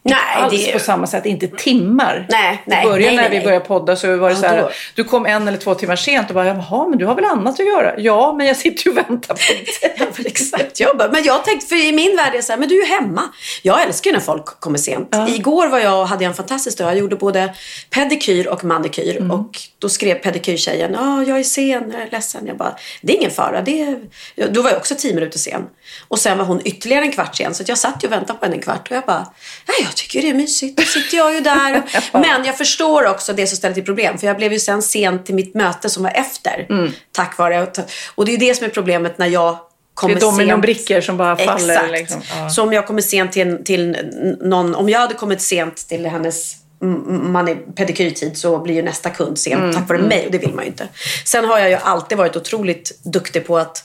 Nej, 0.09 0.43
Alls 0.43 0.65
det 0.65 0.71
på 0.71 0.79
samma 0.79 1.07
sätt, 1.07 1.25
inte 1.25 1.47
timmar. 1.47 2.27
Nej, 2.29 2.63
nej, 2.65 2.83
I 2.85 2.89
början 2.89 3.15
nej, 3.15 3.23
när 3.29 3.39
vi 3.39 3.45
började 3.45 3.65
podda 3.65 3.95
så 3.95 4.17
var 4.17 4.29
det 4.29 4.35
Ja, 4.35 4.41
så 4.41 4.47
här, 4.47 4.61
då. 4.61 4.69
du 4.95 5.03
kom 5.03 5.25
en 5.25 5.47
eller 5.47 5.57
två 5.57 5.75
timmar 5.75 5.95
sent 5.95 6.29
och 6.29 6.35
bara, 6.35 6.45
jaha, 6.47 6.87
men 6.87 6.99
du 6.99 7.05
har 7.05 7.15
väl 7.15 7.25
annat 7.25 7.59
att 7.59 7.65
göra? 7.67 7.93
Ja, 7.99 8.33
men 8.37 8.47
jag 8.47 8.57
sitter 8.57 8.85
ju 8.85 8.91
och 8.91 8.97
väntar 8.97 9.33
på 9.33 9.53
dig. 9.53 9.65
Ja, 9.99 10.05
exakt. 10.25 10.79
Jag 10.79 10.97
bara, 10.97 11.11
men 11.11 11.23
jag 11.23 11.45
tänkte, 11.45 11.67
för 11.67 11.85
i 11.85 11.91
min 11.91 12.15
värld 12.15 12.33
är 12.33 12.37
det 12.37 12.43
så 12.43 12.51
här, 12.53 12.59
men 12.59 12.69
du 12.69 12.81
är 12.81 12.85
ju 12.87 12.93
hemma. 12.93 13.21
Jag 13.61 13.83
älskar 13.83 14.09
ju 14.11 14.17
när 14.17 14.23
folk 14.23 14.45
kommer 14.45 14.77
sent. 14.77 15.15
Igår 15.27 15.67
var 15.67 15.79
jag, 15.79 16.05
hade 16.05 16.23
jag 16.23 16.29
en 16.29 16.35
fantastisk 16.35 16.77
dag. 16.77 16.87
Jag 16.91 16.97
gjorde 16.97 17.15
både 17.15 17.53
pedikyr 17.89 18.47
och 18.47 18.63
manikyr. 18.63 19.17
Mm. 19.17 19.31
Och 19.31 19.59
då 19.79 19.89
skrev 19.89 20.15
pedikyrtjejen, 20.15 20.93
ja, 20.93 21.23
jag 21.23 21.39
är 21.39 21.43
sen, 21.43 21.91
jag 21.91 22.01
är 22.01 22.09
ledsen. 22.11 22.47
Jag 22.47 22.57
bara, 22.57 22.75
det 23.01 23.13
är 23.13 23.17
ingen 23.17 23.31
fara. 23.31 23.61
Det 23.61 23.81
är... 23.81 23.97
Ja, 24.35 24.45
Då 24.49 24.61
var 24.61 24.69
jag 24.69 24.77
också 24.77 24.95
tio 24.97 25.13
minuter 25.15 25.39
sen. 25.39 25.61
Och 26.07 26.19
sen 26.19 26.37
var 26.37 26.45
hon 26.45 26.61
ytterligare 26.65 27.05
en 27.05 27.11
kvart 27.11 27.35
sen. 27.35 27.53
Så 27.55 27.63
jag 27.67 27.77
satt 27.77 28.03
ju 28.03 28.07
och 28.07 28.11
väntade 28.13 28.39
på 28.39 28.45
henne 28.45 28.55
en 28.55 28.61
kvart. 28.61 28.87
Och 28.91 28.95
jag 28.97 29.03
bara, 29.05 29.27
nej, 29.67 29.77
jag 29.79 29.95
tycker 29.97 30.21
det 30.21 30.29
är 30.29 30.33
mysigt. 30.33 30.77
Då 30.77 30.83
sitter 30.83 31.17
jag 31.17 31.33
ju 31.33 31.39
där. 31.39 31.83
Men 32.13 32.45
jag 32.45 32.57
förstår 32.57 33.05
också 33.05 33.33
det 33.33 33.47
som 33.47 33.57
ställer 33.57 33.75
till 33.75 33.85
problem. 33.85 34.17
För 34.17 34.27
jag 34.27 34.37
blev 34.37 34.53
ju 34.53 34.59
sen 34.59 34.81
sen 34.81 35.23
till 35.23 35.35
mitt 35.35 35.55
möte 35.55 35.89
som 35.89 36.03
var 36.03 36.11
efter. 36.11 36.65
Mm. 36.69 36.91
Tack 37.11 37.37
vare. 37.37 37.67
Och 38.15 38.25
det 38.25 38.31
är 38.31 38.33
ju 38.33 38.47
det 38.47 38.55
som 38.55 38.65
är 38.65 38.69
problemet 38.69 39.17
när 39.17 39.27
jag 39.27 39.57
kommer 39.93 40.15
Det 40.15 40.19
är 40.19 40.21
dominobrickor 40.21 40.95
sent. 40.95 41.05
som 41.05 41.17
bara 41.17 41.35
faller. 41.35 41.73
Exakt. 41.73 41.91
Liksom. 41.91 42.21
Ja. 42.37 42.49
Så 42.49 42.63
om 42.63 42.73
jag 42.73 42.87
kommer 42.87 43.01
sent 43.01 43.31
till, 43.31 43.63
till 43.65 43.97
någon, 44.41 44.75
om 44.75 44.89
jag 44.89 44.99
hade 44.99 45.13
kommit 45.13 45.41
sent 45.41 45.87
till 45.87 46.05
hennes 46.05 46.55
mm, 46.81 47.31
man 47.31 47.47
är 47.47 47.55
pedikyrtid 47.55 48.37
så 48.37 48.59
blir 48.59 48.75
ju 48.75 48.81
nästa 48.81 49.09
kund 49.09 49.39
sen 49.39 49.53
Mm, 49.53 49.73
tack 49.73 49.89
vare 49.89 49.97
mig 49.99 50.25
och 50.25 50.31
det 50.31 50.37
vill 50.37 50.53
man 50.53 50.63
ju 50.63 50.69
inte. 50.69 50.87
Sen 51.25 51.45
har 51.45 51.59
jag 51.59 51.69
ju 51.69 51.75
alltid 51.75 52.17
varit 52.17 52.35
otroligt 52.35 52.99
duktig 53.03 53.47
på 53.47 53.57
att 53.57 53.83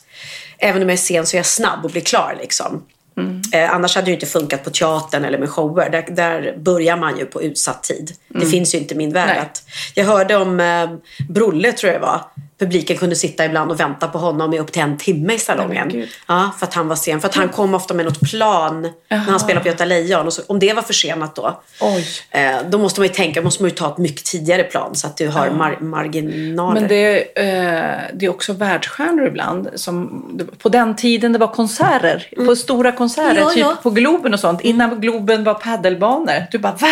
även 0.58 0.82
om 0.82 0.88
jag 0.88 0.92
är 0.92 1.02
sen 1.02 1.26
så 1.26 1.36
är 1.36 1.38
jag 1.38 1.46
snabb 1.46 1.84
och 1.84 1.90
blir 1.90 2.02
klar 2.02 2.36
liksom. 2.40 2.82
Mm. 3.16 3.42
Eh, 3.52 3.74
annars 3.74 3.94
hade 3.94 4.04
det 4.04 4.10
ju 4.10 4.14
inte 4.14 4.26
funkat 4.26 4.64
på 4.64 4.70
teatern 4.70 5.24
eller 5.24 5.38
med 5.38 5.50
shower. 5.50 5.90
Där, 5.90 6.06
där 6.10 6.56
börjar 6.58 6.96
man 6.96 7.18
ju 7.18 7.26
på 7.26 7.42
utsatt 7.42 7.82
tid. 7.82 8.12
Det 8.28 8.46
finns 8.46 8.74
ju 8.74 8.78
inte 8.78 8.94
min 8.94 9.12
värld. 9.12 9.30
Mm. 9.30 9.42
Att, 9.42 9.62
jag 9.94 10.04
hörde 10.04 10.36
om 10.36 10.60
eh, 10.60 10.90
Brolle 11.28 11.72
tror 11.72 11.92
jag 11.92 12.00
det 12.00 12.06
var. 12.06 12.20
Publiken 12.66 12.96
kunde 12.96 13.16
sitta 13.16 13.44
ibland 13.44 13.70
och 13.70 13.80
vänta 13.80 14.08
på 14.08 14.18
honom 14.18 14.54
i 14.54 14.58
upp 14.58 14.72
till 14.72 14.82
en 14.82 14.98
timme 14.98 15.32
i 15.34 15.38
salongen. 15.38 15.88
Gud. 15.88 16.08
ja, 16.28 16.50
för 16.58 16.66
att 16.66 16.74
han 16.74 16.88
var 16.88 16.96
sen. 16.96 17.20
För 17.20 17.28
att 17.28 17.34
han 17.34 17.48
kom 17.48 17.74
ofta 17.74 17.94
med 17.94 18.04
något 18.04 18.20
plan 18.20 18.82
när 19.08 19.16
han 19.18 19.40
spelade 19.40 19.62
på 19.62 19.68
Göta 19.68 19.84
Lejon. 19.84 20.26
Och 20.26 20.32
så, 20.32 20.42
om 20.48 20.58
det 20.58 20.72
var 20.72 20.82
försenat 20.82 21.34
då, 21.36 21.60
Oj. 21.80 22.06
eh, 22.30 22.56
då 22.70 22.78
måste 22.78 23.00
man 23.00 23.06
ju 23.06 23.12
tänka, 23.14 23.42
måste 23.42 23.62
man 23.62 23.68
ju 23.70 23.74
ta 23.76 23.88
ett 23.92 23.98
mycket 23.98 24.24
tidigare 24.24 24.62
plan 24.64 24.94
så 24.94 25.06
att 25.06 25.16
du 25.16 25.28
har 25.28 25.46
mar- 25.48 25.82
marginaler. 25.82 26.80
Men 26.80 26.88
det, 26.88 27.18
eh, 27.38 28.00
det 28.14 28.26
är 28.26 28.30
också 28.30 28.52
världsstjärnor 28.52 29.26
ibland. 29.26 29.68
Som, 29.74 30.24
på 30.58 30.68
den 30.68 30.96
tiden 30.96 31.32
det 31.32 31.38
var 31.38 31.48
konserter. 31.54 32.26
På 32.46 32.56
stora 32.56 32.92
konserter, 32.92 33.30
Mm. 33.32 33.42
Ja, 33.42 33.50
typ 33.50 33.58
ja. 33.60 33.76
på 33.82 33.90
Globen 33.90 34.34
och 34.34 34.40
sånt. 34.40 34.60
Innan 34.60 35.00
Globen 35.00 35.44
var 35.44 35.54
paddelbanor. 35.54 36.46
Du 36.50 36.58
bara, 36.58 36.72
va? 36.72 36.88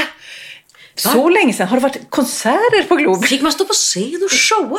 Så 1.00 1.28
länge 1.28 1.52
sedan? 1.52 1.68
Har 1.68 1.76
det 1.76 1.82
varit 1.82 2.10
konserter 2.10 2.82
på 2.88 2.96
Globen? 2.96 3.22
Fick 3.22 3.42
man 3.42 3.52
stå 3.52 3.64
på 3.64 3.72
scen 3.72 4.20
och 4.24 4.30
showa? 4.30 4.78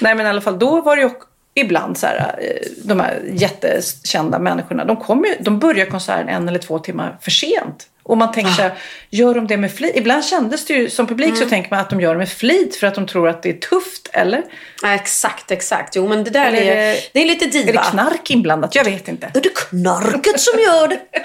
Nej 0.00 0.14
men 0.14 0.26
i 0.26 0.28
alla 0.28 0.40
fall 0.40 0.58
då 0.58 0.80
var 0.80 0.96
det 0.96 1.02
ju 1.02 1.10
ibland 1.54 1.98
så 1.98 2.06
här, 2.06 2.38
eh, 2.40 2.68
de 2.84 3.00
här 3.00 3.22
jättekända 3.32 4.38
människorna, 4.38 4.84
de, 4.84 4.96
kommer 4.96 5.28
ju, 5.28 5.34
de 5.40 5.58
börjar 5.58 5.86
konserten 5.86 6.28
en 6.28 6.48
eller 6.48 6.58
två 6.58 6.78
timmar 6.78 7.18
för 7.20 7.30
sent. 7.30 7.88
Och 8.02 8.16
man 8.18 8.32
tänker 8.32 8.52
så 8.52 8.62
här, 8.62 8.72
gör 9.10 9.34
de 9.34 9.46
det 9.46 9.56
med 9.56 9.72
flit? 9.72 9.92
Ibland 9.96 10.24
kändes 10.24 10.64
det 10.66 10.74
ju, 10.74 10.90
som 10.90 11.06
publik 11.06 11.28
Mm. 11.28 11.40
så 11.40 11.48
tänker 11.48 11.70
man 11.70 11.78
att 11.80 11.90
de 11.90 12.00
gör 12.00 12.12
det 12.12 12.18
med 12.18 12.28
flit 12.28 12.76
för 12.76 12.86
att 12.86 12.94
de 12.94 13.06
tror 13.06 13.28
att 13.28 13.42
det 13.42 13.48
är 13.48 13.52
tufft, 13.52 14.08
eller? 14.12 14.42
Ja, 14.82 14.94
exakt, 14.94 15.50
exakt. 15.50 15.96
Jo, 15.96 16.08
men 16.08 16.24
det 16.24 16.30
där 16.30 16.46
Eller 16.46 16.62
är, 16.62 16.76
det- 16.92 17.00
det 17.12 17.22
är 17.22 17.26
lite 17.26 17.46
diva. 17.46 17.68
Är 17.68 17.72
det 17.72 17.90
knark 17.90 18.30
inblandat? 18.30 18.74
Jag 18.74 18.84
vet 18.84 19.08
inte. 19.08 19.26
Är 19.34 19.40
det 19.40 19.54
knarket 19.54 20.40
som 20.40 20.58
gör 20.60 20.88
det? 20.88 21.00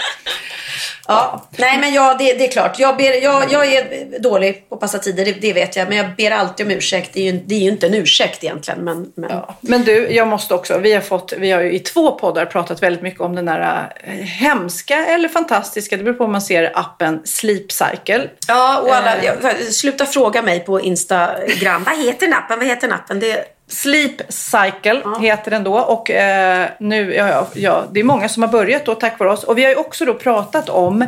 Ja, 1.09 1.47
nej 1.57 1.77
men 1.77 1.93
ja, 1.93 2.15
det, 2.19 2.33
det 2.33 2.45
är 2.47 2.51
klart. 2.51 2.79
Jag, 2.79 2.97
ber, 2.97 3.23
jag, 3.23 3.51
jag 3.51 3.73
är 3.73 4.19
dålig 4.19 4.69
på 4.69 4.75
att 4.75 4.81
passa 4.81 4.99
tider, 4.99 5.25
det, 5.25 5.31
det 5.31 5.53
vet 5.53 5.75
jag. 5.75 5.87
Men 5.89 5.97
jag 5.97 6.15
ber 6.15 6.31
alltid 6.31 6.65
om 6.65 6.71
ursäkt. 6.71 7.09
Det 7.13 7.19
är 7.27 7.31
ju, 7.33 7.39
det 7.45 7.55
är 7.55 7.59
ju 7.59 7.69
inte 7.69 7.87
en 7.87 7.93
ursäkt 7.93 8.43
egentligen. 8.43 8.79
Men, 8.83 9.11
men... 9.15 9.31
Men 9.61 9.83
du, 9.83 10.07
jag 10.11 10.27
måste 10.27 10.53
också, 10.53 10.77
vi 10.77 10.93
har, 10.93 11.01
fått, 11.01 11.33
vi 11.37 11.51
har 11.51 11.61
ju 11.61 11.71
i 11.73 11.79
två 11.79 12.11
poddar 12.11 12.45
pratat 12.45 12.83
väldigt 12.83 13.01
mycket 13.01 13.21
om 13.21 13.35
den 13.35 13.45
där 13.45 13.89
eh, 14.03 14.13
hemska 14.13 15.05
eller 15.05 15.29
fantastiska, 15.29 15.97
det 15.97 16.03
beror 16.03 16.15
på 16.15 16.23
om 16.23 16.31
man 16.31 16.41
ser 16.41 16.66
appen 16.73 17.21
Sleep 17.25 17.71
Cycle. 17.71 18.29
Ja, 18.47 18.79
och 18.79 18.95
alla, 18.95 19.15
Eh. 19.17 19.25
jag, 19.25 19.63
sluta 19.73 20.05
fråga 20.05 20.41
mig 20.41 20.59
på 20.59 20.81
Instagram. 20.81 21.83
Vad 21.83 21.97
heter 21.97 22.27
nappen? 22.27 22.59
Vad 22.59 22.67
heter 22.67 22.87
nappen? 22.87 23.19
Det, 23.19 23.45
Sleep 23.69 24.21
Cycle 24.29 25.01
heter 25.21 25.51
den 25.51 25.63
då 25.63 25.73
och 25.79 26.11
eh, 26.11 26.69
nu, 26.79 27.15
ja, 27.15 27.27
ja, 27.27 27.47
ja, 27.53 27.83
det 27.91 27.99
är 27.99 28.03
många 28.03 28.29
som 28.29 28.43
har 28.43 28.49
börjat 28.49 28.85
då 28.85 28.95
tack 28.95 29.19
vare 29.19 29.31
oss. 29.31 29.43
Och 29.43 29.57
vi 29.57 29.63
har 29.63 29.69
ju 29.69 29.75
också 29.75 30.05
då 30.05 30.13
pratat 30.13 30.69
om 30.69 31.07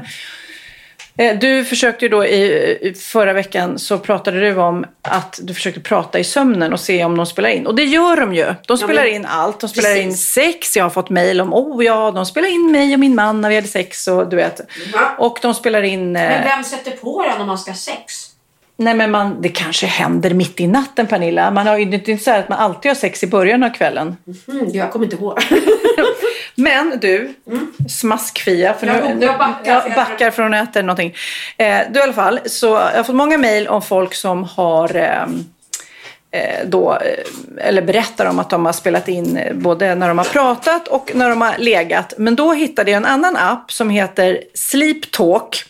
du 1.39 1.65
försökte 1.65 2.05
ju 2.05 2.09
då 2.09 2.25
i, 2.25 2.93
förra 2.99 3.33
veckan 3.33 3.79
så 3.79 3.97
pratade 3.97 4.39
du 4.39 4.55
om 4.55 4.85
att 5.01 5.39
du 5.43 5.53
försökte 5.53 5.79
prata 5.81 6.19
i 6.19 6.23
sömnen 6.23 6.73
och 6.73 6.79
se 6.79 7.03
om 7.05 7.17
de 7.17 7.25
spelar 7.25 7.49
in. 7.49 7.67
Och 7.67 7.75
det 7.75 7.83
gör 7.83 8.15
de 8.15 8.33
ju. 8.33 8.53
De 8.67 8.77
spelar 8.77 9.05
in 9.05 9.25
allt. 9.25 9.59
De 9.59 9.69
spelar 9.69 9.95
in 9.95 10.09
Precis. 10.09 10.27
sex. 10.31 10.77
Jag 10.77 10.85
har 10.85 10.89
fått 10.89 11.09
mejl 11.09 11.41
om, 11.41 11.53
oh 11.53 11.85
ja, 11.85 12.11
de 12.11 12.25
spelar 12.25 12.49
in 12.49 12.71
mig 12.71 12.93
och 12.93 12.99
min 12.99 13.15
man 13.15 13.41
när 13.41 13.49
vi 13.49 13.55
hade 13.55 13.67
sex 13.67 14.07
och 14.07 14.29
du 14.29 14.35
vet. 14.35 14.61
Och 15.17 15.39
de 15.41 15.53
spelar 15.53 15.81
in... 15.81 16.15
eh, 16.15 16.21
Men 16.29 16.43
vem 16.43 16.63
sätter 16.63 16.91
på 16.91 17.23
den 17.23 17.41
om 17.41 17.47
man 17.47 17.57
ska 17.59 17.71
ha 17.71 17.77
sex? 17.77 18.28
Nej 18.79 18.93
men 18.93 19.11
man, 19.11 19.41
det 19.41 19.49
kanske 19.49 19.85
händer 19.87 20.33
mitt 20.33 20.59
i 20.59 20.67
natten 20.67 21.07
Pernilla. 21.07 21.51
Man 21.51 21.67
har 21.67 21.77
ju 21.77 21.85
det 21.85 21.95
är 21.97 22.09
inte 22.09 22.23
så 22.23 22.31
här 22.31 22.39
att 22.39 22.49
man 22.49 22.59
alltid 22.59 22.89
har 22.89 22.95
sex 22.95 23.23
i 23.23 23.27
början 23.27 23.63
av 23.63 23.69
kvällen. 23.69 24.17
Mm, 24.47 24.69
jag 24.73 24.91
kommer 24.91 25.05
inte 25.05 25.15
ihåg. 25.17 25.39
Men 26.55 26.99
du, 27.01 27.33
smaskfia, 27.89 28.73
för 28.73 28.87
Jag- 28.87 29.15
nu, 29.17 29.25
jag 29.25 29.37
backar, 29.37 29.71
jag 29.87 29.95
backar 29.95 30.31
från 30.31 30.53
att 30.53 30.69
äta 30.69 30.81
någonting. 30.81 31.15
Eh, 31.57 31.77
du 31.91 31.99
i 31.99 32.03
alla 32.03 32.13
fall, 32.13 32.39
så 32.45 32.65
jag 32.67 32.79
har 32.97 33.03
fått 33.03 33.15
många 33.15 33.37
mejl 33.37 33.67
om 33.67 33.81
folk 33.81 34.13
som 34.13 34.43
har 34.43 34.95
ehm, 34.95 35.45
eh, 36.31 36.67
då, 36.67 36.93
eh, 36.93 37.67
eller 37.67 37.81
berättar 37.81 38.25
om 38.25 38.39
att 38.39 38.49
de 38.49 38.65
har 38.65 38.73
spelat 38.73 39.07
in 39.07 39.37
eh, 39.37 39.53
både 39.55 39.95
när 39.95 40.07
de 40.07 40.17
har 40.17 40.25
pratat 40.25 40.87
och 40.87 41.11
när 41.15 41.29
de 41.29 41.41
har 41.41 41.57
legat. 41.57 42.13
Men 42.17 42.35
då 42.35 42.53
hittade 42.53 42.91
jag 42.91 42.97
en 42.97 43.05
annan 43.05 43.35
app 43.37 43.71
som 43.71 43.89
heter 43.89 44.43
Sleep 44.53 45.11
Talk. 45.11 45.63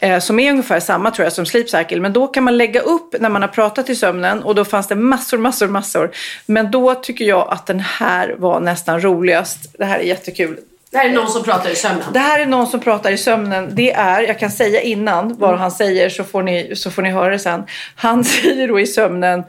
Eh, 0.00 0.18
som 0.18 0.40
är 0.40 0.50
ungefär 0.50 0.80
samma 0.80 1.10
tror 1.10 1.24
jag 1.24 1.32
som 1.32 1.46
Sleep 1.46 1.70
Cycle. 1.70 2.00
Men 2.00 2.12
då 2.12 2.26
kan 2.26 2.44
man 2.44 2.56
lägga 2.56 2.80
upp 2.80 3.14
när 3.20 3.28
man 3.28 3.42
har 3.42 3.48
pratat 3.48 3.90
i 3.90 3.96
sömnen 3.96 4.42
och 4.42 4.54
då 4.54 4.64
fanns 4.64 4.88
det 4.88 4.94
massor, 4.94 5.38
massor, 5.38 5.68
massor. 5.68 6.10
Men 6.46 6.70
då 6.70 6.94
tycker 6.94 7.24
jag 7.24 7.48
att 7.50 7.66
den 7.66 7.80
här 7.80 8.34
var 8.38 8.60
nästan 8.60 9.00
roligast. 9.00 9.58
Det 9.78 9.84
här 9.84 9.98
är 9.98 10.02
jättekul. 10.02 10.58
Det 10.90 10.98
här 10.98 11.08
är 11.08 11.12
någon 11.12 11.28
som 11.28 11.42
pratar 11.42 11.70
i 11.70 11.76
sömnen. 11.76 12.06
Det 12.12 12.18
här 12.18 12.40
är 12.40 12.46
någon 12.46 12.66
som 12.66 12.80
pratar 12.80 13.10
i 13.10 13.18
sömnen. 13.18 13.68
Det 13.72 13.92
är, 13.92 14.22
jag 14.22 14.38
kan 14.38 14.50
säga 14.50 14.80
innan 14.80 15.38
vad 15.38 15.58
han 15.58 15.70
säger 15.70 16.08
så 16.08 16.24
får, 16.24 16.42
ni, 16.42 16.76
så 16.76 16.90
får 16.90 17.02
ni 17.02 17.10
höra 17.10 17.30
det 17.30 17.38
sen. 17.38 17.62
Han 17.96 18.24
säger 18.24 18.68
då 18.68 18.80
i 18.80 18.86
sömnen 18.86 19.42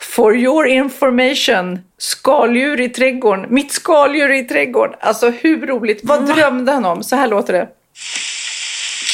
For 0.00 0.36
your 0.36 0.66
information, 0.66 1.78
skaldjur 1.98 2.80
i 2.80 2.88
trädgården. 2.88 3.46
Mitt 3.48 3.72
skaldjur 3.72 4.32
i 4.32 4.44
trädgården. 4.44 4.94
Alltså 5.00 5.30
hur 5.30 5.66
roligt? 5.66 6.00
Vad 6.02 6.26
drömde 6.26 6.72
han 6.72 6.84
om? 6.84 7.02
Så 7.02 7.16
här 7.16 7.28
låter 7.28 7.52
det. 7.52 7.68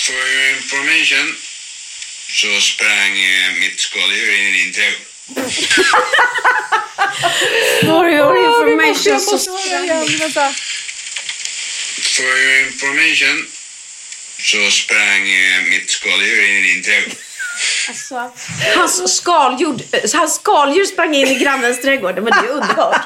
For 0.05 0.13
your 0.13 0.57
information 0.57 1.37
så 2.29 2.61
sprang 2.61 3.19
eh, 3.19 3.59
mitt 3.61 3.81
skaldjur 3.81 4.33
in 4.33 4.47
i 4.47 4.53
din 4.59 4.73
trädgård. 4.73 5.07
For 7.89 8.05
your 8.11 8.37
information 8.37 9.21
så. 9.21 9.37
Vänta. 10.19 10.55
For 12.17 12.37
your 12.45 12.67
information 12.67 13.47
så 14.39 14.71
sprang 14.71 15.25
mitt 15.69 15.91
skaldjur 15.91 16.43
in 16.43 16.65
i 16.65 16.75
din 16.75 16.83
trädgård. 16.83 17.19
Alltså, 17.89 18.31
hans, 18.77 19.17
skaldjur, 19.17 20.17
hans 20.17 20.35
skaldjur 20.35 20.85
sprang 20.85 21.15
in 21.15 21.27
i 21.29 21.35
grannens 21.35 21.83
trädgård. 21.83 22.15
Men 22.15 22.25
det 22.25 22.49
är 22.49 22.51
underbart. 22.51 23.01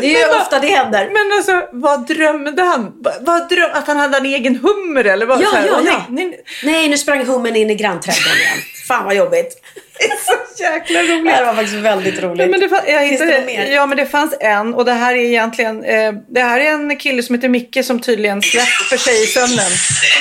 Det 0.00 0.14
är 0.14 0.28
ju 0.28 0.34
ofta 0.40 0.58
det 0.58 0.66
händer. 0.68 1.10
Men 1.12 1.36
alltså, 1.38 1.68
vad 1.72 2.06
drömde 2.06 2.62
han? 2.62 2.92
Va- 3.02 3.12
Vad 3.20 3.48
dröm, 3.48 3.70
att 3.74 3.86
han 3.86 3.96
hade 3.96 4.16
en 4.16 4.26
egen 4.26 4.56
hummer 4.56 5.04
eller? 5.04 5.26
Vad, 5.26 5.40
Ja, 5.42 5.48
så 5.50 5.56
här, 5.56 5.66
ja, 5.66 5.80
ja. 5.84 6.04
Nej, 6.08 6.26
nej, 6.26 6.40
Nej, 6.62 6.88
nu 6.88 6.98
sprang 6.98 7.26
hummen 7.26 7.56
in 7.56 7.70
i 7.70 7.74
grannträdgården 7.74 8.36
igen. 8.36 8.58
Fan 8.90 9.04
vad 9.04 9.14
jobbigt. 9.22 9.50
det 9.98 10.04
är 10.04 10.16
så 10.28 10.62
jäkla 10.62 11.00
roligt. 11.02 11.24
Det 11.24 11.30
här 11.32 11.44
var 11.44 11.54
faktiskt 11.54 11.76
väldigt 11.90 12.18
roligt. 12.22 12.40
Ja 12.40 12.46
men, 12.46 12.60
det 12.60 12.68
fanns, 12.68 12.82
jag 12.88 13.08
Finns 13.08 13.20
det 13.20 13.26
hittade, 13.26 13.40
något 13.40 13.46
mer? 13.46 13.66
ja 13.78 13.86
men 13.86 13.96
det 13.98 14.06
fanns 14.06 14.34
en 14.40 14.74
och 14.74 14.84
det 14.84 14.92
här 14.92 15.12
är 15.14 15.24
egentligen 15.32 15.84
eh, 15.84 16.12
Det 16.36 16.42
här 16.42 16.60
är 16.60 16.70
en 16.70 16.96
kille 16.96 17.22
som 17.22 17.34
heter 17.34 17.48
Micke 17.48 17.78
som 17.84 18.00
tydligen 18.00 18.42
släpper 18.42 18.96
sig 18.96 19.22
i 19.24 19.26
sömnen. 19.26 19.72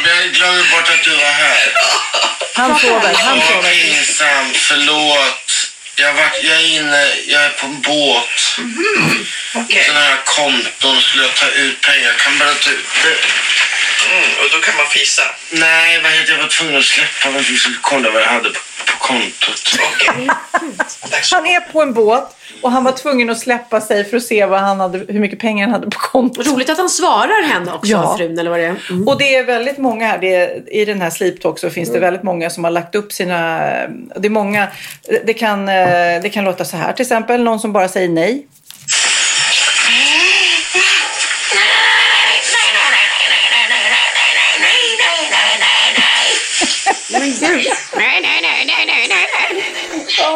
Jag 0.06 0.34
glömde 0.34 0.64
bort 0.72 0.90
att 0.96 1.04
du 1.04 1.10
var 1.10 1.34
här. 1.46 1.60
Han 2.56 2.80
sover, 2.80 3.14
han 3.14 3.38
Vad 3.38 3.48
sover. 3.48 3.72
pinsamt, 3.72 4.56
förlåt. 4.56 5.46
Jag, 5.96 6.14
var, 6.14 6.30
jag 6.44 6.56
är 6.62 6.68
inne, 6.80 7.04
jag 7.28 7.42
är 7.46 7.50
på 7.50 7.66
en 7.66 7.82
båt. 7.82 8.40
Sådana 9.86 10.00
här 10.10 10.18
konton 10.26 10.96
skulle 11.02 11.24
jag 11.24 11.36
ta 11.36 11.48
ut 11.48 11.82
pengar. 11.82 12.08
Jag 12.08 12.18
kan 12.18 12.38
bara 12.40 12.50
ta 12.66 12.70
ut 12.70 12.86
det. 13.04 13.18
Mm, 14.12 14.30
och 14.42 14.48
då 14.54 14.58
kan 14.66 14.76
man 14.78 14.86
fisa. 14.86 15.22
Nej, 15.54 16.02
vad 16.04 16.12
heter 16.12 16.32
jag 16.34 16.40
var 16.42 16.48
tvungen 16.48 16.78
att 16.78 16.84
släppa 16.84 17.32
men 17.34 17.44
skulle 17.44 17.78
kolla 17.82 18.12
vad 18.12 18.22
jag 18.22 18.28
hade 18.28 18.50
på, 18.50 18.60
på 18.92 18.98
kontot. 19.00 19.62
Han 21.32 21.46
är 21.46 21.60
på 21.72 21.82
en 21.82 21.94
båt 21.94 22.36
och 22.62 22.72
han 22.72 22.84
var 22.84 22.92
tvungen 22.92 23.30
att 23.30 23.40
släppa 23.40 23.82
sig 23.82 24.06
för 24.06 24.18
att 24.18 24.24
se 24.24 24.46
vad 24.46 24.60
han 24.60 24.80
hade, 24.80 24.98
hur 24.98 25.20
mycket 25.20 25.40
pengar 25.40 25.66
han 25.66 25.74
hade 25.74 25.90
på 25.92 26.00
kontot. 26.00 26.48
Roligt 26.48 26.70
att 26.70 26.78
han 26.78 26.90
svarar 26.90 27.44
henne 27.44 27.72
också, 27.72 27.92
Ja. 27.92 28.18
frun 28.18 28.40
eller 28.40 28.50
vad 28.50 28.60
det 28.60 28.66
är. 28.66 28.76
Mm. 28.90 29.08
Och 29.08 29.18
det 29.18 29.36
är 29.36 29.44
väldigt 29.44 29.78
många 29.78 30.08
här, 30.08 30.18
det 30.18 30.36
är, 30.36 30.74
i 30.74 30.86
den 30.86 31.02
här 31.02 31.10
Sleep 31.10 31.42
Talk 31.42 31.60
så 31.60 31.70
finns 31.70 31.92
det 31.92 32.00
väldigt 32.00 32.24
många 32.24 32.50
som 32.50 32.64
har 32.64 32.72
lagt 32.72 32.96
upp 32.96 33.12
sina, 33.12 33.60
det 34.16 34.28
är 34.28 34.30
många, 34.30 34.68
det 35.26 35.34
kan, 35.34 35.70
eh, 35.70 36.22
det 36.22 36.32
kan 36.34 36.44
låta 36.44 36.66
så 36.66 36.78
här 36.78 36.94
till 36.94 37.04
exempel, 37.04 37.44
någon 37.44 37.60
som 37.60 37.74
bara 37.74 37.88
säger 37.88 38.10
nej. 38.10 38.48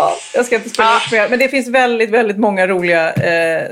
Ja, 0.03 0.17
jag 0.33 0.45
ska 0.45 0.55
inte 0.55 0.69
spela 0.69 0.95
upp 0.97 1.11
mer. 1.11 1.29
Men 1.29 1.39
det 1.39 1.49
finns 1.49 1.67
väldigt, 1.67 2.09
väldigt 2.09 2.37
många 2.37 2.67
roliga 2.67 3.13
eh, 3.13 3.71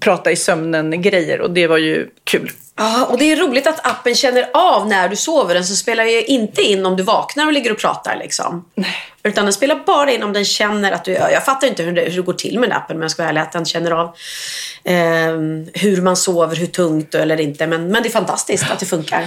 prata 0.00 0.30
i 0.30 0.36
sömnen-grejer 0.36 1.40
och 1.40 1.50
det 1.50 1.66
var 1.66 1.78
ju 1.78 2.08
kul. 2.24 2.50
Ja, 2.76 3.06
och 3.06 3.18
det 3.18 3.32
är 3.32 3.36
roligt 3.36 3.66
att 3.66 3.86
appen 3.86 4.14
känner 4.14 4.50
av 4.54 4.88
när 4.88 5.08
du 5.08 5.16
sover. 5.16 5.54
Den 5.54 5.64
så 5.64 5.76
spelar 5.76 6.04
ju 6.04 6.24
inte 6.24 6.62
in 6.62 6.86
om 6.86 6.96
du 6.96 7.02
vaknar 7.02 7.46
och 7.46 7.52
ligger 7.52 7.72
och 7.72 7.78
pratar. 7.78 8.16
Liksom. 8.16 8.64
Utan 9.22 9.44
den 9.44 9.52
spelar 9.52 9.82
bara 9.86 10.12
in 10.12 10.22
om 10.22 10.32
den 10.32 10.44
känner 10.44 10.92
att 10.92 11.04
du... 11.04 11.12
Jag 11.12 11.44
fattar 11.44 11.66
inte 11.66 11.82
hur 11.82 11.92
det, 11.92 12.02
hur 12.02 12.16
det 12.16 12.22
går 12.22 12.32
till 12.32 12.58
med 12.58 12.68
den 12.68 12.76
appen, 12.76 12.96
men 12.96 13.02
jag 13.02 13.10
ska 13.10 13.22
vara 13.22 13.30
ärlig. 13.30 13.40
Att 13.40 13.52
den 13.52 13.64
känner 13.64 13.90
av 13.90 14.06
eh, 14.84 15.32
hur 15.74 16.02
man 16.02 16.16
sover, 16.16 16.56
hur 16.56 16.66
tungt 16.66 17.14
eller 17.14 17.40
inte. 17.40 17.66
Men, 17.66 17.88
men 17.88 18.02
det 18.02 18.08
är 18.08 18.10
fantastiskt 18.10 18.70
att 18.70 18.78
det 18.78 18.86
funkar. 18.86 19.26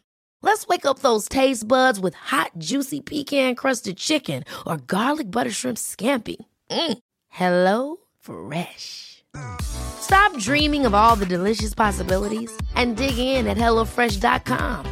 Let's 0.43 0.67
wake 0.67 0.85
up 0.85 0.99
those 0.99 1.29
taste 1.29 1.67
buds 1.67 1.99
with 1.99 2.15
hot, 2.15 2.51
juicy 2.57 2.99
pecan-crusted 3.01 3.97
chicken 3.97 4.43
or 4.65 4.77
garlic 4.77 5.31
butter 5.31 5.51
shrimp 5.51 5.77
scampi. 5.77 6.37
Mm. 6.69 6.97
Hello 7.29 7.97
Fresh. 8.19 9.23
Stop 9.61 10.37
dreaming 10.37 10.85
of 10.85 10.93
all 10.93 11.15
the 11.15 11.25
delicious 11.25 11.73
possibilities 11.73 12.51
and 12.75 12.97
dig 12.97 13.17
in 13.17 13.47
at 13.47 13.57
HelloFresh.com. 13.57 14.85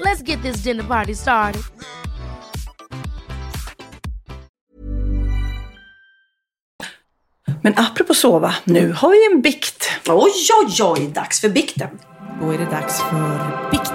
Let's 0.00 0.22
get 0.22 0.40
this 0.42 0.62
dinner 0.62 0.84
party 0.84 1.14
started. 1.14 1.62
Men 7.62 7.74
apropå 7.76 8.14
sova, 8.14 8.54
nu 8.64 8.92
har 8.92 9.10
vi 9.10 9.34
en 9.34 9.42
bikt. 9.42 9.90
Oj, 10.08 10.32
oj, 10.62 10.82
oj, 10.82 11.08
dags 11.14 11.40
för 11.40 11.48
bikten. 11.48 11.88
Då 12.40 12.50
är 12.50 12.58
det 12.58 12.64
dags 12.64 13.00
för 13.00 13.70
bikten. 13.70 13.85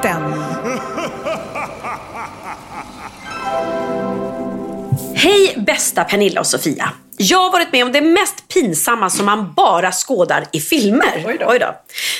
Hej 5.23 5.63
bästa 5.67 6.03
Pernilla 6.03 6.39
och 6.39 6.47
Sofia. 6.47 6.89
Jag 7.17 7.37
har 7.37 7.51
varit 7.51 7.71
med 7.71 7.85
om 7.85 7.91
det 7.91 8.01
mest 8.01 8.47
pinsamma 8.47 9.09
som 9.09 9.25
man 9.25 9.53
bara 9.53 9.91
skådar 9.91 10.45
i 10.53 10.59
filmer. 10.59 11.23
Oj 11.27 11.37
då. 11.39 11.45
Oj 11.49 11.59
då. 11.59 11.75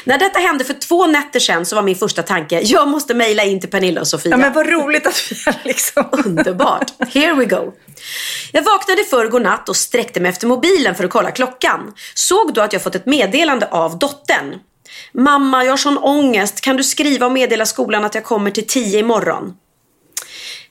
När 0.05 0.19
detta 0.19 0.39
hände 0.39 0.63
för 0.63 0.73
två 0.73 1.07
nätter 1.07 1.39
sedan 1.39 1.65
så 1.65 1.75
var 1.75 1.83
min 1.83 1.95
första 1.95 2.23
tanke, 2.23 2.61
jag 2.61 2.87
måste 2.87 3.13
mejla 3.13 3.43
in 3.43 3.59
till 3.59 3.69
Pernilla 3.69 4.01
och 4.01 4.07
Sofia. 4.07 4.31
Ja 4.31 4.37
men 4.37 4.53
vad 4.53 4.69
roligt 4.69 5.07
att 5.07 5.31
vi 5.31 5.35
är 5.51 5.55
liksom... 5.63 6.05
Underbart. 6.25 7.13
Here 7.13 7.33
we 7.33 7.45
go. 7.45 7.73
Jag 8.51 8.63
vaknade 8.63 9.03
förrgår 9.03 9.39
natt 9.39 9.69
och 9.69 9.75
sträckte 9.75 10.19
mig 10.19 10.29
efter 10.29 10.47
mobilen 10.47 10.95
för 10.95 11.03
att 11.03 11.11
kolla 11.11 11.31
klockan. 11.31 11.93
Såg 12.13 12.53
då 12.53 12.61
att 12.61 12.73
jag 12.73 12.83
fått 12.83 12.95
ett 12.95 13.05
meddelande 13.05 13.67
av 13.67 13.99
dottern. 13.99 14.55
Mamma, 15.13 15.63
jag 15.63 15.71
har 15.71 15.77
sån 15.77 15.97
ångest. 15.97 16.61
Kan 16.61 16.77
du 16.77 16.83
skriva 16.83 17.25
och 17.25 17.31
meddela 17.31 17.65
skolan 17.65 18.05
att 18.05 18.15
jag 18.15 18.23
kommer 18.23 18.51
till 18.51 18.67
tio 18.67 18.99
imorgon? 18.99 19.53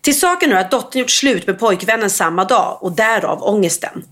Till 0.02 0.20
saken 0.20 0.52
är 0.52 0.56
att 0.56 0.70
dottern 0.70 1.00
gjort 1.00 1.10
slut 1.10 1.46
med 1.46 1.58
pojkvännen 1.58 2.10
samma 2.10 2.44
dag 2.44 2.78
och 2.80 2.92
därav 2.92 3.42
ångesten. 3.42 4.04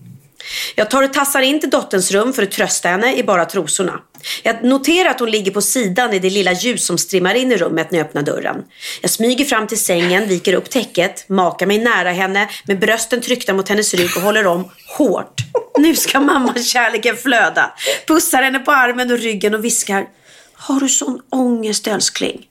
Jag 0.75 0.89
tar 0.89 1.03
och 1.03 1.13
tassar 1.13 1.41
in 1.41 1.59
till 1.59 1.69
dotterns 1.69 2.11
rum 2.11 2.33
för 2.33 2.43
att 2.43 2.51
trösta 2.51 2.89
henne 2.89 3.15
i 3.15 3.23
bara 3.23 3.45
trosorna. 3.45 3.99
Jag 4.43 4.63
noterar 4.63 5.09
att 5.09 5.19
hon 5.19 5.31
ligger 5.31 5.51
på 5.51 5.61
sidan 5.61 6.13
i 6.13 6.19
det 6.19 6.29
lilla 6.29 6.51
ljus 6.51 6.85
som 6.85 6.97
strimmar 6.97 7.35
in 7.35 7.51
i 7.51 7.57
rummet 7.57 7.91
när 7.91 7.99
jag 7.99 8.05
öppnar 8.05 8.21
dörren. 8.21 8.63
Jag 9.01 9.11
smyger 9.11 9.45
fram 9.45 9.67
till 9.67 9.79
sängen, 9.79 10.27
viker 10.27 10.53
upp 10.53 10.69
täcket, 10.69 11.29
makar 11.29 11.65
mig 11.65 11.79
nära 11.79 12.11
henne 12.11 12.49
med 12.67 12.79
brösten 12.79 13.21
tryckta 13.21 13.53
mot 13.53 13.69
hennes 13.69 13.93
rygg 13.93 14.09
och 14.17 14.21
håller 14.21 14.47
om 14.47 14.71
hårt. 14.97 15.41
Nu 15.77 15.95
ska 15.95 16.19
mamma 16.19 16.53
kärleken 16.53 17.17
flöda. 17.17 17.73
Pussar 18.07 18.43
henne 18.43 18.59
på 18.59 18.71
armen 18.71 19.11
och 19.11 19.19
ryggen 19.19 19.53
och 19.53 19.65
viskar. 19.65 20.05
Har 20.53 20.79
du 20.79 20.89
sån 20.89 21.21
ångest 21.29 21.87
älskling? 21.87 22.45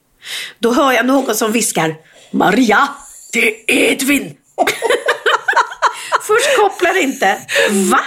Då 0.58 0.72
hör 0.72 0.92
jag 0.92 1.06
någon 1.06 1.34
som 1.34 1.52
viskar. 1.52 1.94
Maria, 2.30 2.88
det 3.32 3.48
är 3.48 3.92
Edvin. 3.92 4.36
Först 6.22 6.56
kopplar 6.56 7.02
inte. 7.02 7.38
Va? 7.70 8.00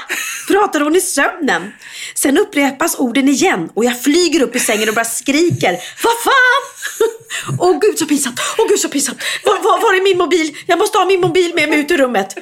Pratar 0.48 0.80
hon 0.80 0.96
i 0.96 1.02
sömnen? 1.02 1.74
Sen 2.16 2.38
upprepas 2.38 2.96
orden 3.00 3.30
igen 3.30 3.70
och 3.74 3.86
jag 3.86 4.02
flyger 4.02 4.42
upp 4.42 4.56
i 4.56 4.60
sängen 4.60 4.90
och 4.90 4.96
bara 4.96 5.06
skriker. 5.06 5.72
Vad 6.04 6.14
fan? 6.24 6.64
Åh 7.60 7.80
gud 7.80 8.00
så 8.00 8.06
pinsamt. 8.06 8.40
Åh 8.58 8.68
gud 8.70 8.80
så 8.80 8.90
pinsamt. 8.90 9.22
Var, 9.44 9.54
var, 9.64 9.82
var 9.82 9.94
är 9.94 10.04
min 10.04 10.18
mobil? 10.18 10.58
Jag 10.66 10.80
måste 10.80 10.98
ha 10.98 11.06
min 11.06 11.22
mobil 11.22 11.52
med 11.56 11.70
mig 11.70 11.80
ut 11.80 11.92
ur 11.92 11.98
rummet. 11.98 12.36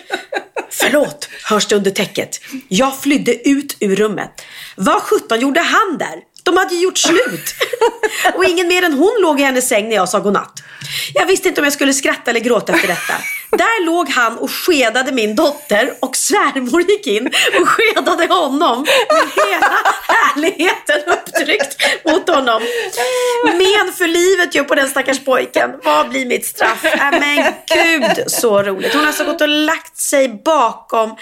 Förlåt, 0.69 1.29
hörs 1.43 1.67
det 1.67 1.75
under 1.75 1.91
täcket. 1.91 2.39
Jag 2.67 3.01
flydde 3.01 3.49
ut 3.49 3.77
ur 3.79 3.95
rummet. 3.95 4.41
Vad 4.75 5.01
sjutton 5.01 5.39
gjorde 5.39 5.59
han 5.59 5.97
där? 5.97 6.28
De 6.49 6.57
hade 6.57 6.75
ju 6.75 6.81
gjort 6.81 6.97
slut. 6.97 7.55
Och 8.33 8.45
ingen 8.45 8.67
mer 8.67 8.83
än 8.83 8.93
hon 8.93 9.17
låg 9.21 9.39
i 9.39 9.43
hennes 9.43 9.67
säng 9.67 9.89
när 9.89 9.95
jag 9.95 10.09
sa 10.09 10.19
godnatt. 10.19 10.63
Jag 11.13 11.25
visste 11.25 11.47
inte 11.47 11.61
om 11.61 11.65
jag 11.65 11.73
skulle 11.73 11.93
skratta 11.93 12.31
eller 12.31 12.39
gråta 12.39 12.73
efter 12.73 12.87
detta. 12.87 13.13
Där 13.51 13.85
låg 13.85 14.09
han 14.09 14.37
och 14.37 14.51
skedade 14.51 15.11
min 15.11 15.35
dotter 15.35 15.93
och 15.99 16.15
svärmor 16.15 16.81
gick 16.81 17.07
in 17.07 17.27
och 17.61 17.69
skedade 17.69 18.33
honom 18.33 18.85
med 19.09 19.45
hela 19.45 19.77
härligheten 20.07 21.01
upptryckt 21.07 21.77
honom. 22.35 22.61
Men 23.43 23.93
för 23.93 24.07
livet 24.07 24.55
ju 24.55 24.63
på 24.63 24.75
den 24.75 24.87
stackars 24.87 25.25
pojken. 25.25 25.71
Vad 25.83 26.09
blir 26.09 26.25
mitt 26.25 26.45
straff? 26.45 26.85
Äh, 26.85 27.11
men 27.11 27.53
gud 27.73 28.31
så 28.31 28.63
roligt. 28.63 28.93
Hon 28.93 29.01
har 29.01 29.07
alltså 29.07 29.23
gått 29.23 29.41
och 29.41 29.47
lagt 29.47 29.97
sig 29.97 30.41
bakom 30.45 31.15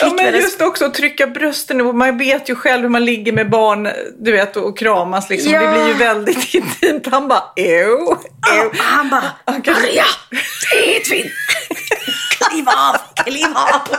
Ja 0.00 0.12
men 0.14 0.34
just 0.34 0.60
också 0.60 0.84
att 0.84 0.94
trycka 0.94 1.26
brösten. 1.26 1.96
Man 1.96 2.18
vet 2.18 2.48
ju 2.48 2.54
själv 2.54 2.82
hur 2.82 2.88
man 2.88 3.04
ligger 3.04 3.32
med 3.32 3.50
barn, 3.50 3.88
du 4.18 4.32
vet, 4.32 4.56
och 4.56 4.78
kramas 4.78 5.30
liksom. 5.30 5.52
Ja. 5.52 5.60
Det 5.60 5.72
blir 5.72 5.86
ju 5.86 5.94
väldigt 5.94 6.54
intimt. 6.54 7.06
Han 7.10 7.28
bara, 7.28 7.42
ew, 7.56 8.16
ew. 8.52 8.78
Han 8.78 9.08
bara, 9.08 9.32
Maria, 9.46 10.04
det 10.30 10.76
är 10.76 10.96
Edvin. 10.96 11.30
Kliv 12.50 12.68
av, 12.68 13.24
kliv 13.24 13.46
av. 13.54 13.96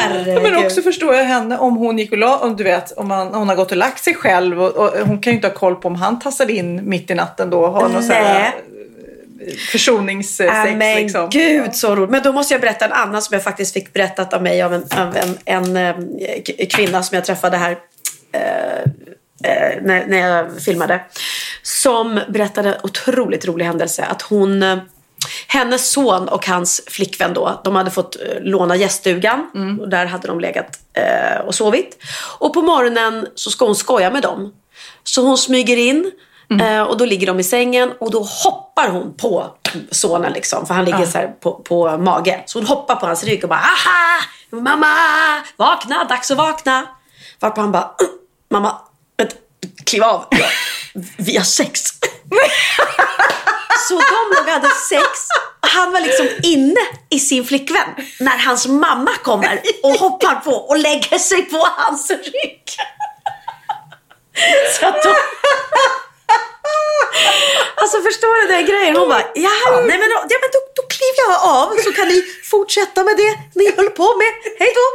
Herregud. 0.00 0.42
Men 0.42 0.66
också 0.66 0.82
förstår 0.82 1.14
jag 1.14 1.24
henne 1.24 1.58
om 1.58 1.76
hon 1.76 1.98
gick 1.98 2.12
och 2.12 2.18
la, 2.18 2.38
om 2.38 2.56
du 2.56 2.64
vet, 2.64 2.92
om 2.92 3.08
man, 3.08 3.34
hon 3.34 3.48
har 3.48 3.56
gått 3.56 3.70
och 3.70 3.76
lagt 3.76 4.04
sig 4.04 4.14
själv 4.14 4.62
och, 4.62 4.76
och 4.76 5.06
hon 5.06 5.20
kan 5.20 5.30
ju 5.30 5.36
inte 5.36 5.48
ha 5.48 5.54
koll 5.54 5.76
på 5.76 5.88
om 5.88 5.94
han 5.94 6.18
tassade 6.18 6.52
in 6.52 6.88
mitt 6.88 7.10
i 7.10 7.14
natten 7.14 7.50
då 7.50 7.60
och 7.60 7.72
har 7.72 7.88
någon 7.88 8.02
sån 8.02 8.16
här 8.16 8.52
Nej. 9.38 9.56
försoningssex 9.72 10.52
Äh, 10.52 10.76
men 10.76 10.96
liksom. 10.96 11.30
gud 11.30 11.74
så 11.74 11.96
roligt. 11.96 12.10
Men 12.10 12.22
då 12.22 12.32
måste 12.32 12.54
jag 12.54 12.60
berätta 12.60 12.84
en 12.84 12.92
annan 12.92 13.22
som 13.22 13.34
jag 13.34 13.44
faktiskt 13.44 13.72
fick 13.72 13.92
berättat 13.92 14.32
av 14.32 14.42
mig 14.42 14.62
av 14.62 14.74
en, 14.74 14.84
av 14.96 15.16
en, 15.16 15.38
en, 15.44 15.76
eh, 15.76 15.94
kvinna 16.70 17.02
som 17.02 17.14
jag 17.14 17.24
träffade 17.24 17.56
här 17.56 17.76
eh, 18.32 18.78
eh, 19.44 19.82
när, 19.82 20.06
när 20.06 20.18
jag 20.18 20.62
filmade. 20.62 21.00
Som 21.62 22.20
berättade 22.28 22.80
otroligt 22.82 23.46
rolig 23.46 23.64
händelse. 23.64 24.04
Att 24.04 24.22
hon, 24.22 24.62
eh, 24.62 24.78
hennes 25.48 25.90
son 25.92 26.28
och 26.28 26.46
hans 26.46 26.82
flickvän 26.86 27.34
då, 27.34 27.60
de 27.64 27.76
hade 27.76 27.90
fått 27.90 28.16
eh, 28.16 28.22
låna 28.40 28.76
gäststugan. 28.76 29.46
Och 29.80 29.88
där 29.88 30.06
hade 30.06 30.28
de 30.28 30.40
legat 30.40 30.78
eh, 30.92 31.40
och 31.46 31.54
sovit. 31.54 31.98
Och 32.38 32.54
på 32.54 32.62
morgonen 32.62 33.26
så 33.34 33.50
ska 33.50 33.64
hon 33.66 33.76
skoja 33.76 34.10
med 34.10 34.22
dem. 34.22 34.52
Så 35.04 35.22
hon 35.22 35.38
smyger 35.38 35.76
in 35.76 36.10
eh, 36.60 36.82
och 36.82 36.96
då 36.96 37.04
ligger 37.04 37.26
de 37.26 37.40
i 37.40 37.44
sängen 37.44 37.92
och 38.00 38.10
då 38.10 38.22
hoppar 38.22 38.88
hon 38.88 39.16
på 39.16 39.54
sonen 39.90 40.32
liksom. 40.32 40.66
För 40.66 40.74
han 40.74 40.84
ligger 40.84 41.00
Ja. 41.00 41.06
så 41.06 41.28
på, 41.40 41.52
på 41.54 41.96
mage. 41.98 42.42
Så 42.46 42.58
hon 42.58 42.66
hoppar 42.66 42.96
på 42.96 43.06
hans 43.06 43.24
rygg 43.24 43.42
och 43.44 43.48
bara 43.50 43.58
aha! 43.60 44.24
Mamma! 44.50 44.86
Vakna! 45.56 46.04
Dags 46.04 46.30
att 46.30 46.36
vakna! 46.38 46.86
Varpå 47.40 47.60
han 47.60 47.72
bara 47.72 47.82
"Mm, 48.00 48.12
mamma, 48.50 48.78
kliv 49.86 50.02
av. 50.02 50.24
Vi 51.18 51.36
har 51.36 51.44
sex. 51.44 51.80
Så 53.88 53.94
de 53.94 54.36
låg 54.36 54.48
hade 54.48 54.70
sex. 54.88 55.28
Han 55.60 55.92
var 55.92 56.00
liksom 56.00 56.28
inne 56.42 56.80
i 57.10 57.18
sin 57.20 57.44
flickvän 57.44 57.88
när 58.20 58.38
hans 58.38 58.66
mamma 58.66 59.10
kommer 59.22 59.62
och 59.82 59.94
hoppar 59.94 60.34
på 60.34 60.50
och 60.50 60.78
lägger 60.78 61.18
sig 61.18 61.42
på 61.42 61.68
hans 61.76 62.10
rygg. 62.10 62.64
Så 64.80 64.86
att 64.86 65.02
de... 65.02 65.14
Alltså 67.76 68.00
förstår 68.02 68.42
du 68.42 68.52
den 68.52 68.66
grejen? 68.66 68.96
Hon 68.96 69.08
bara, 69.08 69.24
jaha, 69.34 69.80
nej 69.80 69.98
men, 69.98 70.10
ja, 70.10 70.38
men 70.42 70.50
då, 70.52 70.60
då 70.76 70.82
kliver 71.04 71.30
jag 71.30 71.38
av 71.56 71.68
så 71.84 71.92
kan 71.92 72.08
ni 72.08 72.24
fortsätta 72.50 73.04
med 73.04 73.16
det 73.16 73.32
ni 73.54 73.66
höll 73.76 73.90
på 73.90 74.16
med. 74.22 74.32
Hej 74.58 74.72
då! 74.78 74.86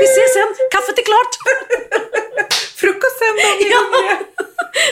Vi 0.00 0.04
ses 0.04 0.32
sen, 0.34 0.48
kaffet 0.70 0.98
är 0.98 1.02
klart. 1.02 1.32
Frukost 2.76 3.18
sen 3.18 3.34
då. 3.36 3.66
Ja. 3.70 3.80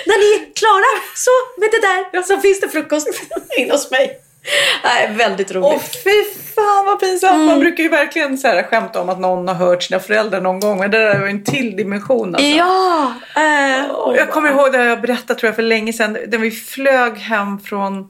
När 0.07 0.19
ni 0.19 0.29
är 0.35 0.55
klara 0.55 0.93
så 1.15 1.31
med 1.61 1.71
det 1.71 1.81
där 1.81 2.23
så 2.23 2.41
finns 2.41 2.61
det 2.61 2.69
frukost 2.69 3.09
inne 3.59 3.73
hos 3.73 3.91
mig. 3.91 4.19
Nej, 4.85 5.11
väldigt 5.13 5.53
roligt. 5.53 5.73
Åh 5.75 5.81
fy 6.05 6.25
fan 6.55 6.87
vad 6.87 7.01
pinsamt. 7.01 7.47
Man 7.47 7.61
brukar 7.61 7.83
ju 7.83 7.89
verkligen 7.89 8.39
så 8.39 8.49
här, 8.49 8.63
skämta 8.63 9.01
om 9.01 9.09
att 9.09 9.21
någon 9.21 9.49
har 9.49 9.55
hört 9.55 9.83
sina 9.83 10.01
föräldrar 10.01 10.41
någon 10.41 10.61
gång. 10.61 10.79
Men 10.79 10.91
det 10.91 10.99
där 10.99 11.19
var 11.19 11.27
ju 11.27 11.31
en 11.31 11.45
till 11.45 11.77
dimension 11.77 12.35
alltså. 12.35 12.51
Ja! 12.51 13.15
Och 13.91 14.17
jag 14.17 14.31
kommer 14.31 14.51
ihåg 14.51 14.73
det 14.73 14.85
jag 14.85 15.01
berättat 15.01 15.39
tror 15.39 15.49
jag 15.49 15.57
för 15.57 15.63
länge 15.63 15.93
sedan. 15.93 16.13
När 16.13 16.39
vi 16.39 16.51
flög 16.51 17.19
hem 17.19 17.61
från 17.61 18.09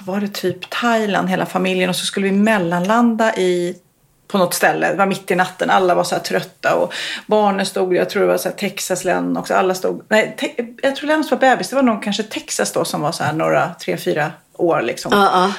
var 0.00 0.20
det 0.20 0.28
typ 0.28 0.70
Thailand 0.70 1.30
hela 1.30 1.46
familjen 1.46 1.90
och 1.90 1.96
så 1.96 2.06
skulle 2.06 2.26
vi 2.26 2.32
mellanlanda 2.32 3.36
i 3.36 3.76
på 4.28 4.38
något 4.38 4.54
ställe. 4.54 4.88
Det 4.88 4.94
var 4.94 5.06
mitt 5.06 5.30
i 5.30 5.34
natten. 5.34 5.70
Alla 5.70 5.94
var 5.94 6.04
så 6.04 6.14
här 6.14 6.22
trötta 6.22 6.74
och 6.74 6.92
barnen 7.26 7.66
stod, 7.66 7.94
jag 7.96 8.10
tror 8.10 8.22
det 8.22 8.28
var 8.28 8.36
så 8.36 8.48
här 8.48 8.56
Texas 8.56 9.04
län 9.04 9.36
också. 9.36 9.54
Alla 9.54 9.74
stod, 9.74 10.02
nej, 10.08 10.34
te, 10.38 10.50
jag 10.82 10.96
tror 10.96 11.06
Lens 11.08 11.30
var 11.30 11.38
bebis. 11.38 11.68
Det 11.68 11.76
var 11.76 11.82
nog 11.82 12.02
kanske 12.02 12.22
Texas 12.22 12.72
då 12.72 12.84
som 12.84 13.00
var 13.00 13.12
så 13.12 13.24
här 13.24 13.32
några, 13.32 13.74
tre, 13.74 13.96
fyra 13.96 14.32
år 14.56 14.82
liksom. 14.82 15.12
Ja, 15.14 15.30
ja. 15.32 15.52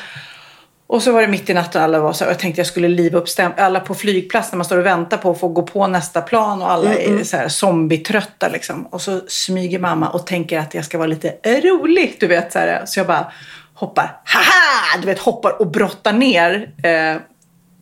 Och 0.88 1.04
så 1.04 1.12
var 1.12 1.22
det 1.22 1.28
mitt 1.28 1.50
i 1.50 1.54
natten 1.54 1.84
alla 1.84 2.00
var 2.00 2.14
så 2.14 2.24
här, 2.24 2.30
och 2.30 2.34
jag 2.34 2.40
tänkte 2.40 2.60
jag 2.60 2.68
skulle 2.68 2.88
liva 2.88 3.20
upp 3.20 3.28
stäm- 3.28 3.54
alla 3.58 3.80
på 3.80 3.94
flygplats 3.96 4.52
när 4.52 4.58
man 4.58 4.66
står 4.66 4.78
och 4.78 4.86
väntar 4.86 5.18
på 5.18 5.32
att 5.32 5.40
få 5.40 5.48
gå 5.48 5.64
på 5.64 5.88
nästa 5.88 6.22
plan 6.22 6.62
och 6.62 6.72
alla 6.72 6.94
Mm, 6.94 7.20
är 7.20 7.24
så 7.24 7.38
här 7.38 7.48
zombietrötta 7.48 8.48
liksom. 8.48 8.86
Och 8.86 9.02
så 9.02 9.22
smyger 9.28 9.80
mamma 9.80 10.10
och 10.10 10.28
tänker 10.28 10.60
att 10.60 10.74
jag 10.74 10.86
ska 10.86 10.98
vara 10.98 11.08
lite 11.08 11.30
rolig, 11.44 12.18
du 12.20 12.28
vet 12.28 12.52
så 12.52 12.60
här. 12.60 12.82
Så 12.86 13.00
jag 13.00 13.08
bara 13.08 13.32
hoppar, 13.76 14.22
haha, 14.26 14.98
du 15.02 15.06
vet 15.06 15.20
hoppar 15.20 15.62
och 15.62 15.68
brottar 15.68 16.14
ner 16.14 16.70
eh, 16.84 17.22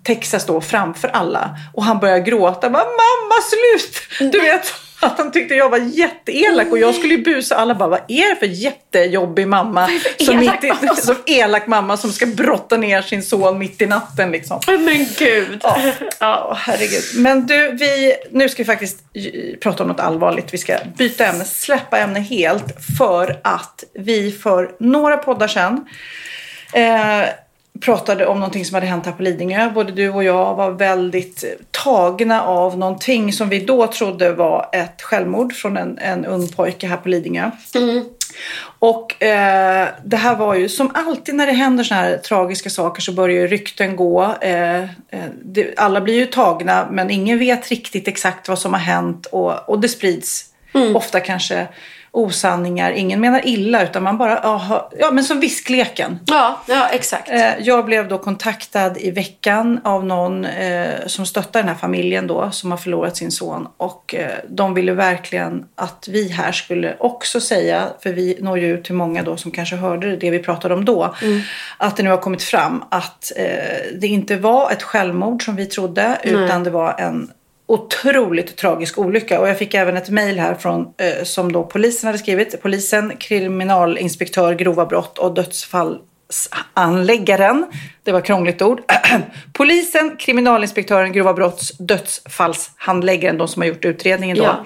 Texas 0.04 0.46
då 0.46 0.62
framför 0.62 1.08
alla. 1.08 1.58
Och 1.74 1.84
han 1.84 2.00
börjar 2.00 2.20
gråta, 2.20 2.70
bara, 2.70 2.84
mamma 2.84 3.42
slut! 3.42 4.32
Du 4.32 4.42
vet. 4.42 4.74
Att 5.06 5.18
han 5.18 5.32
tyckte 5.32 5.56
jag 5.56 5.70
var 5.70 5.78
jätteelak 5.78 6.68
och 6.72 6.78
jag 6.78 6.96
skulle 6.96 7.14
ju 7.14 7.24
busa. 7.24 7.56
Alla 7.56 7.76
bara, 7.76 7.90
vad 7.90 8.00
är 8.08 8.30
det 8.30 8.36
för 8.36 8.46
jättejobbig 8.46 9.48
mamma? 9.48 9.90
Som, 10.20 10.40
elak 10.40 10.64
i, 10.64 10.68
mamma? 10.68 10.96
som 11.02 11.16
elak 11.26 11.68
mamma 11.68 11.98
som 11.98 12.12
ska 12.12 12.26
brotta 12.26 12.78
ner 12.78 13.02
sin 13.02 13.24
son 13.24 13.58
mitt 13.58 13.82
i 13.82 13.86
natten 13.86 14.32
liksom. 14.32 14.60
Men 14.68 15.08
gud. 15.18 15.60
Ja, 15.64 15.78
ja, 16.20 16.58
herregud. 16.58 17.04
Men 17.16 17.48
du, 17.48 17.72
vi, 17.72 18.16
nu 18.32 18.50
ska 18.50 18.64
vi 18.64 18.66
faktiskt 18.68 19.00
prata 19.60 19.84
om 19.84 19.90
något 19.90 20.00
allvarligt. 20.00 20.54
Vi 20.54 20.58
ska 20.58 20.78
byta 20.98 21.26
ämne, 21.26 21.46
släppa 21.46 22.00
ämne 22.00 22.20
helt. 22.20 22.86
För 22.98 23.40
att 23.44 23.84
vi 23.94 24.32
för 24.32 24.72
några 24.80 25.18
poddar 25.18 25.48
sedan 25.48 25.86
eh, 26.74 27.30
pratade 27.80 28.26
om 28.26 28.40
någonting 28.40 28.66
som 28.66 28.76
hade 28.76 28.88
hänt 28.88 29.06
här 29.06 29.14
på 29.14 29.24
Lidingö. 29.24 29.70
Både 29.70 29.92
du 29.92 30.10
och 30.10 30.24
jag 30.24 30.56
var 30.56 30.72
väldigt 30.72 31.44
tagna 31.72 32.42
av 32.42 32.78
någonting 32.78 33.34
som 33.34 33.50
vi 33.50 33.60
då 33.60 33.88
trodde 33.88 34.34
var 34.34 34.70
ett 34.72 35.02
självmord 35.02 35.54
från 35.54 35.78
en, 35.78 35.98
en 35.98 36.26
ung 36.26 36.48
pojke 36.48 36.88
här 36.88 36.98
på 36.98 37.10
Lidingö. 37.10 37.52
Och 38.80 39.24
eh, 39.24 39.88
det 40.04 40.18
här 40.18 40.36
var 40.36 40.56
ju 40.56 40.70
som 40.70 40.92
alltid 40.94 41.36
när 41.36 41.48
det 41.48 41.54
händer 41.54 41.84
såna 41.84 42.02
här 42.02 42.18
tragiska 42.18 42.70
saker 42.70 43.02
så 43.02 43.12
börjar 43.12 43.42
ju 43.42 43.48
rykten 43.48 43.96
gå. 43.96 44.36
Eh, 44.42 44.82
eh, 44.82 44.88
det, 45.44 45.74
alla 45.78 46.02
blir 46.02 46.16
ju 46.16 46.26
tagna 46.26 46.88
men 46.92 47.12
ingen 47.12 47.40
vet 47.40 47.70
riktigt 47.70 48.08
exakt 48.08 48.50
vad 48.50 48.60
som 48.60 48.74
har 48.74 48.80
hänt 48.80 49.26
och, 49.26 49.70
och 49.70 49.80
det 49.80 49.90
sprids 49.90 50.46
ofta 50.96 51.20
kanske 51.20 51.68
osanningar. 52.14 52.92
Ingen 52.92 53.20
menar 53.20 53.42
illa 53.48 53.84
utan 53.84 54.04
man 54.04 54.18
bara, 54.18 54.38
aha, 54.38 54.90
ja 55.00 55.12
men 55.12 55.24
som 55.24 55.40
viskleken. 55.40 56.20
Ja, 56.26 56.62
ja 56.68 56.88
exakt. 56.90 57.30
Eh, 57.30 57.58
Jag 57.60 57.86
blev 57.86 58.08
då 58.08 58.18
kontaktad 58.18 58.98
i 58.98 59.12
veckan 59.12 59.80
av 59.84 60.06
någon 60.06 60.46
eh, 60.46 60.90
som 61.08 61.26
stöttar 61.26 61.60
den 61.60 61.70
här 61.70 61.76
familjen 61.76 62.28
då 62.28 62.52
som 62.52 62.72
har 62.72 62.78
förlorat 62.78 63.18
sin 63.18 63.32
son. 63.32 63.68
Och 63.78 64.16
eh, 64.16 64.32
de 64.50 64.74
ville 64.74 64.94
verkligen 64.94 65.66
att 65.76 66.08
vi 66.12 66.28
här 66.32 66.52
skulle 66.52 66.96
också 67.00 67.40
säga, 67.40 67.88
för 68.04 68.10
vi 68.14 68.38
når 68.40 68.60
ju 68.60 68.74
ut 68.74 68.84
till 68.84 68.96
många 68.96 69.24
då 69.24 69.38
som 69.38 69.52
kanske 69.52 69.76
hörde 69.76 70.16
det 70.16 70.30
vi 70.32 70.40
pratade 70.40 70.74
om 70.74 70.86
då, 70.86 71.16
att 71.78 71.98
det 71.98 72.04
nu 72.04 72.10
har 72.10 72.18
kommit 72.18 72.44
fram 72.44 72.84
att 72.90 73.32
det 73.94 74.08
inte 74.08 74.36
var 74.36 74.72
ett 74.72 74.84
självmord 74.84 75.46
som 75.46 75.56
vi 75.56 75.66
trodde 75.66 76.18
utan 76.24 76.64
det 76.64 76.70
var 76.70 76.96
en 77.00 77.32
otroligt 77.72 78.58
tragisk 78.58 78.98
olycka. 78.98 79.40
Och 79.40 79.50
jag 79.50 79.58
fick 79.58 79.74
även 79.74 79.98
ett 79.98 80.10
mejl 80.10 80.40
här 80.40 80.56
från, 80.56 80.82
eh, 80.82 81.24
som 81.24 81.52
då 81.52 81.64
polisen 81.64 82.08
hade 82.08 82.18
skrivit. 82.18 82.62
Polisen, 82.62 83.14
kriminalinspektör, 83.18 84.54
grova 84.54 84.86
brott 84.86 85.18
och 85.18 85.34
dödsfallsanläggaren. 85.34 87.66
Det 88.04 88.12
var 88.12 88.22
krångligt 88.22 88.62
ord. 88.62 88.82
polisen, 89.54 90.16
kriminalinspektören, 90.18 91.12
grova 91.12 91.34
brotts, 91.34 91.78
dödsfallshandläggaren, 91.78 93.38
de 93.38 93.48
som 93.48 93.62
har 93.62 93.68
gjort 93.68 93.86
utredningen 93.86 94.38
då. 94.38 94.44
Ja. 94.44 94.66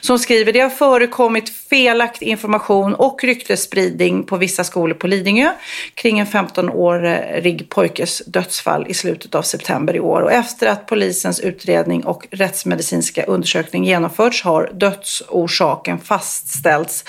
Som 0.00 0.18
skriver, 0.18 0.52
det 0.52 0.60
har 0.60 0.70
förekommit 0.70 1.50
felaktig 1.50 2.26
information 2.26 2.94
och 2.94 3.24
ryktesspridning 3.24 4.22
på 4.22 4.36
vissa 4.36 4.64
skolor 4.64 4.94
på 4.94 5.06
Lidingö 5.06 5.50
kring 5.94 6.18
en 6.18 6.26
15-årig 6.26 7.68
pojkes 7.68 8.22
dödsfall 8.26 8.86
i 8.88 8.94
slutet 8.94 9.34
av 9.34 9.42
september 9.42 9.96
i 9.96 10.00
år. 10.00 10.20
Och 10.20 10.32
efter 10.32 10.66
att 10.66 10.86
polisens 10.86 11.40
utredning 11.40 12.04
och 12.04 12.26
rättsmedicinska 12.30 13.24
undersökning 13.24 13.84
genomförts 13.84 14.42
har 14.42 14.70
dödsorsaken 14.72 15.98
fastställts 15.98 17.04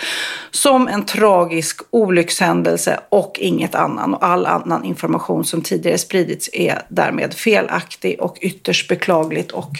som 0.51 0.87
en 0.87 1.05
tragisk 1.05 1.81
olyckshändelse 1.89 2.99
och 3.09 3.37
inget 3.39 3.75
annan. 3.75 4.13
Och 4.13 4.25
all 4.25 4.45
annan 4.45 4.85
information 4.85 5.45
som 5.45 5.64
tidigare 5.65 5.97
spridits 5.97 6.49
är 6.53 6.81
därmed 6.89 7.33
felaktig 7.33 8.19
och 8.19 8.37
ytterst 8.41 8.87
beklagligt. 8.87 9.51
Och, 9.51 9.71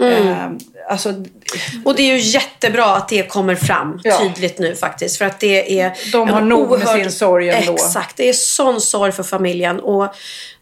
eh, 0.00 0.50
alltså, 0.88 1.14
Och 1.84 1.96
det 1.96 2.02
är 2.02 2.16
ju 2.16 2.18
jättebra 2.18 2.96
att 2.96 3.08
det 3.08 3.28
kommer 3.28 3.54
fram 3.54 4.00
Ja. 4.04 4.18
tydligt 4.18 4.58
nu 4.58 4.74
faktiskt. 4.74 5.18
För 5.18 5.24
att 5.24 5.40
det 5.40 5.80
är... 5.80 5.92
De 6.12 6.28
har 6.28 6.40
nog 6.40 6.78
med 6.78 6.88
sin 6.88 7.12
sorg 7.12 7.48
ändå. 7.50 7.72
Exakt. 7.72 8.16
Det 8.16 8.28
är 8.28 8.32
sån 8.32 8.80
sorg 8.80 9.12
för 9.12 9.22
familjen. 9.22 9.80
Och 9.80 10.14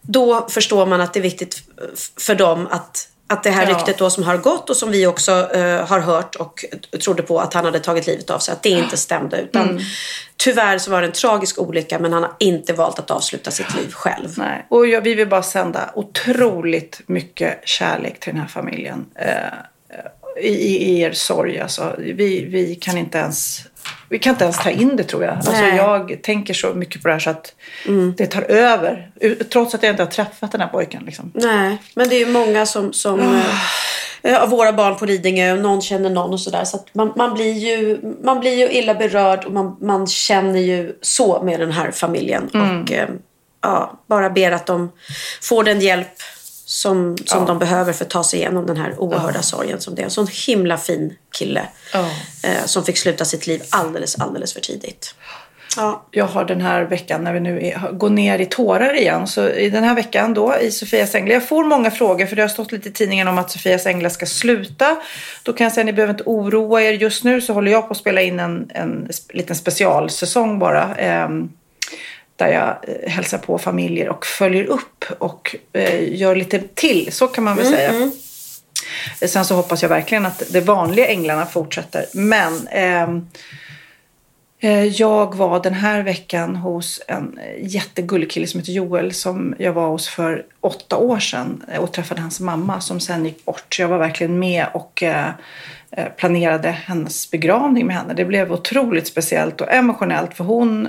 då 0.03 0.49
förstår 0.51 0.87
man 0.87 1.01
att 1.01 1.15
det 1.15 1.21
är 1.21 1.23
viktigt 1.23 1.63
för 2.21 2.35
dem 2.35 2.69
att 2.71 3.09
att 3.29 3.43
det 3.43 3.51
här 3.51 3.67
Ja. 3.69 3.75
ryktet 3.79 3.99
då 3.99 4.11
som 4.11 4.23
har 4.25 4.37
gått 4.37 4.71
och 4.71 4.77
som 4.77 4.91
vi 4.91 5.07
också 5.07 5.33
eh, 5.55 5.87
har 5.87 6.01
hört 6.01 6.35
och 6.37 6.65
trodde 7.05 7.23
på 7.23 7.41
att 7.41 7.55
han 7.55 7.65
hade 7.65 7.81
tagit 7.81 8.07
livet 8.07 8.31
av 8.31 8.39
sig, 8.39 8.53
att 8.53 8.63
det 8.63 8.69
inte 8.69 8.97
stämde. 8.97 9.41
Utan 9.41 9.69
Mm. 9.69 9.83
tyvärr 10.37 10.79
så 10.79 10.91
var 10.91 11.01
det 11.01 11.07
en 11.07 11.13
tragisk 11.13 11.59
olycka 11.59 11.99
men 11.99 12.13
han 12.13 12.23
har 12.23 12.33
inte 12.39 12.73
valt 12.73 12.99
att 12.99 13.11
avsluta 13.11 13.51
sitt 13.51 13.75
liv 13.75 13.91
själv. 13.93 14.29
Nej. 14.37 14.67
Och 14.71 14.87
jag, 14.87 15.01
vi 15.01 15.15
vill 15.15 15.29
bara 15.29 15.43
sända 15.43 15.91
otroligt 15.95 17.01
mycket 17.07 17.69
kärlek 17.69 18.21
till 18.21 18.33
den 18.33 18.41
här 18.41 18.49
familjen. 18.49 19.07
Eh, 19.15 19.29
i, 20.41 20.77
i 20.77 21.01
er 21.01 21.13
sorg. 21.13 21.61
Alltså, 21.61 21.95
vi, 21.99 22.45
vi 22.45 22.75
kan 22.75 22.99
inte 22.99 23.19
ens 23.19 23.61
vi 24.09 24.19
kan 24.19 24.31
inte 24.33 24.45
ens 24.45 24.59
ta 24.59 24.71
in 24.71 24.97
det 24.97 25.05
tror 25.05 25.25
jag. 25.25 25.35
Alltså, 25.35 25.53
Nej. 25.53 25.77
jag 25.77 26.23
tänker 26.23 26.55
så 26.55 26.75
mycket 26.75 27.03
på 27.03 27.09
det 27.09 27.15
här 27.15 27.21
så 27.21 27.31
att 27.31 27.55
det 28.17 28.27
tar 28.27 28.43
över. 28.43 29.11
Trots 29.53 29.75
att 29.75 29.83
jag 29.83 29.93
inte 29.93 30.03
har 30.03 30.11
träffat 30.11 30.53
den 30.53 30.61
här 30.61 30.69
pojken. 30.69 31.03
Liksom. 31.07 31.33
Nej, 31.35 31.79
men 31.95 32.09
det 32.09 32.17
är 32.17 32.27
ju 32.27 32.33
många 32.33 32.67
som, 32.67 32.93
som 32.93 33.41
eh, 34.23 34.43
av 34.43 34.49
våra 34.49 34.73
barn 34.73 34.97
på 34.97 35.07
Lidingö, 35.07 35.53
och 35.53 35.59
någon 35.59 35.83
känner 35.83 36.11
någon 36.11 36.33
och 36.33 36.41
sådär. 36.41 36.65
Så 36.65 36.85
man, 36.93 37.13
man, 37.17 37.35
blir 37.35 37.53
ju, 37.53 37.99
man 38.23 38.41
blir 38.41 38.55
ju 38.55 38.71
illa 38.71 38.95
berörd 38.95 39.45
och 39.45 39.53
man, 39.53 39.77
man 39.81 40.07
känner 40.07 40.61
ju 40.61 40.99
så 41.01 41.43
med 41.43 41.61
den 41.61 41.73
här 41.73 41.91
familjen. 41.91 42.51
Mm. 42.55 42.83
Och 42.83 42.93
eh, 42.93 43.09
ja, 43.63 44.01
bara 44.07 44.31
ber 44.31 44.53
att 44.53 44.67
de 44.67 44.93
får 45.43 45.65
den 45.65 45.81
hjälp 45.81 46.23
som, 46.69 47.17
som 47.27 47.41
Ja. 47.41 47.47
de 47.47 47.59
behöver 47.59 47.93
för 47.93 48.05
att 48.05 48.11
ta 48.11 48.25
sig 48.25 48.39
igenom 48.39 48.67
den 48.67 48.77
här 48.77 48.95
oerhörda 49.01 49.43
sorgen 49.43 49.81
som 49.81 49.95
det 49.95 50.03
är. 50.03 50.05
En 50.05 50.11
sån 50.11 50.27
himla 50.47 50.79
fin 50.79 51.15
kille 51.39 51.63
eh, 52.43 52.65
som 52.65 52.85
fick 52.85 52.99
sluta 52.99 53.25
sitt 53.25 53.47
liv 53.47 53.63
alldeles, 53.71 54.21
alldeles 54.21 54.53
för 54.53 54.61
tidigt. 54.61 55.15
Ja. 55.77 56.07
jag 56.11 56.25
har 56.25 56.45
den 56.45 56.61
här 56.61 56.83
veckan 56.83 57.25
när 57.25 57.33
vi 57.33 57.41
nu 57.41 57.67
är, 57.67 57.93
går 57.93 58.11
ner 58.11 58.39
i 58.39 58.47
tårar 58.47 58.95
igen. 58.99 59.27
Så 59.27 59.49
i 59.49 59.71
den 59.71 59.85
här 59.85 59.95
veckan 59.95 60.35
då 60.35 60.55
i 60.61 60.71
Sofias 60.71 61.15
Änglar. 61.15 61.35
Jag 61.35 61.49
får 61.49 61.65
många 61.65 61.91
frågor 61.91 62.27
för 62.27 62.37
det 62.37 62.43
har 62.43 62.49
stått 62.49 62.73
lite 62.73 62.89
i 62.89 62.93
tidningen 62.93 63.29
om 63.29 63.39
att 63.39 63.51
Sofias 63.51 63.87
Änglar 63.87 64.11
ska 64.11 64.27
sluta. 64.27 64.97
Då 65.43 65.53
kan 65.53 65.65
jag 65.65 65.73
säga 65.73 65.83
att 65.83 65.87
ni 65.87 65.93
behöver 65.93 66.15
inte 66.15 66.25
oroa 66.27 66.83
er. 66.83 66.93
Just 66.93 67.25
nu 67.25 67.41
så 67.41 67.53
håller 67.53 67.73
jag 67.73 67.87
på 67.89 67.93
att 67.93 67.99
spela 67.99 68.23
in 68.23 68.41
en, 68.41 68.71
en 68.75 69.09
liten 69.33 69.57
specialsäsong 69.57 70.59
bara. 70.59 70.95
ehm, 70.95 71.51
där 72.37 72.49
jag 72.49 72.77
eh, 72.83 73.11
hälsar 73.11 73.39
på 73.39 73.59
familjer 73.59 74.09
och 74.09 74.27
följer 74.27 74.65
upp 74.65 75.05
och 75.19 75.57
eh, 75.73 76.15
gör 76.15 76.37
lite 76.37 76.59
till. 76.75 77.13
Så 77.13 77.27
kan 77.27 77.45
man 77.45 77.57
väl 77.57 77.67
säga. 77.67 78.11
Sen 79.27 79.45
så 79.45 79.55
hoppas 79.55 79.83
jag 79.83 79.89
verkligen 79.89 80.27
att 80.27 80.43
de 80.51 80.61
vanliga 80.61 81.07
änglarna 81.07 81.47
fortsätter. 81.47 82.07
Men 82.13 82.69
ehm, 82.71 83.27
eh, 84.61 84.85
jag 84.85 85.35
var 85.35 85.63
den 85.63 85.75
här 85.75 86.03
veckan 86.03 86.57
hos 86.57 87.03
en 87.09 87.39
eh, 87.39 87.75
jättegullig 87.75 88.31
kille 88.31 88.47
som 88.47 88.61
heter 88.61 88.73
Joel 88.73 89.13
som 89.13 89.55
jag 89.59 89.73
var 89.73 89.89
hos 89.89 90.09
för 90.09 90.45
åtta 90.61 90.97
år 90.97 91.19
sedan 91.19 91.65
eh, 91.73 91.81
och 91.81 91.93
träffade 91.93 92.21
hans 92.21 92.41
mamma 92.41 92.81
som 92.81 93.01
sen 93.01 93.25
gick 93.25 93.45
bort. 93.45 93.75
Så 93.75 93.83
jag 93.83 93.89
var 93.89 93.99
verkligen 93.99 94.39
med 94.39 94.67
och 94.75 95.03
eh, 95.03 95.31
eh, 95.91 96.07
planerade 96.17 96.71
hennes 96.71 97.31
begravning 97.31 97.87
med 97.87 97.97
henne. 97.97 98.15
Det 98.15 98.25
blev 98.25 98.53
otroligt 98.53 99.07
speciellt 99.07 99.61
och 99.61 99.73
emotionellt 99.73 100.35
för 100.35 100.45
hon 100.45 100.89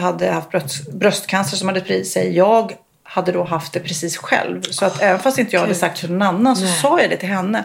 hade 0.00 0.30
haft 0.30 0.50
bröst, 0.50 0.92
bröstcancer 0.92 1.56
som 1.56 1.68
hade 1.68 1.80
spridit 1.80 2.08
sig. 2.08 2.36
Jag 2.36 2.72
hade 3.02 3.32
då 3.32 3.44
haft 3.44 3.72
det 3.72 3.80
precis 3.80 4.16
själv. 4.16 4.62
Så 4.62 4.84
att 4.84 5.02
även 5.02 5.18
fast 5.18 5.38
inte 5.38 5.56
jag 5.56 5.60
hade 5.60 5.74
sagt 5.74 6.00
till 6.00 6.10
någon 6.12 6.22
annan 6.22 6.56
så 6.56 6.66
sa 6.66 7.00
jag 7.00 7.10
det 7.10 7.16
till 7.16 7.28
henne. 7.28 7.64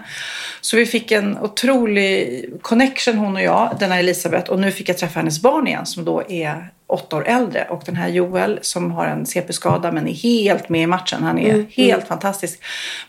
Så 0.61 0.77
vi 0.77 0.85
fick 0.85 1.11
en 1.11 1.37
otrolig 1.37 2.45
connection 2.61 3.17
hon 3.17 3.35
och 3.35 3.41
jag, 3.41 3.75
denna 3.79 3.99
Elisabeth. 3.99 4.51
Och 4.51 4.59
nu 4.59 4.71
fick 4.71 4.89
jag 4.89 4.97
träffa 4.97 5.19
hennes 5.19 5.41
barn 5.41 5.67
igen 5.67 5.85
som 5.85 6.05
då 6.05 6.23
är 6.29 6.71
åtta 6.87 7.15
år 7.15 7.27
äldre. 7.27 7.67
Och 7.69 7.81
den 7.85 7.95
här 7.95 8.07
Joel 8.07 8.59
som 8.61 8.91
har 8.91 9.05
en 9.05 9.25
CP-skada 9.25 9.91
men 9.91 10.07
är 10.07 10.13
helt 10.13 10.69
med 10.69 10.81
i 10.81 10.87
matchen. 10.87 11.23
Han 11.23 11.39
är 11.39 11.53
Mm, 11.53 11.67
helt 11.71 11.93
mm. 11.93 12.07
fantastisk. 12.07 12.59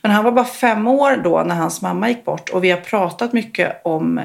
Men 0.03 0.11
han 0.11 0.25
var 0.25 0.33
bara 0.33 0.45
fem 0.45 0.87
år 0.87 1.17
då 1.25 1.43
när 1.43 1.55
hans 1.55 1.83
mamma 1.83 2.09
gick 2.09 2.25
bort. 2.25 2.49
Och 2.49 2.65
vi 2.65 2.71
har 2.71 2.81
pratat 2.81 3.33
mycket 3.33 3.81
om 3.85 4.19
eh, 4.19 4.25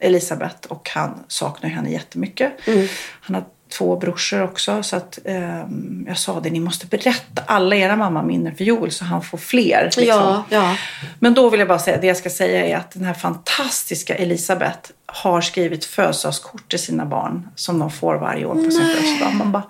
Elisabeth 0.00 0.68
och 0.68 0.90
han 0.94 1.24
saknar 1.28 1.70
henne 1.70 1.90
jättemycket. 1.90 2.66
Mm. 2.66 2.88
Han 3.20 3.34
har 3.34 3.44
två 3.70 3.96
brorsor 3.96 4.42
också. 4.42 4.82
Så 4.82 4.96
att 4.96 5.18
ehm, 5.24 6.04
jag 6.08 6.18
sa 6.18 6.40
det, 6.40 6.50
ni 6.50 6.60
måste 6.60 6.86
berätta 6.86 7.42
alla 7.46 7.76
era 7.76 7.96
mammaminnen 7.96 8.56
för 8.56 8.64
Joel 8.64 8.90
så 8.90 9.04
han 9.04 9.22
får 9.22 9.38
fler. 9.38 9.84
liksom. 9.84 10.04
Ja, 10.06 10.44
ja. 10.48 10.76
Men 11.18 11.34
då 11.34 11.48
vill 11.50 11.60
jag 11.60 11.68
bara 11.68 11.78
säga, 11.78 12.00
det 12.00 12.06
jag 12.06 12.16
ska 12.16 12.30
säga 12.30 12.66
är 12.66 12.76
att 12.76 12.90
den 12.90 13.04
här 13.04 13.14
fantastiska 13.14 14.14
Elisabeth 14.14 14.90
har 15.06 15.40
skrivit 15.40 15.84
födelsedagskort 15.84 16.70
till 16.70 16.78
sina 16.78 17.04
barn 17.04 17.48
som 17.54 17.78
de 17.78 17.90
får 17.90 18.14
varje 18.14 18.44
år 18.44 18.54
på 18.54 18.70
sin 18.70 18.86
födelsedag. 18.86 19.34
Man 19.34 19.52
bara, 19.52 19.64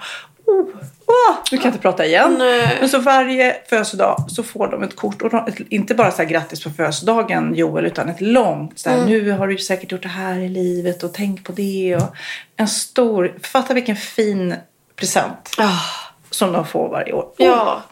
Åh, 1.06 1.36
nu 1.50 1.58
kan 1.58 1.64
jag 1.64 1.68
inte 1.68 1.82
prata 1.82 2.06
igen. 2.06 2.36
Men 2.80 2.88
så 2.88 2.98
varje 2.98 3.56
födelsedag 3.68 4.24
så 4.28 4.42
får 4.42 4.68
de 4.68 4.82
ett 4.82 4.96
kort. 4.96 5.22
Och 5.22 5.48
ett, 5.48 5.60
inte 5.68 5.94
bara 5.94 6.10
så 6.10 6.16
här 6.22 6.28
grattis 6.28 6.64
på 6.64 6.70
födelsedagen 6.70 7.54
Joel, 7.54 7.86
utan 7.86 8.08
ett 8.08 8.20
långt. 8.20 8.78
Så 8.78 8.90
här, 8.90 8.96
Mm. 8.96 9.08
Nu 9.08 9.30
har 9.30 9.48
du 9.48 9.58
säkert 9.58 9.92
gjort 9.92 10.02
det 10.02 10.08
här 10.08 10.38
i 10.38 10.48
livet 10.48 11.02
och 11.02 11.14
tänk 11.14 11.44
på 11.44 11.52
det. 11.52 11.96
Och 11.96 12.14
en 12.56 12.68
stor, 12.68 13.34
fatta 13.42 13.74
vilken 13.74 13.96
fin 13.96 14.54
present 14.96 15.50
som 16.30 16.52
de 16.52 16.66
får 16.66 16.88
varje 16.88 17.12
år. 17.12 17.22
Ah. 17.22 17.32
Ja. 17.44 17.82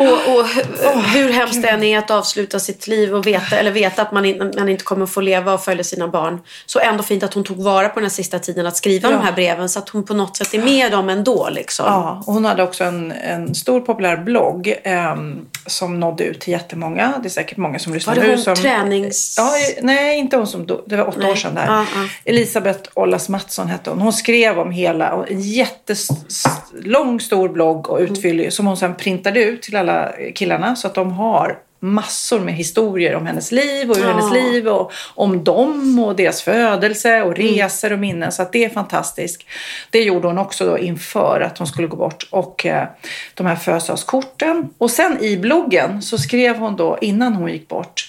Och, 0.00 0.06
och 0.38 0.44
hu- 0.46 1.00
hur 1.14 1.32
hemskt 1.32 1.62
det 1.62 1.68
än 1.68 1.82
är 1.82 1.98
att 1.98 2.10
avsluta 2.10 2.58
sitt 2.60 2.86
liv 2.86 3.14
och 3.14 3.26
veta, 3.26 3.56
eller 3.56 3.70
veta 3.70 4.02
att 4.02 4.12
man, 4.12 4.24
in, 4.24 4.52
man 4.58 4.68
inte 4.68 4.84
kommer 4.84 5.06
få 5.06 5.20
leva 5.20 5.54
och 5.54 5.64
följa 5.64 5.84
sina 5.84 6.08
barn. 6.08 6.40
Så 6.66 6.78
ändå 6.78 7.02
fint 7.02 7.22
att 7.22 7.34
hon 7.34 7.44
tog 7.44 7.56
vara 7.62 7.88
på 7.88 7.94
den 7.94 8.04
här 8.04 8.10
sista 8.10 8.38
tiden 8.38 8.66
att 8.66 8.76
skriva 8.76 9.10
Ja. 9.10 9.16
de 9.16 9.22
här 9.24 9.32
breven 9.32 9.68
så 9.68 9.78
att 9.78 9.88
hon 9.88 10.04
på 10.04 10.14
något 10.14 10.36
sätt 10.36 10.54
är 10.54 10.62
med 10.62 10.92
dem 10.92 11.08
ändå. 11.08 11.48
Liksom. 11.52 11.86
Ja, 11.88 12.22
och 12.26 12.32
hon 12.34 12.44
hade 12.44 12.62
också 12.62 12.84
en, 12.84 13.12
en 13.12 13.54
stor 13.54 13.80
populär 13.80 14.16
blogg 14.16 14.74
ehm, 14.84 15.46
som 15.66 16.00
nådde 16.00 16.24
ut 16.24 16.40
till 16.40 16.52
jättemånga. 16.52 17.12
Det 17.22 17.28
är 17.28 17.30
säkert 17.30 17.56
många 17.56 17.78
som 17.78 17.94
lyssnar 17.94 18.14
Var 18.14 18.22
det 18.22 18.28
nu. 18.28 18.34
hon 18.34 18.42
som, 18.44 18.54
tränings... 18.56 19.34
Ja, 19.38 19.52
nej, 19.82 20.18
inte 20.18 20.36
hon 20.36 20.46
som. 20.46 20.66
Det 20.86 20.96
var 20.96 21.08
åtta 21.08 21.18
Nej. 21.20 21.30
år 21.30 21.34
sedan 21.36 21.54
där. 21.54 21.66
Ja, 21.66 21.84
ja. 21.94 22.08
Elisabeth 22.24 22.90
Ollas 22.94 23.28
Mattsson 23.28 23.66
hette 23.68 23.90
hon. 23.90 24.00
Hon 24.00 24.12
skrev 24.12 24.58
om 24.58 24.70
hela, 24.70 25.24
en 25.28 25.40
jättelång 25.40 27.20
stor 27.20 27.48
blogg 27.48 27.90
och 27.90 27.98
utfyllig 27.98 28.52
som 28.52 28.66
hon 28.66 28.76
sen 28.76 28.94
printade 28.94 29.42
ut 29.42 29.62
till 29.62 29.76
alla 29.76 29.89
killarna 30.34 30.76
så 30.76 30.86
att 30.86 30.94
de 30.94 31.12
har 31.12 31.58
massor 31.82 32.40
med 32.40 32.54
historier 32.54 33.14
om 33.14 33.26
hennes 33.26 33.52
liv 33.52 33.90
och 33.90 33.96
hur 33.96 34.04
Ja. 34.04 34.10
hennes 34.10 34.32
liv 34.32 34.68
och 34.68 34.92
om 35.14 35.44
dem 35.44 35.98
och 35.98 36.16
deras 36.16 36.42
födelse 36.42 37.22
och 37.22 37.36
resor 37.36 37.92
och 37.92 37.98
minnen. 37.98 38.32
Så 38.32 38.42
att 38.42 38.52
det 38.52 38.64
är 38.64 38.68
fantastiskt. 38.68 39.42
Det 39.90 40.02
gjorde 40.02 40.26
hon 40.28 40.38
också 40.38 40.66
då 40.66 40.78
inför 40.78 41.40
att 41.40 41.58
hon 41.58 41.66
skulle 41.66 41.86
gå 41.88 41.96
bort. 41.96 42.28
Och 42.30 42.66
eh, 42.66 42.88
de 43.34 43.46
här 43.46 43.56
födelsedagskorten. 43.56 44.68
Och 44.78 44.90
sen 44.90 45.18
i 45.20 45.36
bloggen 45.36 46.02
så 46.02 46.18
skrev 46.18 46.56
hon 46.56 46.76
då 46.76 46.98
innan 47.00 47.34
hon 47.34 47.52
gick 47.52 47.68
bort 47.68 48.08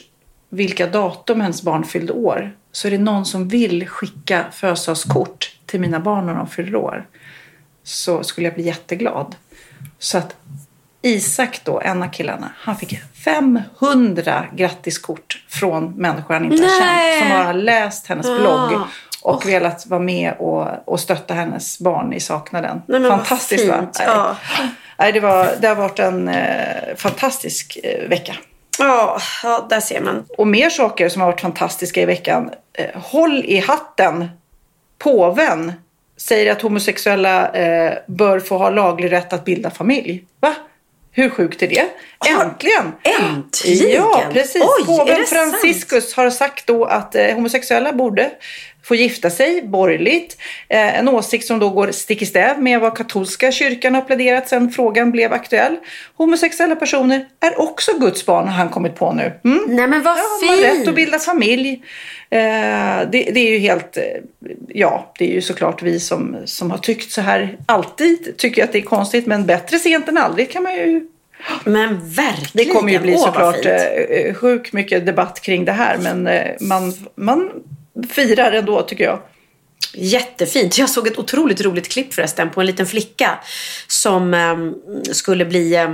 vilka 0.49 0.87
datum 0.87 1.41
hennes 1.41 1.61
barn 1.61 1.83
fyllde 1.83 2.13
år. 2.13 2.51
Så 2.71 2.87
är 2.87 2.91
det 2.91 2.97
någon 2.97 3.25
som 3.25 3.47
vill 3.47 3.87
skicka 3.87 4.45
födelsedagskort 4.51 5.55
till 5.65 5.79
mina 5.79 5.99
barn 5.99 6.25
när 6.25 6.35
de 6.35 6.47
fyller 6.47 6.75
år 6.75 7.05
så 7.83 8.23
skulle 8.23 8.47
jag 8.47 8.53
bli 8.53 8.63
jätteglad. 8.63 9.35
Så 9.99 10.17
att 10.17 10.35
Isak 11.01 11.61
då, 11.63 11.81
en 11.81 12.03
av 12.03 12.07
killarna, 12.07 12.51
han 12.57 12.75
fick 12.77 12.99
500 13.25 14.45
grattiskort 14.55 15.43
från 15.49 15.91
människor 15.91 16.33
han 16.33 16.45
inte 16.51 16.63
har 16.67 16.79
Nej. 16.85 17.19
känt. 17.19 17.31
Som 17.31 17.45
har 17.45 17.53
läst 17.53 18.07
hennes 18.07 18.25
Ah. 18.29 18.39
blogg 18.39 18.81
och 19.21 19.45
velat 19.47 19.85
vara 19.87 19.99
med 19.99 20.33
och, 20.39 20.67
och 20.85 20.99
stötta 20.99 21.33
hennes 21.33 21.79
barn 21.79 22.13
i 22.13 22.19
saknaden. 22.19 22.81
Nej, 22.87 23.09
Fantastiskt 23.09 23.67
va? 23.67 23.75
Nej. 23.81 24.07
Ja. 24.07 24.35
Nej, 24.97 25.11
det, 25.11 25.19
var, 25.19 25.49
det 25.61 25.67
har 25.67 25.75
varit 25.75 25.99
en 25.99 26.27
eh, 26.29 26.95
fantastisk 26.97 27.77
eh, 27.83 28.09
vecka. 28.09 28.35
Ja, 28.79 29.17
ja, 29.43 29.65
där 29.69 29.79
ser 29.79 30.01
man. 30.01 30.25
Och 30.37 30.47
mer 30.47 30.69
saker 30.69 31.09
som 31.09 31.21
har 31.21 31.31
varit 31.31 31.41
fantastiska 31.41 32.01
i 32.01 32.05
veckan. 32.05 32.49
Eh, 32.73 33.01
håll 33.01 33.43
i 33.45 33.59
hatten. 33.59 34.27
Påven 34.97 35.73
säger 36.17 36.51
att 36.51 36.61
homosexuella 36.61 37.49
eh, 37.49 37.93
bör 38.07 38.39
få 38.39 38.57
ha 38.57 38.69
laglig 38.69 39.11
rätt 39.11 39.33
att 39.33 39.45
bilda 39.45 39.69
familj. 39.69 40.25
Va? 40.39 40.53
Hur 41.13 41.29
sjukt 41.29 41.63
är 41.63 41.67
det? 41.67 41.85
Äntligen! 42.29 42.91
Äntligen! 43.03 43.91
Ja, 43.91 44.23
precis. 44.33 44.61
Oj, 44.61 44.85
Påven 44.85 45.25
Franciscus 45.25 46.13
har 46.13 46.29
sagt 46.29 46.67
då 46.67 46.85
att 46.85 47.15
eh, 47.15 47.35
homosexuella 47.35 47.93
borde 47.93 48.31
få 48.83 48.95
gifta 48.95 49.29
sig 49.29 49.61
borgerligt. 49.61 50.37
Eh, 50.69 50.99
en 50.99 51.07
åsikt 51.09 51.47
som 51.47 51.59
då 51.59 51.69
går 51.69 51.91
stick 51.91 52.21
i 52.21 52.25
stäv 52.25 52.61
med 52.61 52.79
vad 52.79 52.97
katolska 52.97 53.51
kyrkan 53.51 53.95
har 53.95 54.01
pläderat 54.01 54.49
sedan 54.49 54.71
frågan 54.71 55.11
blev 55.11 55.33
aktuell. 55.33 55.77
Homosexuella 56.17 56.75
personer 56.75 57.25
är 57.39 57.61
också 57.61 57.91
Guds 57.99 58.25
barn 58.25 58.47
har 58.47 58.53
han 58.55 58.69
kommit 58.69 58.95
på 58.95 59.11
nu. 59.13 59.31
Mm? 59.43 59.63
Nej 59.67 59.87
men 59.87 60.03
vad 60.03 60.17
Ja, 60.17 60.23
de 60.41 60.47
har 60.47 60.57
rätt 60.57 60.75
fint! 60.75 60.87
att 60.87 60.95
bilda 60.95 61.19
familj. 61.19 61.81
Eh, 62.29 62.39
det, 62.39 63.07
det 63.11 63.39
är 63.39 63.51
ju 63.51 63.57
helt, 63.57 63.97
eh, 63.97 64.03
ja, 64.67 65.13
det 65.17 65.29
är 65.31 65.33
ju 65.33 65.41
såklart 65.41 65.81
vi 65.81 65.99
som, 65.99 66.37
som 66.45 66.71
har 66.71 66.77
tyckt 66.77 67.11
så 67.11 67.21
här 67.21 67.57
alltid 67.65 68.37
tycker 68.37 68.63
att 68.63 68.71
det 68.71 68.77
är 68.77 68.81
konstigt, 68.81 69.25
men 69.27 69.45
bättre 69.45 69.79
sent 69.79 70.07
än 70.09 70.17
aldrig 70.17 70.51
kan 70.51 70.63
man 70.63 70.73
ju 70.75 71.07
Men 71.63 72.09
verkligen. 72.09 72.67
det 72.67 72.73
kommer 72.73 72.91
ju 72.91 72.99
bli 72.99 73.17
såklart 73.17 73.55
fint. 73.63 74.37
sjukt 74.37 74.73
mycket 74.73 75.05
debatt 75.05 75.41
kring 75.41 75.65
det 75.65 75.71
här, 75.71 75.97
men 75.97 76.29
man, 76.59 76.93
man 77.15 77.49
firar 78.09 78.51
ändå 78.51 78.81
tycker 78.81 79.03
jag. 79.03 79.19
Jättefint. 79.93 80.77
Jag 80.77 80.89
såg 80.89 81.07
ett 81.07 81.17
otroligt 81.17 81.61
roligt 81.61 81.91
klipp 81.91 82.13
förresten 82.13 82.49
på 82.49 82.61
en 82.61 82.67
liten 82.67 82.85
flicka 82.85 83.39
som 83.87 84.33
ehm, 84.33 84.75
skulle 85.11 85.45
bli 85.45 85.75
eh, 85.75 85.91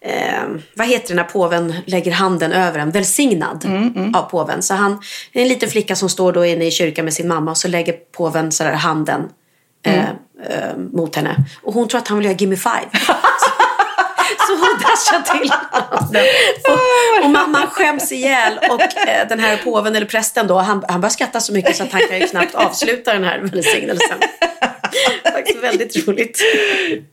eh, 0.00 0.44
vad 0.74 0.86
heter 0.86 1.08
det 1.08 1.14
när 1.14 1.24
påven 1.24 1.74
lägger 1.86 2.12
handen 2.12 2.52
över 2.52 2.78
en? 2.78 2.90
Välsignad 2.90 3.64
av 4.14 4.22
påven. 4.22 4.62
Så 4.62 4.74
han, 4.74 5.02
en 5.32 5.48
liten 5.48 5.68
flicka 5.68 5.96
som 5.96 6.08
står 6.08 6.32
då 6.32 6.44
inne 6.44 6.66
i 6.66 6.70
kyrkan 6.70 7.04
med 7.04 7.14
sin 7.14 7.28
mamma 7.28 7.50
och 7.50 7.56
så 7.56 7.68
lägger 7.68 7.92
påven 7.92 8.52
sådär 8.52 8.72
handen 8.72 9.28
eh, 9.86 10.08
eh, 10.48 10.76
mot 10.92 11.16
henne. 11.16 11.36
Och 11.62 11.74
hon 11.74 11.88
tror 11.88 11.98
att 11.98 12.08
han 12.08 12.18
vill 12.18 12.24
göra 12.24 12.36
gimme 12.36 12.56
five. 12.56 12.88
Så 14.52 14.58
hon 14.58 14.78
dashar 14.82 15.38
till. 15.38 15.52
Och, 16.68 17.24
och 17.24 17.30
mamman 17.30 17.66
skäms 17.66 18.12
ihjäl. 18.12 18.58
Och 18.70 19.08
eh, 19.08 19.28
den 19.28 19.40
här 19.40 19.56
påven 19.56 19.96
eller 19.96 20.06
prästen 20.06 20.46
då, 20.46 20.58
han, 20.58 20.84
han 20.88 21.00
börjar 21.00 21.10
skratta 21.10 21.40
så 21.40 21.52
mycket 21.52 21.76
så 21.76 21.82
att 21.82 21.92
han 21.92 22.00
kan 22.08 22.18
ju 22.18 22.26
knappt 22.26 22.54
avsluta 22.54 23.12
den 23.12 23.24
här 23.24 23.38
välsignelsen. 23.38 24.18
Faktiskt 25.32 25.62
väldigt 25.62 26.08
roligt. 26.08 26.40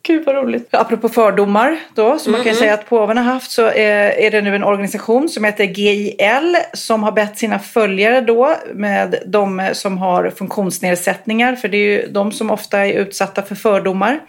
Gud 0.03 0.25
vad 0.25 0.35
roligt. 0.35 0.67
Apropå 0.71 1.09
fördomar 1.09 1.79
då, 1.95 2.19
så 2.19 2.29
man 2.29 2.43
kan 2.43 2.51
ju 2.51 2.57
säga 2.57 2.73
att 2.73 2.89
påven 2.89 3.17
har 3.17 3.23
haft 3.23 3.51
så 3.51 3.65
är, 3.65 4.19
är 4.19 4.31
det 4.31 4.41
nu 4.41 4.55
en 4.55 4.63
organisation 4.63 5.29
som 5.29 5.43
heter 5.43 5.63
GIL 5.63 6.57
som 6.73 7.03
har 7.03 7.11
bett 7.11 7.37
sina 7.37 7.59
följare 7.59 8.21
då 8.21 8.55
med 8.73 9.15
de 9.25 9.69
som 9.73 9.97
har 9.97 10.29
funktionsnedsättningar, 10.29 11.55
för 11.55 11.67
det 11.67 11.77
är 11.77 11.85
ju 11.85 12.07
de 12.07 12.31
som 12.31 12.51
ofta 12.51 12.85
är 12.85 12.93
utsatta 12.93 13.41
för 13.41 13.55
fördomar. 13.55 14.19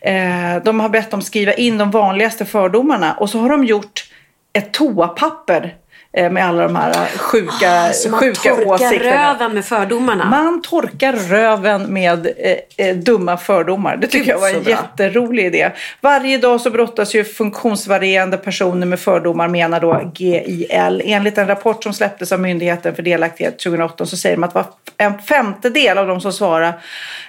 Eh, 0.00 0.62
de 0.64 0.80
har 0.80 0.88
bett 0.88 1.10
dem 1.10 1.22
skriva 1.22 1.52
in 1.52 1.78
de 1.78 1.90
vanligaste 2.32 2.44
fördomarna 2.44 3.14
och 3.14 3.30
så 3.30 3.38
har 3.38 3.48
de 3.48 3.64
gjort 3.64 4.04
ett 4.52 4.72
toapapper 4.72 5.74
eh, 6.12 6.30
med 6.30 6.44
alla 6.46 6.62
de 6.62 6.76
här 6.76 7.06
sjuka, 7.18 7.92
Så 7.92 8.10
man 8.10 8.20
sjuka 8.20 8.54
torkar 8.54 8.66
åsikterna. 8.66 9.32
röven 9.32 9.54
med 9.54 9.64
fördomarna. 9.64 10.24
Man 10.24 10.62
torkar 10.62 11.12
röven 11.12 11.82
med 11.92 12.26
eh, 12.26 12.86
eh, 12.86 12.96
dumma 12.96 13.36
fördomar. 13.36 13.96
Det 13.96 14.06
tycker 14.06 14.24
Gud, 14.24 14.34
jag 14.34 14.38
var 14.40 14.48
en 14.48 14.62
bra. 14.62 14.70
jätterolig 14.70 15.46
idé. 15.46 15.70
Varje 16.00 16.38
dag 16.38 16.60
så 16.60 16.70
brottas 16.70 17.14
ju 17.14 17.24
funktionsvarierande 17.24 18.36
personer 18.36 18.86
med 18.86 19.00
fördomar 19.00 19.48
menar 19.48 19.80
då 19.80 20.12
GIL. 20.14 21.02
Enligt 21.04 21.38
en 21.38 21.46
rapport 21.46 21.82
som 21.82 21.92
släpptes 21.92 22.32
av 22.32 22.40
Myndigheten 22.40 22.94
för 22.94 23.02
delaktighet 23.02 23.58
2018 23.58 24.06
så 24.06 24.16
säger 24.16 24.36
de 24.36 24.44
att 24.44 24.54
var 24.54 24.64
en 24.98 25.18
femtedel 25.18 25.98
av 25.98 26.06
de 26.06 26.20
som 26.20 26.32
svarar 26.32 26.72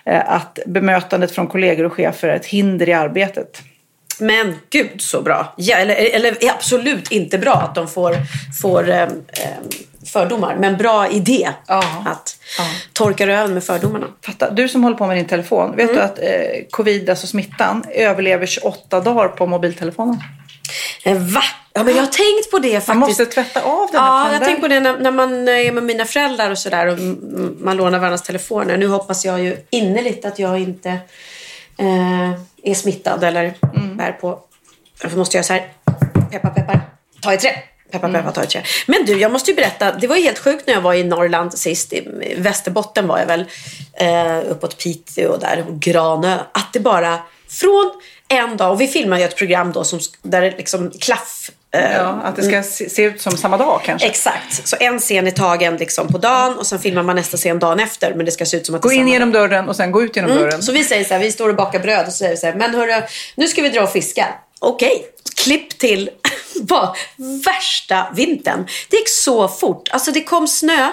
eh, 0.06 0.32
att 0.34 0.60
bemötandet 0.66 1.32
från 1.32 1.47
kollegor 1.47 1.86
och 1.86 1.93
chefer 1.93 2.28
är 2.28 2.36
ett 2.36 2.45
hinder 2.45 2.89
i 2.89 2.93
arbetet. 2.93 3.62
Men 4.20 4.55
gud 4.70 5.01
så 5.01 5.22
bra. 5.22 5.53
Ja, 5.57 5.78
eller, 5.78 5.95
eller 5.95 6.43
är 6.43 6.49
absolut 6.49 7.11
inte 7.11 7.38
bra 7.38 7.53
att 7.53 7.76
de 7.76 7.88
får, 7.88 8.16
får 8.61 8.89
eh, 8.89 9.01
eh, 9.01 9.07
fördomar. 10.14 10.55
Men 10.59 10.78
bra 10.78 11.07
idé 11.09 11.49
att 11.68 12.38
torka 12.93 13.28
röven 13.28 13.53
med 13.53 13.64
fördomarna. 13.64 14.07
Fatta, 14.26 14.51
du 14.51 14.70
som 14.70 14.84
håller 14.84 14.97
på 14.97 15.07
med 15.07 15.18
din 15.18 15.26
telefon, 15.26 15.76
vet 15.76 15.93
du 15.93 16.01
att 16.01 16.20
eh, 16.20 16.26
covid, 16.72 17.09
alltså 17.09 17.28
smittan, 17.28 17.84
överlever 17.91 18.45
28 18.45 18.99
dagar 18.99 19.28
på 19.28 19.45
mobiltelefonen? 19.45 20.24
Eh, 21.03 21.18
Va? 21.18 21.43
Ja, 21.74 21.84
men 21.84 21.95
jag 21.95 22.01
har 22.01 22.07
tänkt 22.07 22.51
på 22.51 22.59
det 22.59 22.72
faktiskt. 22.72 22.88
Man 22.88 22.97
måste 22.97 23.26
tvätta 23.26 23.61
av 23.61 23.88
den. 23.91 24.01
Ja, 24.03 24.32
jag 24.32 24.41
där. 24.41 24.45
tänker 24.45 24.61
på 24.61 24.68
det 24.68 24.80
när, 24.80 24.97
när 24.97 25.11
man 25.11 25.47
är 25.47 25.72
med 25.72 25.84
mina 25.84 26.05
föräldrar 26.05 26.51
och 26.51 26.57
sådär 26.57 26.88
och 26.88 26.93
mm, 26.93 27.57
man 27.59 27.78
lånar 27.78 27.99
varandras 27.99 28.24
telefoner. 28.24 28.78
Nu 28.78 28.88
hoppas 28.88 29.26
jag 29.26 29.43
ju 29.43 29.57
innerligt 29.70 30.26
att 30.26 30.39
jag 30.39 30.59
inte 30.59 30.97
eh, 31.84 32.31
är 32.63 32.73
smittad 32.73 33.23
eller 33.23 33.53
bär 33.95 34.11
på... 34.11 34.39
Därför 35.01 35.17
måste 35.17 35.38
jag 35.38 35.45
så 35.45 35.53
här, 35.53 35.71
peppar 36.31 36.49
peppar, 36.49 36.81
ta 37.21 37.34
i 37.34 37.38
trä. 37.38 37.55
Peppar 37.91 38.11
peppar, 38.11 38.31
ta 38.31 38.43
i 38.43 38.47
trä. 38.47 38.63
Men 38.88 39.05
du, 39.05 39.19
jag 39.19 39.31
måste 39.31 39.51
ju 39.51 39.55
berätta. 39.55 39.91
Det 39.91 40.07
var 40.07 40.15
ju 40.15 40.23
helt 40.23 40.39
sjukt 40.39 40.67
när 40.67 40.73
jag 40.73 40.81
var 40.81 40.93
i 40.93 41.03
Norrland 41.03 41.53
sist. 41.53 41.93
I 41.93 42.36
Västerbotten 42.38 43.07
var 43.07 43.19
jag 43.19 43.25
väl. 43.25 43.45
Eh, 43.93 44.51
uppåt 44.51 44.77
Piteå 44.84 45.31
och 45.31 45.39
där, 45.39 45.65
och 45.67 45.79
Granö. 45.79 46.39
Att 46.51 46.73
det 46.73 46.79
bara 46.79 47.19
från 47.49 47.91
en 48.27 48.57
dag, 48.57 48.71
och 48.71 48.81
vi 48.81 48.88
filmar 48.88 49.17
ju 49.17 49.23
ett 49.23 49.38
program 49.38 49.71
då 49.71 49.84
som, 49.84 49.99
där 50.21 50.41
liksom 50.57 50.91
klaff 50.91 51.51
Ja, 51.76 52.21
att 52.24 52.36
det 52.36 52.43
ska 52.43 52.63
se, 52.63 52.89
se 52.89 53.03
ut 53.03 53.21
som 53.21 53.38
samma 53.38 53.57
dag 53.57 53.82
kanske. 53.86 54.07
Exakt. 54.07 54.67
Så 54.67 54.76
en 54.80 54.99
scen 54.99 55.28
är 55.28 55.32
tagen 55.32 55.78
liksom 55.78 56.07
på 56.07 56.17
dagen 56.17 56.57
och 56.57 56.67
sen 56.67 56.80
filmar 56.80 57.03
man 57.03 57.15
nästa 57.15 57.38
scen 57.38 57.59
dagen 57.59 57.80
efter. 57.80 58.13
Men 58.13 58.26
det 58.26 58.32
ska 58.32 58.45
se 58.45 58.57
ut 58.57 58.65
som 58.65 58.76
att 58.76 58.82
Gå 58.82 58.91
in 58.91 59.07
genom 59.07 59.32
dörren 59.32 59.69
och 59.69 59.76
sen 59.76 59.91
gå 59.91 60.03
ut 60.03 60.15
genom 60.15 60.32
Mm. 60.32 60.43
dörren. 60.43 60.63
Så 60.63 60.71
vi 60.71 60.84
säger 60.84 61.03
så 61.05 61.13
här, 61.13 61.21
vi 61.21 61.32
står 61.32 61.49
och 61.49 61.55
bakar 61.55 61.80
bröd 61.80 62.05
och 62.07 62.11
så 62.13 62.17
säger 62.17 62.32
vi 62.32 62.38
så 62.38 62.45
här, 62.45 62.53
men 62.53 62.76
hörru, 62.76 63.01
nu 63.36 63.47
ska 63.47 63.61
vi 63.61 63.69
dra 63.69 63.82
och 63.84 63.91
fiska. 63.91 64.28
Okej, 64.59 65.05
klipp 65.36 65.78
till 65.78 66.09
bara 66.61 66.95
värsta 67.45 68.07
vintern. 68.15 68.67
Det 68.89 68.97
gick 68.97 69.09
så 69.09 69.47
fort. 69.47 69.89
Alltså 69.91 70.11
det 70.11 70.24
kom 70.24 70.47
snö. 70.47 70.91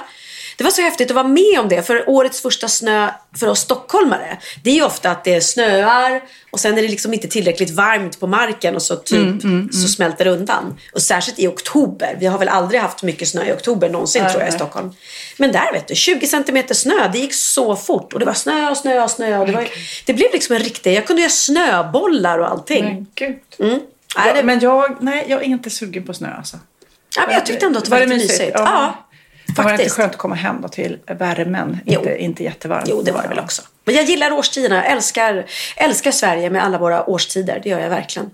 Det 0.61 0.65
var 0.65 0.71
så 0.71 0.83
häftigt 0.83 1.11
att 1.11 1.15
vara 1.15 1.29
med 1.29 1.61
om 1.61 1.69
det. 1.69 1.83
För 1.83 2.09
årets 2.09 2.43
första 2.43 2.69
snö 2.69 3.11
för 3.37 3.49
oss 3.49 3.61
stockholmare, 3.61 4.39
det 4.65 4.71
är 4.71 4.75
ju 4.75 4.83
ofta 4.83 5.11
att 5.11 5.25
det 5.25 5.41
snöar 5.41 6.23
och 6.51 6.61
sen 6.61 6.79
är 6.79 6.83
det 6.83 6.89
liksom 6.89 7.15
inte 7.15 7.29
tillräckligt 7.29 7.71
varmt 7.71 8.21
på 8.21 8.27
marken 8.27 8.75
och 8.75 8.83
så, 8.83 8.97
typ, 8.97 9.19
Mm, 9.19 9.39
mm, 9.39 9.59
mm. 9.59 9.73
så 9.73 9.89
smälter 9.89 10.25
det 10.25 10.31
undan. 10.31 10.79
Och 10.93 11.03
särskilt 11.03 11.39
i 11.39 11.47
oktober. 11.47 12.17
Vi 12.21 12.27
har 12.27 12.39
väl 12.39 12.49
aldrig 12.49 12.81
haft 12.81 13.03
mycket 13.03 13.29
snö 13.29 13.45
i 13.45 13.53
oktober 13.53 13.89
någonsin 13.89 14.23
Nej, 14.23 14.33
tror 14.33 14.43
jag 14.43 14.49
i 14.49 14.51
nej. 14.51 14.59
Stockholm. 14.59 14.93
Men 15.37 15.53
där 15.53 15.73
vet 15.73 15.89
du, 15.89 15.95
20 15.95 16.27
centimeter 16.27 16.75
snö, 16.75 17.09
det 17.13 17.19
gick 17.19 17.35
så 17.35 17.77
fort. 17.77 18.13
Och 18.13 18.19
det 18.19 18.27
var 18.27 18.35
snö 18.35 18.71
och 18.71 18.77
snö 18.77 19.03
och 19.03 19.11
snö. 19.11 19.39
Och 19.39 19.47
det, 19.47 19.53
var, 19.53 19.69
det 20.07 20.13
blev 20.13 20.33
liksom 20.33 20.57
en 20.57 20.63
riktig, 20.63 20.95
jag 20.95 21.07
kunde 21.07 21.23
göra 21.23 21.31
snöbollar 21.31 22.39
och 22.39 22.51
allting. 22.51 22.85
Men 22.85 23.07
gud. 23.15 23.39
Mm. 23.59 23.81
Nej, 24.17 24.33
det, 24.35 24.43
Men 24.43 24.61
jag, 24.61 24.97
nej, 25.01 25.27
jag 25.29 25.41
är 25.41 25.47
inte 25.47 25.71
sugen 25.71 26.05
på 26.05 26.15
snö 26.15 26.29
alltså. 26.37 26.59
ja, 27.17 27.23
men 27.27 27.35
jag 27.35 27.47
tyckte 27.47 27.67
ändå 27.67 27.79
att 27.79 27.85
det 27.85 27.91
var, 27.91 28.01
lite 28.01 28.15
mysigt. 28.15 28.53
Ja. 28.55 28.61
Ja, 28.65 29.10
Det 29.57 29.63
var 29.63 29.71
inte 29.71 29.77
faktiskt. 29.77 29.97
skönt 29.97 30.13
att 30.13 30.19
komma 30.19 30.35
hem 30.35 30.61
då 30.63 30.69
till 30.69 30.99
värmen. 31.07 31.81
Inte, 31.87 32.17
inte 32.17 32.45
jättevarmt. 32.45 32.89
Jo, 32.89 33.03
det 33.03 33.13
var 33.13 33.23
det 33.23 33.29
väl 33.29 33.39
också. 33.39 33.63
Men 33.85 33.95
jag 33.95 34.05
gillar 34.05 34.33
årstiderna. 34.33 34.77
Jag 34.77 34.87
älskar, 34.87 35.45
älskar 35.77 36.11
Sverige 36.11 36.51
med 36.51 36.65
alla 36.65 36.79
våra 36.79 37.11
årstider. 37.11 37.61
Det 37.63 37.69
gör 37.69 37.81
jag 37.81 37.91
verkligen. 37.91 38.31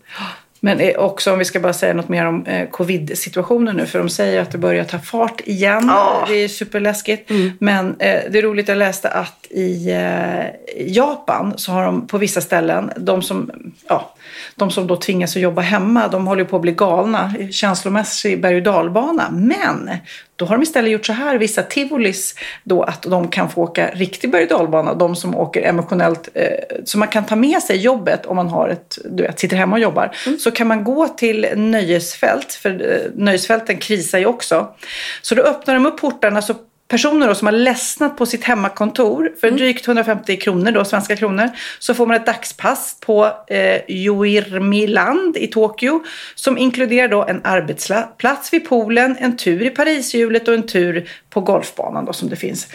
Men 0.66 0.80
eh, 0.80 0.96
också 0.96 1.32
om 1.32 1.38
vi 1.38 1.44
ska 1.44 1.60
bara 1.60 1.72
säga 1.72 1.94
något 1.94 2.08
mer 2.08 2.26
om 2.26 2.46
eh, 2.46 2.68
covid-situationen 2.68 3.76
nu. 3.76 3.86
För 3.86 3.98
de 3.98 4.08
säger 4.08 4.42
att 4.42 4.50
det 4.50 4.58
börjar 4.58 4.84
ta 4.84 4.98
fart 4.98 5.40
igen. 5.44 5.84
Ja. 5.86 6.26
Det 6.28 6.44
är 6.44 6.48
superläskigt. 6.48 7.30
Mm. 7.30 7.52
Men 7.60 7.88
eh, 7.88 8.20
det 8.30 8.38
är 8.38 8.42
roligt, 8.42 8.68
jag 8.68 8.78
läste 8.78 9.08
att 9.08 9.46
i 9.50 9.90
eh, 9.90 10.86
Japan 10.86 11.54
så 11.56 11.72
har 11.72 11.84
de 11.84 12.06
på 12.06 12.18
vissa 12.18 12.40
ställen, 12.40 12.90
de 12.96 13.22
som, 13.22 13.50
ja, 13.88 14.14
de 14.54 14.70
som 14.70 14.86
då 14.86 14.96
tvingas 14.96 15.36
att 15.36 15.42
jobba 15.42 15.62
hemma, 15.62 16.08
de 16.08 16.26
håller 16.26 16.44
på 16.44 16.56
att 16.56 16.62
bli 16.62 16.72
galna. 16.72 17.34
Känslomässig 17.50 18.40
berg 18.40 18.56
och 18.56 18.62
dalbana. 18.62 19.30
Men 19.30 19.90
då 20.36 20.44
har 20.44 20.56
de 20.56 20.62
istället 20.62 20.90
gjort 20.90 21.06
så 21.06 21.12
här, 21.12 21.38
vissa 21.38 21.62
tivolis, 21.62 22.34
då 22.64 22.82
att 22.82 23.02
de 23.02 23.28
kan 23.28 23.50
få 23.50 23.62
åka 23.62 23.90
riktig 23.94 24.30
berg 24.30 24.42
och 24.42 24.48
dalbana. 24.48 24.94
De 24.94 25.16
som 25.16 25.34
åker 25.34 25.62
emotionellt, 25.62 26.28
eh, 26.34 26.44
så 26.84 26.98
man 26.98 27.08
kan 27.08 27.24
ta 27.24 27.36
med 27.36 27.62
sig 27.62 27.76
jobbet 27.76 28.26
om 28.26 28.36
man 28.36 28.48
har 28.48 28.68
ett, 28.68 28.98
du 29.04 29.22
vet, 29.22 29.38
sitter 29.38 29.56
hemma 29.56 29.76
och 29.76 29.82
jobbar. 29.82 30.16
Så 30.38 30.50
kan 30.57 30.66
man 30.66 30.84
gå 30.84 31.09
till 31.09 31.46
nöjesfält, 31.57 32.52
för 32.52 32.92
eh, 32.92 33.11
nöjesfälten 33.14 33.78
krisar 33.78 34.18
ju 34.18 34.26
också. 34.26 34.74
Så 35.22 35.34
då 35.34 35.42
öppnar 35.42 35.74
de 35.74 35.86
upp 35.86 36.00
portarna 36.00 36.42
så 36.42 36.54
personer 36.88 37.28
då 37.28 37.34
som 37.34 37.46
har 37.46 37.52
ledsnat 37.52 38.16
på 38.16 38.26
sitt 38.26 38.44
hemmakontor 38.44 39.32
för 39.40 39.50
drygt 39.50 39.88
150 39.88 40.36
kronor, 40.36 40.70
då, 40.70 40.84
svenska 40.84 41.16
kronor, 41.16 41.50
så 41.78 41.94
får 41.94 42.07
man 42.07 42.16
ett 42.16 42.26
dagspass 42.26 42.96
på 43.00 43.32
eh, 43.46 43.80
Yoirmiland 43.88 45.36
i 45.36 45.46
Tokyo 45.46 46.04
som 46.34 46.59
inkluderar 46.59 47.09
då 47.09 47.24
en 47.24 47.40
arbetsplats 47.44 48.52
vid 48.52 48.68
poolen, 48.68 49.16
en 49.20 49.36
tur 49.36 49.62
i 49.62 49.70
Parishjulet 49.70 50.48
och 50.48 50.54
en 50.54 50.66
tur 50.66 51.11
på 51.30 51.40
golfbanan 51.40 52.04
då, 52.04 52.12
som 52.12 52.28
det 52.28 52.36
finns. 52.36 52.68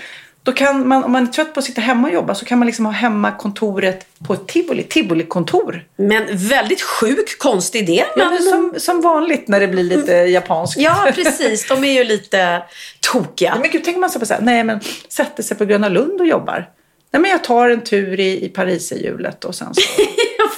Då 0.44 0.52
kan 0.52 0.88
man, 0.88 1.04
om 1.04 1.12
man 1.12 1.24
är 1.24 1.28
trött 1.28 1.54
på 1.54 1.60
att 1.60 1.66
sitta 1.66 1.82
hemma 1.82 2.08
och 2.08 2.14
jobba 2.14 2.36
så 2.36 2.46
kan 2.46 2.60
man 2.60 2.66
liksom 2.66 2.86
ha 2.86 2.92
hemmakontoret 2.92 4.06
på 4.28 4.34
ett 4.34 4.48
tivoli, 4.48 4.84
tivolikontor. 4.84 5.86
Men 5.96 6.24
väldigt 6.38 6.82
sjuk, 6.82 7.40
konstig 7.40 7.80
idé. 7.80 8.04
Ja, 8.16 8.26
Men, 8.26 8.34
men 8.34 8.44
som, 8.44 8.74
som 8.78 9.02
vanligt 9.02 9.48
när 9.48 9.60
det 9.60 9.68
blir 9.68 9.84
lite 9.84 10.12
japanskt. 10.12 10.78
ja, 10.78 11.12
precis. 11.16 11.68
De 11.68 11.84
är 11.84 11.92
ju 11.92 12.04
lite 12.04 12.64
tokiga. 13.00 13.58
Men 13.62 13.70
gud, 13.72 13.84
tänker 13.84 14.00
man 14.00 14.10
så 14.10 14.20
på 14.20 14.26
så 14.26 14.34
här, 14.34 14.42
nej 14.42 14.64
men 14.64 14.80
sätter 15.10 15.44
sig 15.44 15.58
på 15.58 15.66
Gröna 15.66 15.90
Lund 15.90 16.22
och 16.22 16.28
jobbar. 16.28 16.70
Nej 17.14 17.22
men 17.22 17.32
jag 17.32 17.44
tar 17.44 17.70
en 17.70 17.82
tur 17.82 18.20
i, 18.20 18.46
i 18.46 18.50
Pariserhjulet 18.50 19.46
och 19.46 19.56
sen 19.56 19.74
så, 19.74 19.82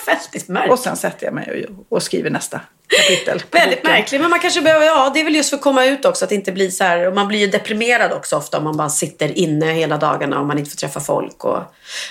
väldigt 0.06 0.48
märkligt. 0.48 0.74
och 0.74 0.80
sen 0.80 0.98
sätter 0.98 1.26
jag 1.26 1.34
mig 1.34 1.66
och, 1.70 1.98
och 1.98 2.04
skriver 2.04 2.30
nästa 2.30 2.62
kapitel. 2.88 3.44
Väldigt 3.52 3.84
märkligt. 3.84 4.22
Men 4.22 4.30
man 4.30 4.40
kanske 4.40 4.62
behöver, 4.62 4.86
ja 4.86 5.12
det 5.14 5.20
är 5.20 5.24
väl 5.24 5.36
just 5.36 5.50
för 5.50 5.58
att 5.58 5.64
komma 5.64 5.86
ut 5.86 6.06
också. 6.06 6.26
Att 6.26 6.32
inte 6.32 6.52
blir 6.52 6.70
så 6.70 6.84
här, 6.84 7.08
och 7.08 7.14
man 7.16 7.28
blir 7.28 7.40
ju 7.40 7.48
deprimerad 7.48 8.14
också 8.14 8.36
ofta 8.36 8.58
om 8.58 8.64
man 8.64 8.78
bara 8.78 8.90
sitter 8.90 9.38
inne 9.38 9.74
hela 9.74 9.98
dagarna 9.98 10.40
och 10.40 10.46
man 10.46 10.58
inte 10.58 10.72
får 10.72 10.78
träffa 10.78 11.00
folk. 11.00 11.46
Och, 11.46 11.62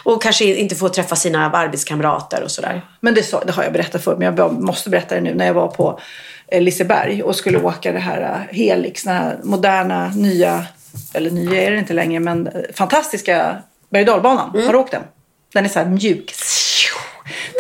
och 0.03 0.23
kanske 0.23 0.45
inte 0.45 0.75
får 0.75 0.89
träffa 0.89 1.17
sina 1.17 1.51
arbetskamrater 1.51 2.43
och 2.43 2.51
sådär. 2.51 2.83
Men 3.01 3.15
det, 3.15 3.31
det 3.47 3.53
har 3.53 3.63
jag 3.63 3.73
berättat 3.73 4.05
för 4.05 4.17
men 4.17 4.37
jag 4.37 4.63
måste 4.63 4.91
berätta 4.91 5.15
det 5.15 5.21
nu. 5.21 5.35
När 5.35 5.47
jag 5.47 5.55
var 5.55 5.69
på 5.69 6.01
eh, 6.49 6.63
Liseberg 6.63 7.23
och 7.23 7.37
skulle 7.37 7.59
åka 7.59 7.93
det 7.93 7.99
här 7.99 8.21
eh, 8.21 8.57
Helix, 8.57 9.03
den 9.03 9.15
här 9.15 9.39
moderna, 9.43 10.09
nya, 10.09 10.65
eller 11.15 11.31
nya 11.31 11.63
är 11.63 11.71
det 11.71 11.79
inte 11.79 11.93
längre, 11.93 12.21
men 12.21 12.47
eh, 12.47 12.53
fantastiska 12.75 13.57
berg 13.91 14.03
och 14.03 14.07
dalbanan. 14.07 14.51
Mm. 14.55 14.67
Har 14.67 14.73
du 14.73 14.79
åkt 14.79 14.91
den? 14.91 15.03
Den 15.53 15.65
är 15.65 15.69
så 15.69 15.79
här 15.79 15.87
mjuk. 15.87 16.35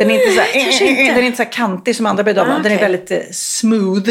Den 0.02 0.10
är 0.10 0.14
inte 0.14 0.34
så 0.34 0.40
här, 0.40 0.64
Kanske 0.64 0.86
inte. 0.86 1.02
den 1.14 1.18
är 1.22 1.26
inte 1.26 1.44
så 1.44 1.50
kantig 1.50 1.96
som 1.96 2.06
andra 2.06 2.22
dalbanor. 2.22 2.60
Ah, 2.60 2.62
Den 2.62 2.72
är 2.72 2.78
väldigt 2.78 3.10
eh, 3.10 3.18
smooth. 3.32 4.10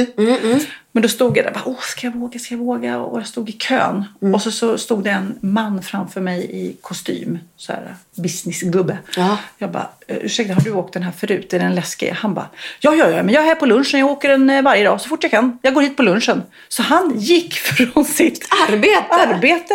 Men 0.94 1.04
då 1.04 1.10
stod 1.10 1.38
jag 1.38 1.46
där 1.46 1.52
bara, 1.52 1.64
Åh, 1.66 1.80
ska 1.82 2.08
jag 2.08 2.14
våga, 2.16 2.40
ska 2.40 2.54
jag 2.54 2.60
våga? 2.60 2.98
Och 3.00 3.20
jag 3.20 3.28
stod 3.28 3.50
i 3.50 3.52
kön. 3.52 4.04
Mm. 4.22 4.36
Och 4.36 4.42
så, 4.42 4.52
så 4.52 4.78
stod 4.78 5.04
det 5.04 5.10
en 5.10 5.36
man 5.42 5.84
framför 5.84 6.22
mig 6.22 6.40
i 6.52 6.78
kostym. 6.82 7.40
Så 7.58 7.72
här 7.74 7.96
businessgubbe. 8.16 8.98
Ja. 9.18 9.38
Jag 9.58 9.72
bara, 9.72 9.90
"Eh, 10.08 10.18
ursäkta 10.22 10.54
har 10.54 10.62
du 10.62 10.72
åkt 10.72 10.94
den 10.94 11.04
här 11.04 11.12
förut? 11.12 11.54
Är 11.54 11.60
den 11.60 11.76
läskig? 11.76 12.10
Han 12.10 12.34
bara, 12.34 12.50
ja, 12.80 12.96
ja, 12.96 13.10
ja, 13.10 13.24
men 13.24 13.34
jag 13.34 13.44
är 13.44 13.48
här 13.48 13.56
på 13.56 13.66
lunchen. 13.66 14.00
Jag 14.00 14.10
åker 14.12 14.30
den 14.30 14.50
eh, 14.50 14.62
varje 14.62 14.84
dag 14.84 15.02
så 15.02 15.10
fort 15.10 15.24
jag 15.24 15.32
kan. 15.32 15.60
Jag 15.62 15.74
går 15.74 15.82
hit 15.82 15.98
på 15.98 16.04
lunchen. 16.04 16.44
Så 16.70 16.84
han 16.84 17.14
gick 17.20 17.54
från 17.60 18.06
sitt 18.06 18.48
Arbete? 18.70 19.06
arbete 19.10 19.74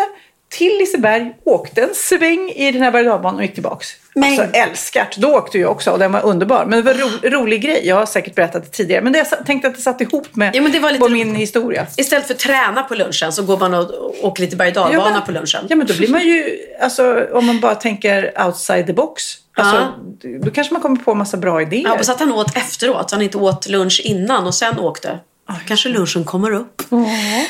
till 0.48 0.78
Liseberg, 0.78 1.32
åkte 1.44 1.82
en 1.82 1.94
sväng 1.94 2.50
i 2.56 2.72
den 2.72 2.82
här 2.82 2.90
berg 2.90 3.08
och 3.10 3.42
gick 3.42 3.54
tillbaks. 3.54 3.88
Men- 4.14 4.24
Alltså 4.40 4.58
älskat. 4.58 5.16
Då 5.16 5.28
åkte 5.34 5.58
jag 5.58 5.70
också 5.70 5.90
och 5.90 5.98
den 5.98 6.12
var 6.12 6.24
underbar. 6.24 6.64
Men 6.66 6.84
det 6.84 6.94
var 6.94 7.00
en 7.00 7.10
ro, 7.32 7.40
rolig 7.42 7.62
grej. 7.62 7.80
Jag 7.84 7.96
har 7.96 8.06
säkert 8.06 8.34
berättat 8.34 8.64
det 8.64 8.70
tidigare. 8.70 9.02
Men 9.02 9.12
det 9.12 9.18
jag 9.30 9.46
tänkte 9.46 9.68
att 9.68 9.74
det 9.76 9.82
satt 9.82 10.00
ihop 10.00 10.36
med 10.36 10.56
Ja, 10.56 10.62
men 10.62 10.72
det 10.72 10.78
var 10.78 10.90
lite- 10.90 11.00
på 11.00 11.08
min 11.08 11.34
historia. 11.34 11.86
Istället 11.96 12.26
för 12.26 12.34
att 12.34 12.40
träna 12.40 12.82
på 12.82 12.94
lunchen 12.94 13.32
så 13.32 13.42
går 13.42 13.58
man 13.58 13.74
och 13.74 13.90
åker 14.24 14.42
lite 14.42 14.56
berg 14.56 14.68
och 14.70 14.76
Ja, 14.94 15.10
men- 15.10 15.22
på 15.22 15.32
lunchen. 15.32 15.66
Ja 15.68 15.76
men 15.76 15.86
då 15.86 15.94
blir 15.94 16.08
man 16.08 16.20
ju, 16.26 16.58
alltså 16.80 17.26
om 17.32 17.46
man 17.46 17.60
bara 17.60 17.74
tänker 17.74 18.32
outside 18.46 18.86
the 18.86 18.92
box. 18.92 19.22
Alltså, 19.56 19.92
Då 20.42 20.50
kanske 20.50 20.72
man 20.72 20.82
kommer 20.82 20.96
på 20.96 21.10
en 21.12 21.18
massa 21.18 21.36
bra 21.36 21.62
idéer. 21.62 21.82
Jag 21.82 21.90
hoppas 21.90 22.08
att 22.08 22.20
han 22.20 22.32
åt 22.32 22.56
efteråt, 22.56 23.10
så 23.10 23.16
han 23.16 23.22
inte 23.22 23.38
åt 23.38 23.68
lunch 23.68 24.00
innan 24.04 24.46
och 24.46 24.54
sen 24.54 24.78
åkte. 24.78 25.18
Kanske 25.68 25.88
lunchen 25.88 26.24
kommer 26.24 26.52
upp. 26.52 26.82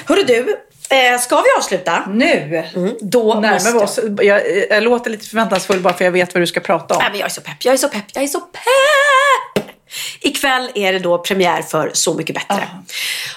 Hörru 0.06 0.22
du, 0.26 0.56
eh, 0.90 1.18
ska 1.20 1.36
vi 1.36 1.48
avsluta? 1.58 2.06
Nu 2.08 2.64
Då 3.00 3.34
närmar 3.34 3.72
vi 3.72 3.78
oss. 3.78 4.00
Jag, 4.22 4.42
jag 4.70 4.82
låter 4.82 5.10
lite 5.10 5.26
förväntansfull 5.26 5.80
bara 5.80 5.94
för 5.94 6.04
jag 6.04 6.12
vet 6.12 6.34
vad 6.34 6.42
du 6.42 6.46
ska 6.46 6.60
prata 6.60 6.94
om. 6.94 7.00
Nej, 7.02 7.10
men 7.10 7.20
jag 7.20 7.26
är 7.26 7.30
så 7.30 7.40
pepp, 7.40 7.64
jag 7.64 7.74
är 7.74 7.78
så 7.78 7.88
pepp, 7.88 8.04
jag 8.12 8.24
är 8.24 8.28
så 8.28 8.40
pepp! 8.40 9.66
Ikväll 10.20 10.70
är 10.74 10.92
det 10.92 10.98
då 10.98 11.18
premiär 11.18 11.62
för 11.62 11.90
Så 11.92 12.14
mycket 12.14 12.34
bättre. 12.34 12.68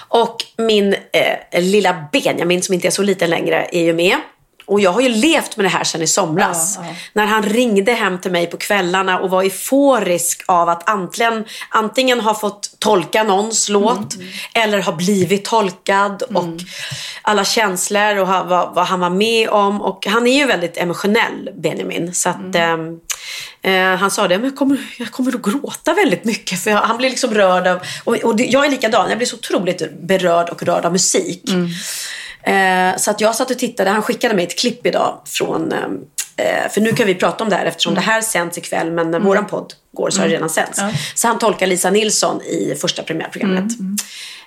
Och 0.08 0.36
min 0.56 0.94
eh, 1.12 1.62
lilla 1.62 2.04
Benjamin 2.12 2.62
som 2.62 2.74
inte 2.74 2.86
är 2.86 2.90
så 2.90 3.02
liten 3.02 3.30
längre 3.30 3.68
är 3.72 3.82
ju 3.82 3.92
med. 3.92 4.16
Och 4.70 4.80
jag 4.80 4.92
har 4.92 5.00
ju 5.00 5.08
levt 5.08 5.56
med 5.56 5.64
det 5.64 5.70
här 5.70 5.84
sedan 5.84 6.02
i 6.02 6.06
somras. 6.06 6.76
Ja, 6.76 6.86
ja. 6.86 6.94
När 7.12 7.26
han 7.26 7.42
ringde 7.42 7.92
hem 7.92 8.18
till 8.18 8.30
mig 8.30 8.46
på 8.46 8.56
kvällarna 8.56 9.18
och 9.18 9.30
var 9.30 9.42
euforisk 9.42 10.42
av 10.46 10.68
att 10.68 10.90
antingen, 10.90 11.44
antingen 11.68 12.20
ha 12.20 12.34
fått 12.34 12.70
tolka 12.78 13.22
någons 13.22 13.68
låt 13.68 14.14
eller 14.54 14.82
ha 14.82 14.92
blivit 14.92 15.44
tolkad. 15.44 16.22
Och 16.22 16.44
alla 17.22 17.44
känslor 17.44 18.16
och 18.16 18.26
ha, 18.26 18.42
vad, 18.44 18.74
vad 18.74 18.86
han 18.86 19.00
var 19.00 19.10
med 19.10 19.48
om. 19.48 19.82
Och 19.82 20.06
han 20.06 20.26
är 20.26 20.38
ju 20.38 20.46
väldigt 20.46 20.76
emotionell, 20.76 21.50
Benjamin. 21.56 22.14
Så 22.14 22.28
att, 22.28 22.54
ehm, 22.54 23.00
eh, 23.62 23.96
han 23.96 24.10
sa 24.10 24.28
det, 24.28 24.38
men 24.38 24.44
jag 24.44 24.56
kommer, 24.56 24.78
jag 24.98 25.10
kommer 25.10 25.36
att 25.36 25.42
gråta 25.42 25.94
väldigt 25.94 26.24
mycket. 26.24 26.62
För 26.62 26.70
jag, 26.70 26.78
han 26.78 26.96
blir 26.96 27.10
liksom 27.10 27.34
rörd 27.34 27.66
av, 27.66 27.78
och, 28.04 28.16
och 28.16 28.40
jag 28.40 28.66
är 28.66 28.70
likadan, 28.70 29.08
jag 29.08 29.18
blir 29.18 29.28
så 29.28 29.36
otroligt 29.36 30.00
berörd 30.02 30.48
och 30.48 30.62
rörd 30.62 30.84
av 30.84 30.92
musik. 30.92 31.42
Eh, 32.42 32.96
så 32.96 33.10
att 33.10 33.20
jag 33.20 33.34
satt 33.34 33.50
och 33.50 33.58
tittade, 33.58 33.90
han 33.90 34.02
skickade 34.02 34.34
mig 34.34 34.44
ett 34.44 34.58
klipp 34.58 34.86
idag 34.86 35.20
från 35.26 35.72
eh, 35.72 36.70
för 36.70 36.80
nu 36.80 36.92
kan 36.92 37.06
vi 37.06 37.14
prata 37.14 37.44
om 37.44 37.50
det 37.50 37.56
här 37.56 37.66
eftersom 37.66 37.94
det 37.94 38.00
här 38.00 38.20
sänds 38.20 38.58
ikväll 38.58 38.90
men 38.92 39.10
när 39.10 39.20
våran 39.20 39.46
podd 39.46 39.74
går 39.92 40.10
så 40.10 40.20
har 40.20 40.28
det 40.28 40.34
redan 40.34 40.50
sänts. 40.50 40.78
Ja. 40.78 40.90
Så 41.14 41.28
han 41.28 41.38
tolkar 41.38 41.66
Lisa 41.66 41.90
Nilsson 41.90 42.42
i 42.42 42.74
första 42.80 43.02
premiärprogrammet. 43.02 43.72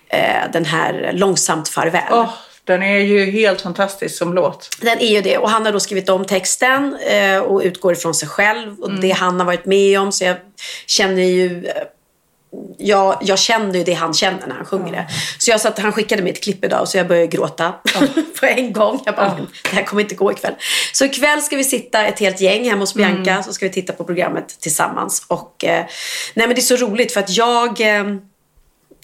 Eh, 0.09 0.51
den 0.53 0.65
här 0.65 1.11
Långsamt 1.13 1.69
farväl. 1.69 2.03
Åh, 2.11 2.29
den 2.63 2.83
är 2.83 2.97
ju 2.99 3.31
helt 3.31 3.61
fantastisk 3.61 4.17
som 4.17 4.33
låt. 4.33 4.69
Den 4.81 4.99
är 4.99 5.11
ju 5.15 5.21
det. 5.21 5.37
Och 5.37 5.49
han 5.49 5.65
har 5.65 5.73
då 5.73 5.79
skrivit 5.79 6.09
om 6.09 6.25
texten 6.25 6.97
eh, 7.07 7.37
och 7.37 7.61
utgår 7.63 7.93
ifrån 7.93 8.13
sig 8.13 8.27
själv 8.29 8.79
och 8.79 8.89
Mm. 8.89 9.01
det 9.01 9.11
han 9.11 9.39
har 9.39 9.45
varit 9.45 9.65
med 9.65 9.99
om. 9.99 10.11
Så 10.11 10.23
jag 10.23 10.35
känner 10.87 11.23
ju... 11.23 11.67
Jag, 12.77 13.17
jag 13.21 13.39
känner 13.39 13.77
ju 13.77 13.83
det 13.83 13.93
han 13.93 14.13
känner 14.13 14.47
när 14.47 14.55
han 14.55 14.65
sjunger 14.65 14.91
det. 14.91 15.07
Så 15.37 15.51
jag 15.51 15.61
satt, 15.61 15.79
han 15.79 15.91
skickade 15.91 16.21
mig 16.21 16.31
ett 16.31 16.43
klipp 16.43 16.65
idag 16.65 16.87
så 16.87 16.97
jag 16.97 17.07
började 17.07 17.27
gråta 17.27 17.73
på 18.39 18.45
en 18.45 18.73
gång. 18.73 18.99
Jag 19.05 19.15
bara, 19.15 19.33
"Men 19.35 19.47
det 19.63 19.75
här 19.75 19.83
kommer 19.83 20.01
inte 20.01 20.15
gå 20.15 20.31
ikväll. 20.31 20.53
Så 20.93 21.05
ikväll 21.05 21.41
ska 21.41 21.55
vi 21.55 21.63
sitta 21.63 22.05
ett 22.05 22.19
helt 22.19 22.41
gäng 22.41 22.69
hemma 22.69 22.79
hos 22.81 22.93
Bianca. 22.93 23.31
Mm. 23.31 23.43
Så 23.43 23.53
ska 23.53 23.65
vi 23.65 23.71
titta 23.73 23.93
på 23.93 24.03
programmet 24.03 24.59
tillsammans. 24.59 25.25
Och, 25.27 25.63
eh, 25.63 25.85
nej 26.33 26.47
men 26.47 26.49
det 26.49 26.59
är 26.59 26.61
så 26.61 26.75
roligt 26.75 27.11
för 27.13 27.19
att 27.19 27.29
jag... 27.29 27.81
Eh, 27.81 28.03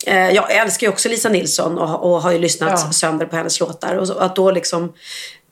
Eh, 0.07 0.29
jag 0.29 0.51
älskar 0.55 0.87
ju 0.87 0.93
också 0.93 1.09
Lisa 1.09 1.29
Nilsson 1.29 1.77
och, 1.77 2.11
och 2.11 2.21
har 2.21 2.31
ju 2.31 2.39
lyssnat 2.39 2.81
Ja. 2.85 2.91
sönder 2.91 3.25
på 3.25 3.35
hennes 3.35 3.59
låtar. 3.59 3.95
Och 3.95 4.07
så, 4.07 4.13
att 4.17 4.35
då 4.35 4.51
liksom 4.51 4.93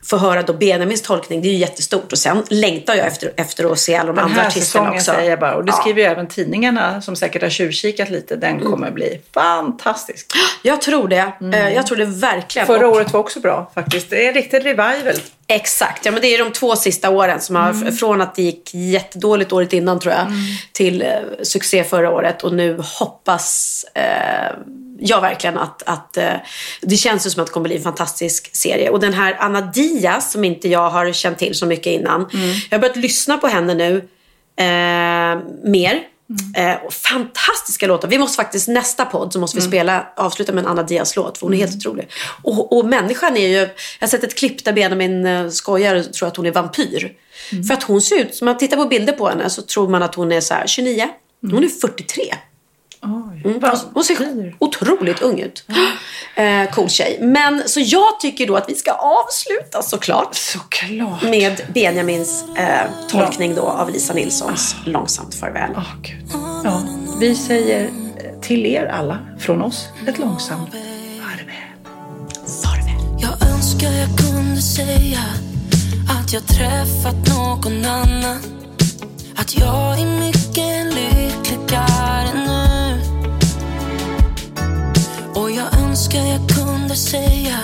få 0.10 0.18
höra 0.18 0.44
då 0.44 0.54
Benjamins 0.54 1.02
tolkning, 1.02 1.42
det 1.42 1.48
är 1.48 1.52
ju 1.52 1.58
jättestort. 1.58 2.12
Och 2.12 2.18
sen 2.20 2.44
längtar 2.50 2.96
jag 2.96 3.08
efter, 3.08 3.32
efter 3.38 3.72
att 3.72 3.80
se 3.80 3.96
alla 3.96 4.08
de 4.08 4.16
Den 4.16 4.26
andra 4.26 4.48
artisterna 4.48 4.92
också. 4.92 5.12
säger 5.12 5.30
jag 5.30 5.40
bara. 5.40 5.56
Och 5.56 5.66
det 5.66 5.72
Ja. 5.76 5.82
skriver 5.82 6.02
ju 6.02 6.08
även 6.08 6.28
tidningarna 6.28 7.02
som 7.02 7.16
säkert 7.16 7.42
har 7.42 7.50
tjuvkikat 7.50 8.10
lite. 8.10 8.36
Den 8.36 8.56
Mm. 8.56 8.72
kommer 8.72 8.92
bli 8.92 9.22
fantastisk. 9.34 10.28
Jag 10.64 10.82
tror 10.82 11.08
det. 11.08 11.32
Eh, 11.54 11.70
Jag 11.74 11.88
tror 11.88 11.98
det 11.98 12.06
verkligen. 12.06 12.68
Förra 12.68 12.88
året 12.88 13.14
var 13.14 13.20
också 13.20 13.40
bra 13.40 13.72
faktiskt. 13.76 14.10
Det 14.10 14.24
är 14.24 14.28
en 14.28 14.34
riktig 14.34 14.66
revival. 14.66 15.14
Exakt, 15.48 16.06
ja 16.06 16.12
men 16.12 16.22
det 16.22 16.28
är 16.28 16.44
de 16.44 16.52
två 16.52 16.76
sista 16.76 17.10
åren 17.10 17.42
som 17.42 17.56
har, 17.56 17.70
Mm. 17.70 17.94
från 17.96 18.22
att 18.22 18.36
det 18.36 18.42
gick 18.42 18.74
jättedåligt 18.74 19.54
året 19.54 19.74
innan 19.74 20.00
tror 20.00 20.14
jag, 20.14 20.28
till 20.72 21.02
eh, 21.02 21.08
succé 21.44 21.84
förra 21.84 22.12
året 22.12 22.44
och 22.44 22.54
nu 22.54 22.78
hoppas 23.00 23.86
eh, 23.94 24.56
jag 25.00 25.22
verkligen 25.22 25.58
att, 25.58 25.84
att 25.84 26.18
eh, 26.18 26.34
det 26.82 26.98
känns 26.98 27.26
ju 27.26 27.30
som 27.30 27.42
att 27.42 27.48
det 27.48 27.54
kommer 27.54 27.68
bli 27.68 27.78
en 27.78 27.84
fantastisk 27.84 28.56
serie. 28.56 28.90
Och 28.90 29.00
den 29.00 29.14
här 29.14 29.38
Anna 29.40 29.62
Diaz 29.62 30.32
som 30.32 30.44
inte 30.44 30.70
jag 30.70 30.90
har 30.90 31.14
känt 31.14 31.38
till 31.38 31.56
så 31.56 31.66
mycket 31.66 31.88
innan, 31.88 32.30
jag 32.70 32.78
har 32.78 32.82
börjat 32.82 32.98
lyssna 32.98 33.38
på 33.38 33.48
henne 33.48 33.74
nu 33.74 33.96
eh, 34.58 35.40
mer. 35.64 36.04
Eh, 36.56 36.86
och 36.86 36.94
fantastiska 36.94 37.88
låtar. 37.88 38.08
Vi 38.08 38.18
måste 38.18 38.36
faktiskt 38.36 38.68
nästa 38.68 39.06
podd 39.06 39.34
så 39.34 39.40
måste 39.40 39.58
vi 39.58 39.64
spela, 39.64 40.08
avsluta 40.16 40.54
med 40.54 40.64
en 40.64 40.70
Anna 40.70 40.84
Diaz-låt 40.84 41.38
för 41.38 41.46
hon 41.46 41.54
är 41.54 41.58
helt 41.58 41.76
otrolig. 41.76 42.10
Och, 42.44 42.78
och 42.78 42.86
människan 42.86 43.38
är 43.38 43.48
ju, 43.48 43.58
jag 43.58 43.68
har 44.00 44.08
sett 44.08 44.24
ett 44.24 44.36
klipp 44.36 44.66
där 44.66 44.74
Benjamin 44.74 45.26
eh, 45.26 45.50
skojar 45.50 45.96
och 45.96 46.14
tror 46.14 46.28
att 46.28 46.38
hon 46.38 46.46
är 46.46 46.52
vampyr. 46.52 47.14
För 47.68 47.74
att 47.74 47.84
hon 47.84 48.02
ser 48.02 48.20
ut, 48.20 48.36
som 48.36 48.46
man 48.46 48.58
tittar 48.58 48.78
på 48.78 48.86
bilder 48.86 49.14
på 49.14 49.30
henne 49.30 49.50
så 49.50 49.62
tror 49.62 49.88
man 49.90 50.04
att 50.04 50.16
hon 50.16 50.32
är 50.32 50.42
så 50.42 50.54
här 50.54 50.68
29. 50.68 51.10
Hon 51.42 51.64
är 51.64 51.82
43. 51.82 52.34
Mm, 53.04 53.62
hon, 53.94 54.04
ser 54.04 54.56
otroligt 54.60 55.22
ung 55.22 55.40
ut. 55.40 55.66
Eh, 56.36 56.70
cool 56.72 56.90
tjej. 56.90 57.18
Men 57.22 57.64
så 57.66 57.80
jag 57.80 58.20
tycker 58.20 58.48
då 58.48 58.56
att 58.56 58.70
vi 58.70 58.76
ska 58.76 58.92
avsluta 58.92 59.82
såklart. 59.82 60.36
Såklart. 60.36 61.24
Med 61.24 61.62
Benjamins 61.74 62.44
eh, 62.56 62.90
tolkning 63.10 63.56
då 63.56 63.62
av 63.62 63.90
Lisa 63.90 64.14
Nilssons 64.14 64.76
Långsamt 64.86 65.36
farväl. 65.36 65.72
Ja, 66.64 66.82
vi 67.20 67.36
säger 67.36 67.84
eh, 67.84 68.40
till 68.42 68.66
er 68.66 68.86
alla 68.86 69.20
från 69.40 69.62
oss 69.62 69.88
ett 70.08 70.18
långsamt 70.20 70.70
Jag 73.20 73.50
önskar 73.50 73.92
jag 73.92 74.18
kunde 74.18 74.62
säga 74.62 75.20
att 76.10 76.34
jag 76.34 76.48
träffat 76.48 77.28
någon 77.28 77.86
annan. 77.86 78.38
Att 79.36 79.58
jag 79.58 80.00
är 80.00 80.20
mycket 80.20 80.96
lyckligare 80.96 82.34
nu. 82.34 82.47
Och 85.38 85.52
jag 85.52 85.80
önskar 85.80 86.20
jag 86.20 86.50
kunde 86.50 86.96
säga 86.96 87.60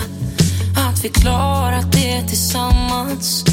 att 0.75 1.05
vi 1.05 1.09
klarat 1.09 1.91
det 1.91 2.27
tillsammans. 2.27 3.52